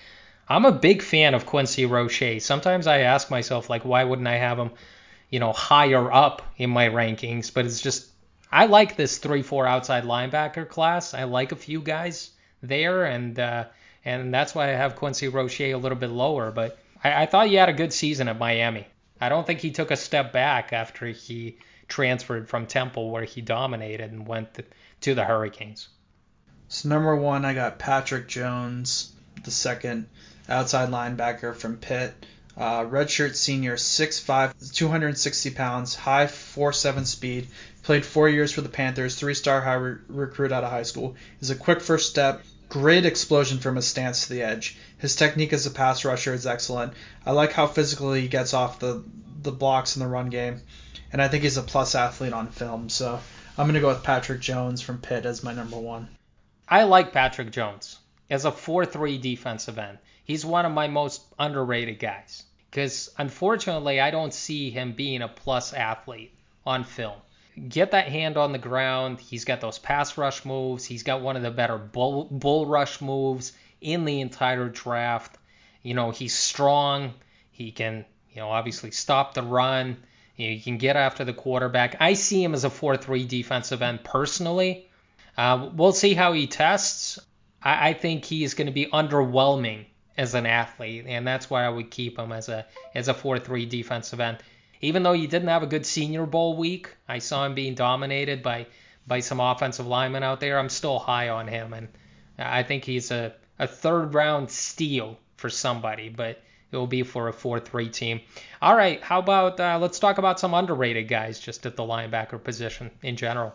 I'm 0.48 0.64
a 0.64 0.72
big 0.72 1.02
fan 1.02 1.34
of 1.34 1.44
Quincy 1.44 1.84
Roche. 1.84 2.40
Sometimes 2.40 2.86
I 2.86 3.00
ask 3.00 3.30
myself, 3.30 3.68
like, 3.68 3.84
why 3.84 4.04
wouldn't 4.04 4.28
I 4.28 4.36
have 4.36 4.58
him, 4.58 4.70
you 5.28 5.40
know, 5.40 5.52
higher 5.52 6.10
up 6.10 6.42
in 6.56 6.70
my 6.70 6.88
rankings? 6.88 7.52
But 7.52 7.66
it's 7.66 7.82
just, 7.82 8.08
I 8.50 8.66
like 8.66 8.96
this 8.96 9.18
3 9.18 9.42
4 9.42 9.66
outside 9.66 10.04
linebacker 10.04 10.66
class. 10.66 11.12
I 11.12 11.24
like 11.24 11.52
a 11.52 11.56
few 11.56 11.82
guys 11.82 12.30
there, 12.62 13.04
and 13.04 13.38
uh, 13.38 13.66
and 14.04 14.32
that's 14.32 14.54
why 14.54 14.70
I 14.70 14.72
have 14.72 14.96
Quincy 14.96 15.28
Roche 15.28 15.60
a 15.60 15.74
little 15.74 15.98
bit 15.98 16.10
lower. 16.10 16.50
But 16.50 16.78
I, 17.04 17.22
I 17.22 17.26
thought 17.26 17.48
he 17.48 17.54
had 17.54 17.68
a 17.68 17.74
good 17.74 17.92
season 17.92 18.28
at 18.28 18.38
Miami. 18.38 18.86
I 19.20 19.28
don't 19.28 19.46
think 19.46 19.60
he 19.60 19.70
took 19.70 19.90
a 19.90 19.96
step 19.96 20.32
back 20.32 20.72
after 20.72 21.06
he 21.06 21.58
transferred 21.88 22.48
from 22.48 22.66
Temple, 22.66 23.10
where 23.10 23.24
he 23.24 23.42
dominated 23.42 24.12
and 24.12 24.26
went 24.26 24.54
to, 24.54 24.64
to 25.02 25.14
the 25.14 25.24
Hurricanes. 25.24 25.88
So, 26.68 26.88
number 26.88 27.14
one, 27.16 27.44
I 27.44 27.52
got 27.52 27.78
Patrick 27.78 28.28
Jones, 28.28 29.12
the 29.44 29.50
second 29.50 30.06
outside 30.48 30.90
linebacker 30.90 31.54
from 31.54 31.76
Pitt. 31.76 32.14
Uh, 32.56 32.82
redshirt 32.84 33.36
senior, 33.36 33.76
6'5", 33.76 34.74
260 34.74 35.50
pounds, 35.50 35.94
high 35.94 36.26
4'7 36.26 37.06
speed. 37.06 37.46
Played 37.84 38.04
four 38.04 38.28
years 38.28 38.52
for 38.52 38.62
the 38.62 38.68
Panthers, 38.68 39.14
three-star 39.14 39.60
high 39.60 39.74
re- 39.74 39.98
recruit 40.08 40.50
out 40.50 40.64
of 40.64 40.70
high 40.70 40.82
school. 40.82 41.14
He's 41.38 41.50
a 41.50 41.54
quick 41.54 41.80
first 41.80 42.10
step, 42.10 42.42
great 42.68 43.06
explosion 43.06 43.58
from 43.58 43.76
his 43.76 43.86
stance 43.86 44.26
to 44.26 44.32
the 44.32 44.42
edge. 44.42 44.76
His 44.98 45.14
technique 45.14 45.52
as 45.52 45.66
a 45.66 45.70
pass 45.70 46.04
rusher 46.04 46.34
is 46.34 46.46
excellent. 46.46 46.94
I 47.24 47.30
like 47.30 47.52
how 47.52 47.68
physically 47.68 48.22
he 48.22 48.28
gets 48.28 48.52
off 48.54 48.80
the 48.80 49.04
the 49.40 49.52
blocks 49.52 49.94
in 49.94 50.00
the 50.00 50.08
run 50.08 50.30
game, 50.30 50.60
and 51.12 51.22
I 51.22 51.28
think 51.28 51.44
he's 51.44 51.56
a 51.56 51.62
plus 51.62 51.94
athlete 51.94 52.32
on 52.32 52.48
film. 52.48 52.88
So 52.88 53.20
I'm 53.56 53.66
gonna 53.66 53.80
go 53.80 53.88
with 53.88 54.02
Patrick 54.02 54.40
Jones 54.40 54.82
from 54.82 54.98
Pitt 54.98 55.24
as 55.24 55.44
my 55.44 55.54
number 55.54 55.78
one. 55.78 56.08
I 56.68 56.82
like 56.82 57.12
Patrick 57.12 57.52
Jones 57.52 57.98
as 58.30 58.44
a 58.44 58.50
4-3 58.50 59.20
defensive 59.20 59.78
end. 59.78 59.98
He's 60.24 60.44
one 60.44 60.66
of 60.66 60.72
my 60.72 60.88
most 60.88 61.22
underrated 61.38 61.98
guys. 61.98 62.44
because 62.70 63.10
unfortunately, 63.16 64.00
I 64.00 64.10
don't 64.10 64.34
see 64.34 64.70
him 64.70 64.92
being 64.92 65.22
a 65.22 65.28
plus 65.28 65.72
athlete 65.72 66.34
on 66.66 66.84
film. 66.84 67.18
Get 67.68 67.92
that 67.92 68.08
hand 68.08 68.36
on 68.36 68.52
the 68.52 68.58
ground. 68.58 69.20
He's 69.20 69.44
got 69.44 69.60
those 69.60 69.78
pass 69.78 70.18
rush 70.18 70.44
moves. 70.44 70.84
He's 70.84 71.02
got 71.02 71.22
one 71.22 71.36
of 71.36 71.42
the 71.42 71.50
better 71.50 71.78
bull, 71.78 72.26
bull 72.30 72.66
rush 72.66 73.00
moves 73.00 73.52
in 73.80 74.04
the 74.04 74.20
entire 74.20 74.68
draft. 74.68 75.38
You 75.82 75.94
know, 75.94 76.10
he's 76.10 76.34
strong. 76.34 77.14
He 77.50 77.72
can, 77.72 78.04
you 78.32 78.40
know, 78.40 78.50
obviously 78.50 78.90
stop 78.90 79.34
the 79.34 79.42
run. 79.42 79.96
You, 80.36 80.60
can 80.60 80.78
get 80.78 80.94
after 80.94 81.24
the 81.24 81.32
quarterback. 81.32 81.96
I 81.98 82.12
see 82.12 82.44
him 82.44 82.54
as 82.54 82.62
a 82.62 82.70
4 82.70 82.96
3 82.96 83.24
defensive 83.26 83.82
end 83.82 84.04
personally. 84.04 84.86
Uh, 85.36 85.70
we'll 85.72 85.92
see 85.92 86.14
how 86.14 86.32
he 86.32 86.46
tests. 86.46 87.18
I, 87.62 87.90
I 87.90 87.92
think 87.92 88.24
he 88.24 88.44
is 88.44 88.54
going 88.54 88.66
to 88.66 88.72
be 88.72 88.86
underwhelming 88.86 89.86
as 90.16 90.34
an 90.34 90.46
athlete, 90.46 91.04
and 91.06 91.26
that's 91.26 91.48
why 91.48 91.64
I 91.64 91.68
would 91.68 91.90
keep 91.90 92.18
him 92.18 92.32
as 92.32 92.48
a 92.48 92.66
as 92.94 93.08
a 93.08 93.14
4-3 93.14 93.68
defensive 93.68 94.20
end. 94.20 94.38
Even 94.80 95.02
though 95.02 95.12
he 95.12 95.26
didn't 95.26 95.48
have 95.48 95.62
a 95.62 95.66
good 95.66 95.86
Senior 95.86 96.26
Bowl 96.26 96.56
week, 96.56 96.94
I 97.08 97.18
saw 97.18 97.44
him 97.44 97.54
being 97.54 97.74
dominated 97.74 98.42
by 98.42 98.66
by 99.06 99.20
some 99.20 99.40
offensive 99.40 99.86
linemen 99.86 100.22
out 100.22 100.40
there. 100.40 100.58
I'm 100.58 100.68
still 100.68 100.98
high 100.98 101.30
on 101.30 101.48
him, 101.48 101.72
and 101.72 101.88
I 102.38 102.62
think 102.62 102.84
he's 102.84 103.10
a, 103.10 103.34
a 103.58 103.66
third 103.66 104.14
round 104.14 104.50
steal 104.50 105.18
for 105.36 105.48
somebody, 105.48 106.08
but 106.08 106.42
it 106.70 106.76
will 106.76 106.86
be 106.86 107.02
for 107.02 107.28
a 107.28 107.32
4-3 107.32 107.90
team. 107.92 108.20
All 108.60 108.76
right, 108.76 109.02
how 109.02 109.20
about 109.20 109.58
uh, 109.58 109.78
let's 109.80 109.98
talk 109.98 110.18
about 110.18 110.38
some 110.38 110.52
underrated 110.52 111.08
guys 111.08 111.40
just 111.40 111.64
at 111.64 111.76
the 111.76 111.82
linebacker 111.82 112.42
position 112.42 112.90
in 113.02 113.16
general. 113.16 113.54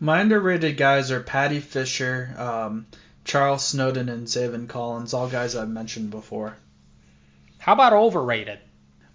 My 0.00 0.20
underrated 0.20 0.76
guys 0.76 1.10
are 1.10 1.20
Paddy 1.20 1.60
Fisher, 1.60 2.34
um, 2.36 2.86
Charles 3.30 3.64
Snowden, 3.64 4.08
and 4.08 4.26
Zaven 4.26 4.68
Collins, 4.68 5.14
all 5.14 5.28
guys 5.28 5.54
I've 5.54 5.68
mentioned 5.68 6.10
before. 6.10 6.56
How 7.58 7.74
about 7.74 7.92
overrated? 7.92 8.58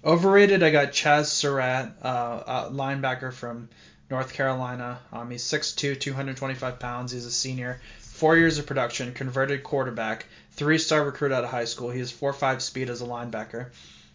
Overrated, 0.05 0.63
I 0.63 0.70
got 0.70 0.93
Chazz 0.93 1.26
Surratt, 1.26 1.91
uh, 2.01 2.70
linebacker 2.70 3.34
from 3.34 3.68
North 4.09 4.32
Carolina. 4.32 5.01
Um, 5.11 5.32
he's 5.32 5.43
6'2", 5.43 5.99
225 5.99 6.80
pounds. 6.80 7.11
He's 7.11 7.26
a 7.26 7.32
senior. 7.32 7.82
Four 7.99 8.38
years 8.38 8.57
of 8.57 8.66
production, 8.66 9.13
converted 9.13 9.63
quarterback, 9.63 10.28
three-star 10.51 11.03
recruit 11.03 11.34
out 11.34 11.43
of 11.43 11.49
high 11.49 11.66
school. 11.66 11.89
He 11.89 11.99
has 11.99 12.13
4'5 12.13 12.61
speed 12.61 12.89
as 12.89 13.01
a 13.01 13.05
linebacker. 13.05 13.72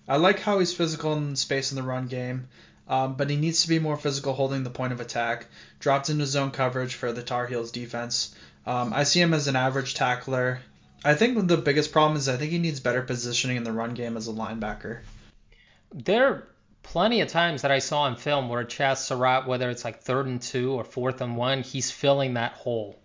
I 0.08 0.16
like 0.16 0.40
how 0.40 0.60
he's 0.60 0.72
physical 0.72 1.12
in 1.12 1.36
space 1.36 1.72
in 1.72 1.76
the 1.76 1.82
run 1.82 2.06
game, 2.06 2.48
um, 2.88 3.16
but 3.16 3.28
he 3.28 3.36
needs 3.36 3.62
to 3.62 3.68
be 3.68 3.78
more 3.78 3.98
physical 3.98 4.32
holding 4.32 4.64
the 4.64 4.70
point 4.70 4.94
of 4.94 5.00
attack. 5.00 5.48
Dropped 5.78 6.08
into 6.08 6.24
zone 6.24 6.52
coverage 6.52 6.94
for 6.94 7.12
the 7.12 7.22
Tar 7.22 7.46
Heels 7.46 7.70
defense. 7.70 8.34
Um, 8.66 8.92
I 8.92 9.04
see 9.04 9.20
him 9.20 9.34
as 9.34 9.48
an 9.48 9.56
average 9.56 9.94
tackler. 9.94 10.60
I 11.04 11.14
think 11.14 11.48
the 11.48 11.56
biggest 11.56 11.92
problem 11.92 12.16
is 12.18 12.28
I 12.28 12.36
think 12.36 12.52
he 12.52 12.58
needs 12.58 12.80
better 12.80 13.02
positioning 13.02 13.56
in 13.56 13.64
the 13.64 13.72
run 13.72 13.94
game 13.94 14.16
as 14.16 14.28
a 14.28 14.32
linebacker. 14.32 15.00
There 15.92 16.26
are 16.26 16.48
plenty 16.82 17.20
of 17.20 17.28
times 17.28 17.62
that 17.62 17.70
I 17.70 17.78
saw 17.78 18.06
in 18.06 18.16
film 18.16 18.48
where 18.48 18.64
Chazz 18.64 18.98
Surratt, 18.98 19.46
whether 19.46 19.70
it's 19.70 19.84
like 19.84 20.02
third 20.02 20.26
and 20.26 20.40
two 20.40 20.72
or 20.72 20.84
fourth 20.84 21.20
and 21.20 21.36
one, 21.36 21.62
he's 21.62 21.90
filling 21.90 22.34
that 22.34 22.52
hole. 22.52 23.00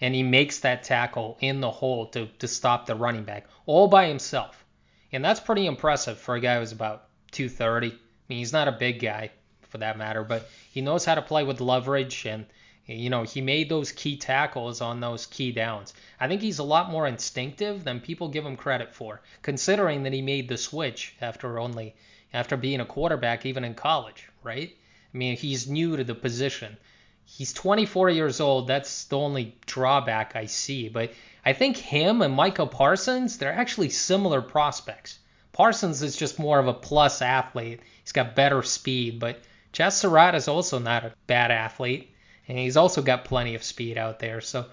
And 0.00 0.14
he 0.14 0.22
makes 0.22 0.60
that 0.60 0.84
tackle 0.84 1.38
in 1.40 1.60
the 1.60 1.70
hole 1.70 2.06
to, 2.08 2.26
to 2.38 2.46
stop 2.46 2.86
the 2.86 2.94
running 2.94 3.24
back 3.24 3.48
all 3.66 3.88
by 3.88 4.06
himself. 4.06 4.64
And 5.10 5.24
that's 5.24 5.40
pretty 5.40 5.66
impressive 5.66 6.18
for 6.18 6.34
a 6.34 6.40
guy 6.40 6.58
who's 6.58 6.72
about 6.72 7.08
230. 7.32 7.88
I 7.88 7.92
mean, 8.28 8.38
he's 8.38 8.52
not 8.52 8.68
a 8.68 8.72
big 8.72 9.00
guy 9.00 9.30
for 9.68 9.78
that 9.78 9.98
matter, 9.98 10.22
but 10.22 10.48
he 10.70 10.82
knows 10.82 11.04
how 11.04 11.14
to 11.14 11.22
play 11.22 11.44
with 11.44 11.60
leverage 11.60 12.26
and 12.26 12.46
you 12.88 13.10
know, 13.10 13.22
he 13.22 13.42
made 13.42 13.68
those 13.68 13.92
key 13.92 14.16
tackles 14.16 14.80
on 14.80 15.00
those 15.00 15.26
key 15.26 15.52
downs. 15.52 15.92
I 16.18 16.26
think 16.26 16.40
he's 16.40 16.58
a 16.58 16.64
lot 16.64 16.90
more 16.90 17.06
instinctive 17.06 17.84
than 17.84 18.00
people 18.00 18.28
give 18.28 18.46
him 18.46 18.56
credit 18.56 18.94
for, 18.94 19.20
considering 19.42 20.04
that 20.04 20.14
he 20.14 20.22
made 20.22 20.48
the 20.48 20.56
switch 20.56 21.14
after 21.20 21.58
only 21.58 21.94
after 22.32 22.56
being 22.56 22.80
a 22.80 22.86
quarterback 22.86 23.44
even 23.44 23.62
in 23.62 23.74
college, 23.74 24.30
right? 24.42 24.74
I 25.12 25.16
mean, 25.16 25.36
he's 25.36 25.68
new 25.68 25.98
to 25.98 26.04
the 26.04 26.14
position. 26.14 26.78
He's 27.26 27.52
24 27.52 28.08
years 28.08 28.40
old. 28.40 28.66
That's 28.66 29.04
the 29.04 29.18
only 29.18 29.54
drawback 29.66 30.34
I 30.34 30.46
see. 30.46 30.88
But 30.88 31.12
I 31.44 31.52
think 31.52 31.76
him 31.76 32.22
and 32.22 32.32
Micah 32.32 32.64
Parsons, 32.64 33.36
they're 33.36 33.52
actually 33.52 33.90
similar 33.90 34.40
prospects. 34.40 35.18
Parsons 35.52 36.02
is 36.02 36.16
just 36.16 36.38
more 36.38 36.58
of 36.58 36.68
a 36.68 36.72
plus 36.72 37.20
athlete. 37.20 37.80
He's 38.02 38.12
got 38.12 38.34
better 38.34 38.62
speed, 38.62 39.20
but 39.20 39.42
Chazz 39.74 39.92
Surratt 39.92 40.34
is 40.34 40.48
also 40.48 40.78
not 40.78 41.04
a 41.04 41.12
bad 41.26 41.50
athlete 41.50 42.14
and 42.48 42.58
he's 42.58 42.76
also 42.76 43.02
got 43.02 43.24
plenty 43.24 43.54
of 43.54 43.62
speed 43.62 43.98
out 43.98 44.18
there. 44.18 44.40
So 44.40 44.66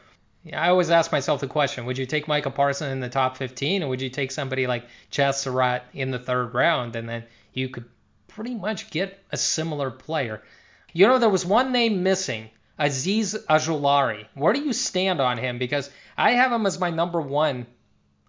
I 0.54 0.70
always 0.70 0.90
ask 0.90 1.12
myself 1.12 1.42
the 1.42 1.48
question: 1.48 1.86
Would 1.86 1.98
you 1.98 2.06
take 2.06 2.28
Micah 2.28 2.50
Parson 2.50 2.92
in 2.92 3.02
the 3.02 3.10
top 3.10 3.38
15, 3.38 3.84
or 3.84 3.90
would 3.90 4.02
you 4.02 4.10
take 4.10 4.32
somebody 4.32 4.66
like 4.66 4.86
Chazz 5.12 5.36
Surratt 5.36 5.86
in 5.94 6.12
the 6.12 6.20
third 6.20 6.54
round, 6.54 6.96
and 6.96 7.08
then 7.08 7.26
you 7.54 7.70
could 7.70 7.86
pretty 8.28 8.56
much 8.56 8.90
get 8.90 9.20
a 9.32 9.38
similar 9.38 9.92
player? 9.92 10.42
You 10.94 11.08
know, 11.08 11.20
there 11.20 11.30
was 11.30 11.46
one 11.46 11.72
name 11.74 12.04
missing, 12.04 12.50
Azeez 12.80 13.36
Ojulari. 13.48 14.26
Where 14.34 14.54
do 14.54 14.62
you 14.62 14.72
stand 14.72 15.20
on 15.20 15.38
him? 15.38 15.58
Because 15.60 15.90
I 16.18 16.32
have 16.32 16.52
him 16.52 16.66
as 16.66 16.80
my 16.80 16.90
number 16.90 17.20
one 17.20 17.68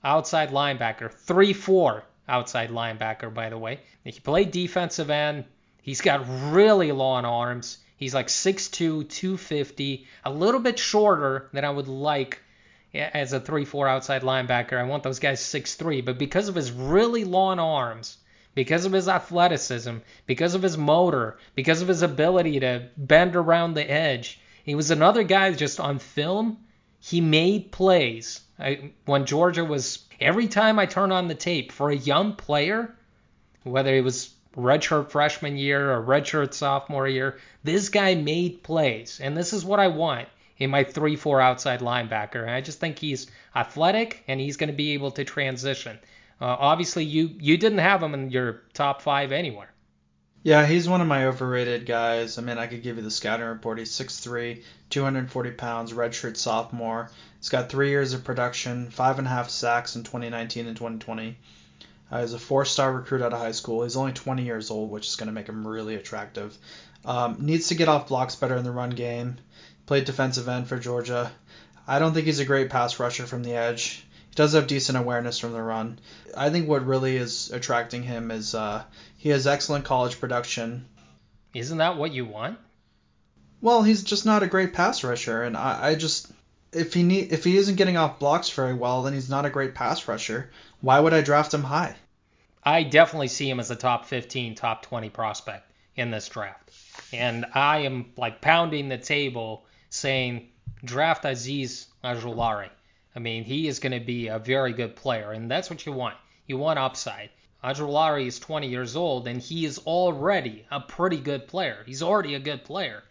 outside 0.02 0.50
linebacker, 0.50 1.12
three-four 1.12 2.02
outside 2.28 2.70
linebacker, 2.70 3.32
by 3.32 3.50
the 3.50 3.58
way. 3.58 3.80
He 4.04 4.18
played 4.18 4.50
defensive 4.50 5.10
end. 5.10 5.44
He's 5.82 6.00
got 6.00 6.26
really 6.52 6.90
long 6.90 7.24
arms. 7.24 7.78
He's 7.96 8.14
like 8.14 8.28
6'2, 8.28 9.08
250, 9.08 10.06
a 10.24 10.30
little 10.30 10.60
bit 10.60 10.78
shorter 10.78 11.48
than 11.52 11.64
I 11.64 11.70
would 11.70 11.88
like 11.88 12.40
as 12.94 13.32
a 13.32 13.40
3-4 13.40 13.88
outside 13.88 14.22
linebacker. 14.22 14.78
I 14.78 14.84
want 14.84 15.02
those 15.02 15.18
guys 15.18 15.40
6'3, 15.40 16.04
but 16.04 16.18
because 16.18 16.48
of 16.48 16.54
his 16.54 16.70
really 16.72 17.24
long 17.24 17.58
arms, 17.58 18.18
because 18.54 18.84
of 18.84 18.92
his 18.92 19.08
athleticism, 19.08 19.96
because 20.26 20.54
of 20.54 20.62
his 20.62 20.78
motor, 20.78 21.38
because 21.54 21.82
of 21.82 21.88
his 21.88 22.02
ability 22.02 22.60
to 22.60 22.88
bend 22.96 23.36
around 23.36 23.74
the 23.74 23.90
edge, 23.90 24.40
he 24.64 24.74
was 24.74 24.90
another 24.90 25.22
guy 25.22 25.52
just 25.52 25.78
on 25.78 25.98
film. 25.98 26.58
He 27.00 27.20
made 27.20 27.70
plays. 27.70 28.40
I, 28.58 28.92
when 29.04 29.26
Georgia 29.26 29.64
was 29.64 30.04
every 30.20 30.48
time 30.48 30.78
I 30.78 30.86
turn 30.86 31.12
on 31.12 31.28
the 31.28 31.34
tape 31.34 31.70
for 31.70 31.90
a 31.90 31.96
young 31.96 32.34
player, 32.34 32.94
whether 33.62 33.94
it 33.94 34.02
was 34.02 34.34
redshirt 34.56 35.10
freshman 35.10 35.56
year 35.56 35.92
or 35.92 36.02
redshirt 36.02 36.54
sophomore 36.54 37.08
year. 37.08 37.38
This 37.62 37.88
guy 37.88 38.14
made 38.14 38.62
plays, 38.62 39.20
and 39.20 39.36
this 39.36 39.52
is 39.52 39.64
what 39.64 39.80
I 39.80 39.88
want 39.88 40.28
in 40.58 40.70
my 40.70 40.84
3 40.84 41.16
4 41.16 41.40
outside 41.40 41.80
linebacker. 41.80 42.42
And 42.42 42.50
I 42.50 42.60
just 42.60 42.80
think 42.80 42.98
he's 42.98 43.30
athletic 43.54 44.24
and 44.28 44.40
he's 44.40 44.56
going 44.56 44.70
to 44.70 44.76
be 44.76 44.92
able 44.92 45.10
to 45.12 45.24
transition. 45.24 45.98
Uh, 46.40 46.56
obviously, 46.58 47.04
you, 47.04 47.30
you 47.38 47.56
didn't 47.56 47.78
have 47.78 48.02
him 48.02 48.14
in 48.14 48.30
your 48.30 48.62
top 48.74 49.02
five 49.02 49.32
anywhere. 49.32 49.70
Yeah, 50.42 50.64
he's 50.64 50.88
one 50.88 51.00
of 51.00 51.08
my 51.08 51.26
overrated 51.26 51.86
guys. 51.86 52.38
I 52.38 52.42
mean, 52.42 52.56
I 52.56 52.68
could 52.68 52.82
give 52.82 52.96
you 52.96 53.02
the 53.02 53.10
scouting 53.10 53.46
report. 53.46 53.78
He's 53.78 53.90
6'3, 53.90 54.62
240 54.90 55.50
pounds, 55.52 55.92
redshirt 55.92 56.36
sophomore. 56.36 57.10
He's 57.40 57.48
got 57.48 57.68
three 57.68 57.88
years 57.88 58.12
of 58.12 58.22
production, 58.22 58.90
five 58.90 59.18
and 59.18 59.26
a 59.26 59.30
half 59.30 59.50
sacks 59.50 59.96
in 59.96 60.04
2019 60.04 60.68
and 60.68 60.76
2020. 60.76 61.36
Uh, 62.10 62.20
he's 62.20 62.32
a 62.32 62.38
four-star 62.38 62.92
recruit 62.92 63.22
out 63.22 63.32
of 63.32 63.38
high 63.38 63.52
school. 63.52 63.82
He's 63.82 63.96
only 63.96 64.12
20 64.12 64.44
years 64.44 64.70
old, 64.70 64.90
which 64.90 65.08
is 65.08 65.16
going 65.16 65.26
to 65.26 65.32
make 65.32 65.48
him 65.48 65.66
really 65.66 65.96
attractive. 65.96 66.56
Um, 67.04 67.36
needs 67.40 67.68
to 67.68 67.74
get 67.74 67.88
off 67.88 68.08
blocks 68.08 68.36
better 68.36 68.56
in 68.56 68.64
the 68.64 68.72
run 68.72 68.90
game. 68.90 69.38
Played 69.86 70.04
defensive 70.04 70.48
end 70.48 70.68
for 70.68 70.78
Georgia. 70.78 71.30
I 71.86 71.98
don't 71.98 72.14
think 72.14 72.26
he's 72.26 72.40
a 72.40 72.44
great 72.44 72.70
pass 72.70 72.98
rusher 72.98 73.26
from 73.26 73.42
the 73.42 73.54
edge. 73.54 74.04
He 74.30 74.34
does 74.34 74.54
have 74.54 74.66
decent 74.66 74.98
awareness 74.98 75.38
from 75.38 75.52
the 75.52 75.62
run. 75.62 75.98
I 76.36 76.50
think 76.50 76.68
what 76.68 76.86
really 76.86 77.16
is 77.16 77.50
attracting 77.52 78.02
him 78.02 78.30
is 78.30 78.54
uh, 78.54 78.82
he 79.16 79.28
has 79.30 79.46
excellent 79.46 79.84
college 79.84 80.20
production. 80.20 80.86
Isn't 81.54 81.78
that 81.78 81.96
what 81.96 82.12
you 82.12 82.24
want? 82.24 82.58
Well, 83.60 83.82
he's 83.82 84.02
just 84.02 84.26
not 84.26 84.42
a 84.42 84.48
great 84.48 84.74
pass 84.74 85.02
rusher, 85.02 85.42
and 85.42 85.56
I, 85.56 85.88
I 85.88 85.94
just 85.94 86.30
if 86.72 86.94
he 86.94 87.02
need 87.02 87.32
if 87.32 87.44
he 87.44 87.56
isn't 87.56 87.76
getting 87.76 87.96
off 87.96 88.18
blocks 88.18 88.50
very 88.50 88.74
well, 88.74 89.02
then 89.02 89.12
he's 89.12 89.30
not 89.30 89.46
a 89.46 89.50
great 89.50 89.74
pass 89.74 90.06
rusher. 90.08 90.50
Why 90.80 91.00
would 91.00 91.14
I 91.14 91.22
draft 91.22 91.54
him 91.54 91.62
high? 91.62 91.96
I 92.62 92.82
definitely 92.82 93.28
see 93.28 93.48
him 93.48 93.60
as 93.60 93.70
a 93.70 93.76
top 93.76 94.06
15, 94.06 94.56
top 94.56 94.82
20 94.82 95.08
prospect 95.10 95.70
in 95.94 96.10
this 96.10 96.28
draft. 96.28 96.70
And 97.12 97.46
I 97.54 97.78
am 97.78 98.12
like 98.16 98.40
pounding 98.40 98.88
the 98.88 98.98
table 98.98 99.64
saying 99.88 100.48
draft 100.84 101.24
Azeez 101.24 101.86
Ojulari. 102.02 102.70
I 103.14 103.18
mean, 103.18 103.44
he 103.44 103.68
is 103.68 103.78
going 103.78 103.98
to 103.98 104.04
be 104.04 104.28
a 104.28 104.38
very 104.38 104.72
good 104.72 104.96
player, 104.96 105.32
and 105.32 105.50
that's 105.50 105.70
what 105.70 105.86
you 105.86 105.92
want. 105.92 106.16
You 106.46 106.58
want 106.58 106.78
upside. 106.78 107.30
Ojulari 107.64 108.26
is 108.26 108.38
20 108.38 108.68
years 108.68 108.94
old, 108.94 109.26
and 109.26 109.40
he 109.40 109.64
is 109.64 109.78
already 109.78 110.66
a 110.70 110.80
pretty 110.80 111.18
good 111.18 111.48
player. 111.48 111.82
He's 111.86 112.02
already 112.02 112.34
a 112.34 112.40
good 112.40 112.64
player. 112.64 113.02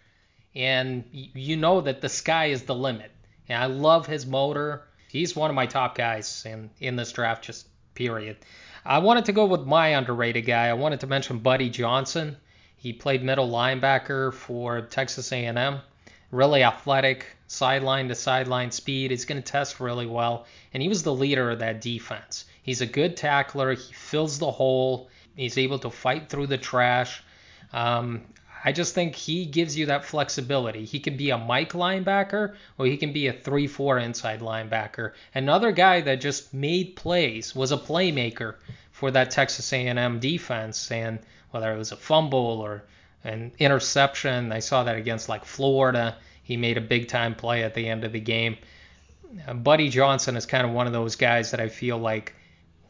And 0.53 1.05
you 1.11 1.57
know 1.57 1.81
that 1.81 2.01
the 2.01 2.09
sky 2.09 2.47
is 2.47 2.63
the 2.63 2.75
limit. 2.75 3.11
And 3.49 3.61
I 3.61 3.67
love 3.67 4.07
his 4.07 4.25
motor. 4.25 4.83
He's 5.09 5.35
one 5.35 5.49
of 5.49 5.55
my 5.55 5.65
top 5.65 5.95
guys 5.95 6.45
in, 6.45 6.69
in 6.79 6.95
this 6.95 7.11
draft, 7.11 7.43
just 7.45 7.67
period. 7.93 8.37
I 8.85 8.99
wanted 8.99 9.25
to 9.25 9.31
go 9.31 9.45
with 9.45 9.65
my 9.65 9.89
underrated 9.89 10.45
guy. 10.45 10.67
I 10.67 10.73
wanted 10.73 10.99
to 10.99 11.07
mention 11.07 11.39
Buddy 11.39 11.69
Johnson. 11.69 12.37
He 12.75 12.93
played 12.93 13.23
middle 13.23 13.49
linebacker 13.49 14.33
for 14.33 14.81
Texas 14.81 15.31
A&M. 15.31 15.79
Really 16.31 16.63
athletic, 16.63 17.25
sideline 17.47 18.09
to 18.09 18.15
sideline 18.15 18.71
speed. 18.71 19.11
He's 19.11 19.25
going 19.25 19.41
to 19.41 19.51
test 19.51 19.79
really 19.79 20.05
well, 20.05 20.45
and 20.73 20.83
he 20.83 20.89
was 20.89 21.01
the 21.01 21.13
leader 21.13 21.49
of 21.49 21.59
that 21.59 21.81
defense. 21.81 22.45
He's 22.61 22.81
a 22.81 22.85
good 22.85 23.15
tackler. 23.15 23.73
He 23.73 23.93
fills 23.93 24.37
the 24.37 24.51
hole. 24.51 25.09
He's 25.35 25.57
able 25.57 25.79
to 25.79 25.89
fight 25.89 26.29
through 26.29 26.47
the 26.47 26.57
trash. 26.57 27.23
Um, 27.73 28.21
I 28.65 28.71
just 28.71 28.95
think 28.95 29.13
he 29.13 29.45
gives 29.45 29.77
you 29.77 29.85
that 29.85 30.03
flexibility. 30.03 30.85
He 30.85 30.99
can 30.99 31.15
be 31.15 31.29
a 31.29 31.37
Mike 31.37 31.73
linebacker 31.73 32.55
or 32.79 32.87
he 32.87 32.97
can 32.97 33.13
be 33.13 33.27
a 33.27 33.33
3 33.33 33.67
4 33.67 33.99
inside 33.99 34.39
linebacker. 34.39 35.13
Another 35.35 35.71
guy 35.71 36.01
that 36.01 36.19
just 36.19 36.51
made 36.51 36.95
plays 36.95 37.55
was 37.55 37.71
a 37.71 37.77
playmaker 37.77 38.55
for 38.91 39.11
that 39.11 39.29
Texas 39.29 39.71
A&M 39.71 40.19
defense 40.19 40.91
and 40.91 41.19
whether 41.51 41.71
it 41.71 41.77
was 41.77 41.91
a 41.91 41.95
fumble 41.95 42.59
or 42.59 42.83
an 43.23 43.51
interception, 43.59 44.51
I 44.51 44.59
saw 44.59 44.83
that 44.83 44.95
against 44.95 45.29
like 45.29 45.45
Florida. 45.45 46.17
He 46.41 46.57
made 46.57 46.77
a 46.77 46.81
big 46.81 47.07
time 47.07 47.35
play 47.35 47.63
at 47.63 47.75
the 47.75 47.87
end 47.87 48.03
of 48.03 48.13
the 48.13 48.19
game. 48.19 48.57
Buddy 49.53 49.89
Johnson 49.89 50.35
is 50.35 50.47
kind 50.47 50.65
of 50.65 50.73
one 50.73 50.87
of 50.87 50.93
those 50.93 51.15
guys 51.15 51.51
that 51.51 51.59
I 51.59 51.69
feel 51.69 51.99
like 51.99 52.33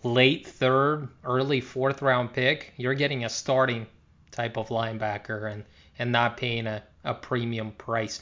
late 0.04 0.48
third, 0.48 1.10
early 1.26 1.60
fourth 1.60 2.02
round 2.02 2.32
pick, 2.32 2.72
you're 2.78 2.94
getting 2.94 3.26
a 3.26 3.30
starting 3.30 3.88
type 4.36 4.58
of 4.58 4.70
linebacker 4.70 5.52
and, 5.52 5.64
and 5.98 6.12
not 6.12 6.38
paying 6.38 6.68
a, 6.68 6.84
a 7.04 7.14
premium 7.14 7.72
price. 7.72 8.22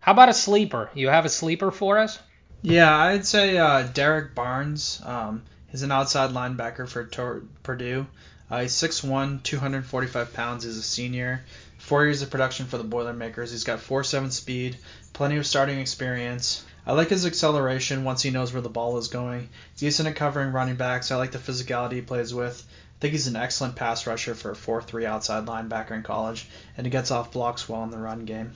How 0.00 0.12
about 0.12 0.30
a 0.30 0.34
sleeper? 0.34 0.90
You 0.94 1.08
have 1.08 1.26
a 1.26 1.28
sleeper 1.28 1.70
for 1.70 1.98
us? 1.98 2.18
Yeah, 2.62 2.96
I'd 2.96 3.26
say 3.26 3.58
uh, 3.58 3.82
Derrick 3.82 4.34
Barnes. 4.34 5.00
Um, 5.04 5.42
he's 5.68 5.82
an 5.82 5.92
outside 5.92 6.30
linebacker 6.30 6.88
for 6.88 7.04
Tor- 7.04 7.42
Purdue. 7.62 8.06
Uh, 8.50 8.62
he's 8.62 8.72
6'1", 8.72 9.42
245 9.42 10.32
pounds. 10.32 10.64
He's 10.64 10.76
a 10.76 10.82
senior. 10.82 11.42
Four 11.78 12.04
years 12.04 12.22
of 12.22 12.30
production 12.30 12.66
for 12.66 12.78
the 12.78 12.84
Boilermakers. 12.84 13.52
He's 13.52 13.64
got 13.64 13.78
4.7 13.78 14.32
speed, 14.32 14.76
plenty 15.12 15.36
of 15.36 15.46
starting 15.46 15.78
experience. 15.78 16.64
I 16.86 16.92
like 16.92 17.08
his 17.08 17.26
acceleration 17.26 18.04
once 18.04 18.22
he 18.22 18.30
knows 18.30 18.52
where 18.52 18.62
the 18.62 18.68
ball 18.68 18.98
is 18.98 19.08
going. 19.08 19.48
Decent 19.76 20.08
at 20.08 20.16
covering 20.16 20.52
running 20.52 20.76
backs. 20.76 21.10
I 21.10 21.16
like 21.16 21.30
the 21.30 21.38
physicality 21.38 21.94
he 21.94 22.00
plays 22.02 22.34
with. 22.34 22.66
Think 23.00 23.12
he's 23.12 23.26
an 23.26 23.36
excellent 23.36 23.76
pass 23.76 24.06
rusher 24.06 24.34
for 24.34 24.50
a 24.50 24.54
4-3 24.54 25.04
outside 25.04 25.46
linebacker 25.46 25.92
in 25.92 26.02
college, 26.02 26.46
and 26.76 26.86
he 26.86 26.90
gets 26.90 27.10
off 27.10 27.32
blocks 27.32 27.68
well 27.68 27.82
in 27.84 27.90
the 27.90 27.98
run 27.98 28.26
game. 28.26 28.52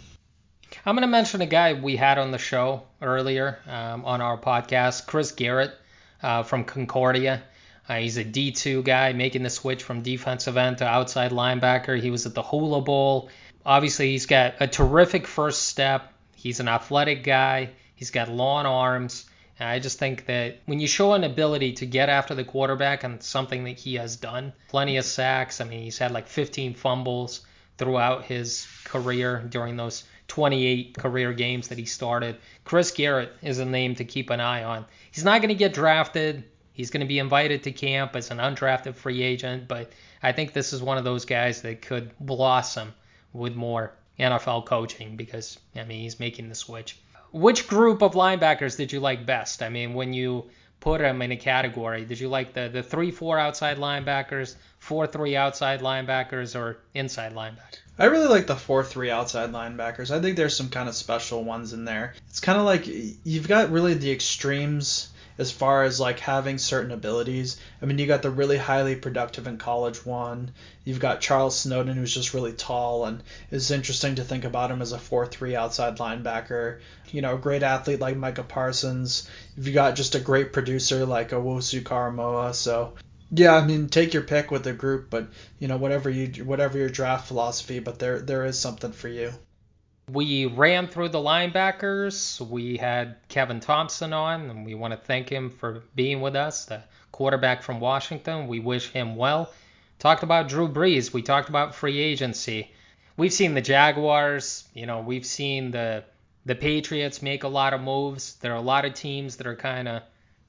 I'm 0.84 0.94
going 0.94 1.02
to 1.02 1.08
mention 1.08 1.40
a 1.40 1.46
guy 1.46 1.72
we 1.72 1.96
had 1.96 2.18
on 2.18 2.30
the 2.30 2.38
show 2.38 2.82
earlier 3.00 3.58
um, 3.66 4.04
on 4.04 4.20
our 4.20 4.36
podcast, 4.36 5.06
Chris 5.06 5.32
Garrett 5.32 5.72
uh, 6.22 6.42
from 6.42 6.64
Concordia. 6.64 7.42
Uh, 7.88 7.96
he's 7.96 8.16
a 8.16 8.24
D2 8.24 8.84
guy 8.84 9.12
making 9.12 9.42
the 9.42 9.50
switch 9.50 9.82
from 9.82 10.02
defensive 10.02 10.56
end 10.56 10.78
to 10.78 10.86
outside 10.86 11.30
linebacker. 11.30 12.00
He 12.00 12.10
was 12.10 12.26
at 12.26 12.34
the 12.34 12.42
Hula 12.42 12.80
Bowl. 12.80 13.30
Obviously, 13.64 14.10
he's 14.10 14.26
got 14.26 14.54
a 14.60 14.66
terrific 14.66 15.26
first 15.26 15.62
step. 15.62 16.12
He's 16.34 16.60
an 16.60 16.68
athletic 16.68 17.24
guy. 17.24 17.70
He's 17.94 18.10
got 18.10 18.30
long 18.30 18.66
arms. 18.66 19.26
And 19.58 19.68
I 19.68 19.78
just 19.78 19.98
think 19.98 20.26
that 20.26 20.58
when 20.66 20.80
you 20.80 20.86
show 20.88 21.12
an 21.12 21.24
ability 21.24 21.74
to 21.74 21.86
get 21.86 22.08
after 22.08 22.34
the 22.34 22.44
quarterback 22.44 23.04
and 23.04 23.22
something 23.22 23.64
that 23.64 23.78
he 23.78 23.94
has 23.94 24.16
done, 24.16 24.52
plenty 24.68 24.96
of 24.96 25.04
sacks. 25.04 25.60
I 25.60 25.64
mean, 25.64 25.82
he's 25.82 25.98
had 25.98 26.10
like 26.10 26.26
15 26.26 26.74
fumbles 26.74 27.46
throughout 27.78 28.24
his 28.24 28.66
career 28.84 29.44
during 29.48 29.76
those 29.76 30.04
28 30.28 30.96
career 30.96 31.32
games 31.32 31.68
that 31.68 31.78
he 31.78 31.84
started. 31.84 32.36
Chris 32.64 32.90
Garrett 32.90 33.32
is 33.42 33.58
a 33.58 33.64
name 33.64 33.94
to 33.96 34.04
keep 34.04 34.30
an 34.30 34.40
eye 34.40 34.64
on. 34.64 34.86
He's 35.12 35.24
not 35.24 35.40
going 35.40 35.50
to 35.50 35.54
get 35.54 35.74
drafted. 35.74 36.44
He's 36.72 36.90
going 36.90 37.02
to 37.02 37.06
be 37.06 37.20
invited 37.20 37.62
to 37.64 37.72
camp 37.72 38.16
as 38.16 38.30
an 38.30 38.38
undrafted 38.38 38.96
free 38.96 39.22
agent, 39.22 39.68
but 39.68 39.92
I 40.22 40.32
think 40.32 40.52
this 40.52 40.72
is 40.72 40.82
one 40.82 40.98
of 40.98 41.04
those 41.04 41.24
guys 41.24 41.62
that 41.62 41.82
could 41.82 42.10
blossom 42.18 42.92
with 43.32 43.54
more 43.54 43.92
NFL 44.18 44.66
coaching 44.66 45.16
because, 45.16 45.58
I 45.76 45.84
mean, 45.84 46.00
he's 46.00 46.18
making 46.18 46.48
the 46.48 46.54
switch 46.56 46.98
which 47.34 47.66
group 47.66 48.00
of 48.00 48.14
linebackers 48.14 48.76
did 48.76 48.92
you 48.92 49.00
like 49.00 49.26
best? 49.26 49.62
I 49.62 49.68
mean, 49.68 49.92
when 49.94 50.14
you 50.14 50.44
put 50.78 51.00
them 51.00 51.20
in 51.20 51.32
a 51.32 51.36
category, 51.36 52.04
did 52.04 52.20
you 52.20 52.28
like 52.28 52.54
the 52.54 52.68
the 52.72 52.82
three 52.82 53.10
four 53.10 53.38
outside 53.38 53.78
linebackers, 53.78 54.54
four 54.78 55.08
three 55.08 55.34
outside 55.34 55.80
linebackers, 55.80 56.54
or 56.54 56.78
inside 56.94 57.34
linebackers? 57.34 57.80
I 57.98 58.04
really 58.06 58.28
like 58.28 58.46
the 58.46 58.54
four 58.54 58.84
three 58.84 59.10
outside 59.10 59.50
linebackers. 59.50 60.12
I 60.12 60.20
think 60.20 60.36
there's 60.36 60.56
some 60.56 60.68
kind 60.70 60.88
of 60.88 60.94
special 60.94 61.42
ones 61.42 61.72
in 61.72 61.84
there. 61.84 62.14
It's 62.30 62.40
kind 62.40 62.58
of 62.58 62.64
like 62.64 62.86
you've 62.86 63.48
got 63.48 63.70
really 63.70 63.94
the 63.94 64.12
extremes 64.12 65.08
as 65.36 65.50
far 65.50 65.84
as 65.84 65.98
like 65.98 66.20
having 66.20 66.58
certain 66.58 66.92
abilities. 66.92 67.58
I 67.82 67.86
mean, 67.86 67.98
you 67.98 68.06
got 68.06 68.22
the 68.22 68.30
really 68.30 68.56
highly 68.56 68.96
productive 68.96 69.46
in 69.46 69.58
college 69.58 70.04
one. 70.04 70.52
You've 70.84 71.00
got 71.00 71.20
Charles 71.20 71.58
Snowden, 71.58 71.96
who's 71.96 72.14
just 72.14 72.34
really 72.34 72.52
tall, 72.52 73.06
and 73.06 73.22
it's 73.50 73.70
interesting 73.70 74.16
to 74.16 74.24
think 74.24 74.44
about 74.44 74.70
him 74.70 74.82
as 74.82 74.92
a 74.92 74.98
4-3 74.98 75.54
outside 75.54 75.98
linebacker. 75.98 76.80
You 77.10 77.22
know, 77.22 77.34
a 77.34 77.38
great 77.38 77.62
athlete 77.62 78.00
like 78.00 78.16
Micah 78.16 78.42
Parsons. 78.42 79.28
You've 79.56 79.74
got 79.74 79.96
just 79.96 80.14
a 80.14 80.20
great 80.20 80.52
producer 80.52 81.06
like 81.06 81.30
Owusu 81.30 81.82
Koramoah. 81.82 82.54
So 82.54 82.94
yeah, 83.30 83.54
I 83.54 83.64
mean, 83.64 83.88
take 83.88 84.14
your 84.14 84.22
pick 84.22 84.50
with 84.50 84.62
the 84.62 84.72
group, 84.72 85.10
but 85.10 85.28
you 85.58 85.66
know, 85.66 85.76
whatever 85.76 86.10
you 86.10 86.44
whatever 86.44 86.78
your 86.78 86.88
draft 86.88 87.26
philosophy, 87.28 87.80
but 87.80 87.98
there 87.98 88.20
there 88.20 88.44
is 88.44 88.58
something 88.58 88.92
for 88.92 89.08
you. 89.08 89.32
We 90.10 90.44
ran 90.44 90.88
through 90.88 91.08
the 91.08 91.18
linebackers. 91.18 92.38
We 92.40 92.76
had 92.76 93.16
Kevin 93.28 93.60
Thomson 93.60 94.12
on, 94.12 94.50
and 94.50 94.66
we 94.66 94.74
want 94.74 94.92
to 94.92 94.98
thank 94.98 95.30
him 95.30 95.48
for 95.48 95.82
being 95.94 96.20
with 96.20 96.36
us, 96.36 96.66
the 96.66 96.82
quarterback 97.10 97.62
from 97.62 97.80
Washington. 97.80 98.46
We 98.46 98.60
wish 98.60 98.90
him 98.90 99.16
well. 99.16 99.50
Talked 99.98 100.22
about 100.22 100.48
Drew 100.48 100.68
Brees. 100.68 101.14
We 101.14 101.22
talked 101.22 101.48
about 101.48 101.74
free 101.74 101.98
agency. 101.98 102.70
We've 103.16 103.32
seen 103.32 103.54
the 103.54 103.62
Jaguars. 103.62 104.68
You 104.74 104.84
know, 104.84 105.00
we've 105.00 105.24
seen 105.24 105.70
the 105.70 106.04
the 106.44 106.54
Patriots 106.54 107.22
make 107.22 107.44
a 107.44 107.48
lot 107.48 107.72
of 107.72 107.80
moves. 107.80 108.34
There 108.36 108.52
are 108.52 108.56
a 108.58 108.60
lot 108.60 108.84
of 108.84 108.92
teams 108.92 109.36
that 109.36 109.46
are 109.46 109.56
kind 109.56 109.88
of 109.88 110.02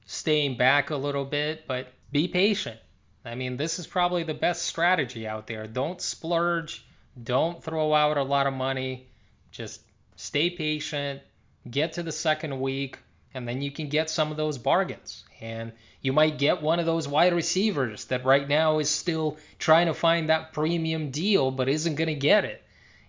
staying 0.04 0.58
back 0.58 0.90
a 0.90 0.96
little 0.96 1.24
bit, 1.24 1.66
but 1.66 1.88
be 2.12 2.28
patient. 2.28 2.78
I 3.24 3.34
mean, 3.34 3.56
this 3.56 3.78
is 3.78 3.86
probably 3.86 4.22
the 4.22 4.34
best 4.34 4.64
strategy 4.64 5.26
out 5.26 5.46
there. 5.46 5.66
Don't 5.66 6.00
splurge. 6.02 6.86
Don't 7.22 7.64
throw 7.64 7.94
out 7.94 8.18
a 8.18 8.22
lot 8.22 8.46
of 8.46 8.52
money 8.52 9.08
just 9.56 9.80
stay 10.16 10.50
patient, 10.50 11.22
get 11.70 11.94
to 11.94 12.02
the 12.02 12.12
second 12.12 12.60
week, 12.60 12.98
and 13.32 13.48
then 13.48 13.62
you 13.62 13.70
can 13.70 13.88
get 13.88 14.10
some 14.10 14.30
of 14.30 14.36
those 14.36 14.58
bargains. 14.58 15.24
And 15.40 15.72
you 16.02 16.12
might 16.12 16.38
get 16.38 16.62
one 16.62 16.78
of 16.78 16.86
those 16.86 17.08
wide 17.08 17.34
receivers 17.34 18.06
that 18.06 18.24
right 18.24 18.46
now 18.48 18.78
is 18.78 18.90
still 18.90 19.38
trying 19.58 19.86
to 19.86 19.94
find 19.94 20.28
that 20.28 20.52
premium 20.52 21.10
deal 21.10 21.50
but 21.50 21.68
isn't 21.68 21.96
going 21.96 22.08
to 22.08 22.14
get 22.14 22.44
it. 22.44 22.62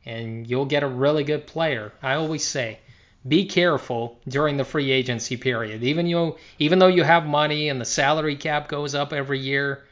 And 0.06 0.48
you'll 0.50 0.66
get 0.66 0.84
a 0.84 0.88
really 0.88 1.24
good 1.24 1.48
player. 1.48 1.92
I 2.02 2.14
always 2.14 2.44
say, 2.44 2.80
be 3.28 3.46
careful 3.46 4.20
during 4.28 4.58
the 4.58 4.64
free 4.64 4.92
agency 4.92 5.38
period. 5.38 5.84
Even 5.84 6.08
you 6.08 6.38
even 6.60 6.80
though 6.80 6.88
you 6.88 7.04
have 7.04 7.26
money 7.26 7.68
and 7.68 7.80
the 7.80 7.86
salary 7.86 8.36
cap 8.36 8.70
goes 8.70 8.96
up 8.96 9.12
every 9.12 9.40
year, 9.40 9.84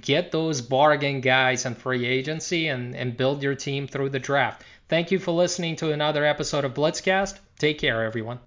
get 0.00 0.30
those 0.30 0.60
bargain 0.60 1.20
guys 1.20 1.64
and 1.64 1.76
free 1.76 2.06
agency 2.06 2.68
and, 2.68 2.94
and 2.94 3.16
build 3.16 3.42
your 3.42 3.54
team 3.54 3.86
through 3.86 4.10
the 4.10 4.18
draft. 4.18 4.62
Thank 4.88 5.10
you 5.10 5.18
for 5.18 5.32
listening 5.32 5.76
to 5.76 5.92
another 5.92 6.24
episode 6.24 6.64
of 6.64 6.74
Blitzcast. 6.74 7.38
Take 7.58 7.78
care, 7.78 8.04
everyone. 8.04 8.38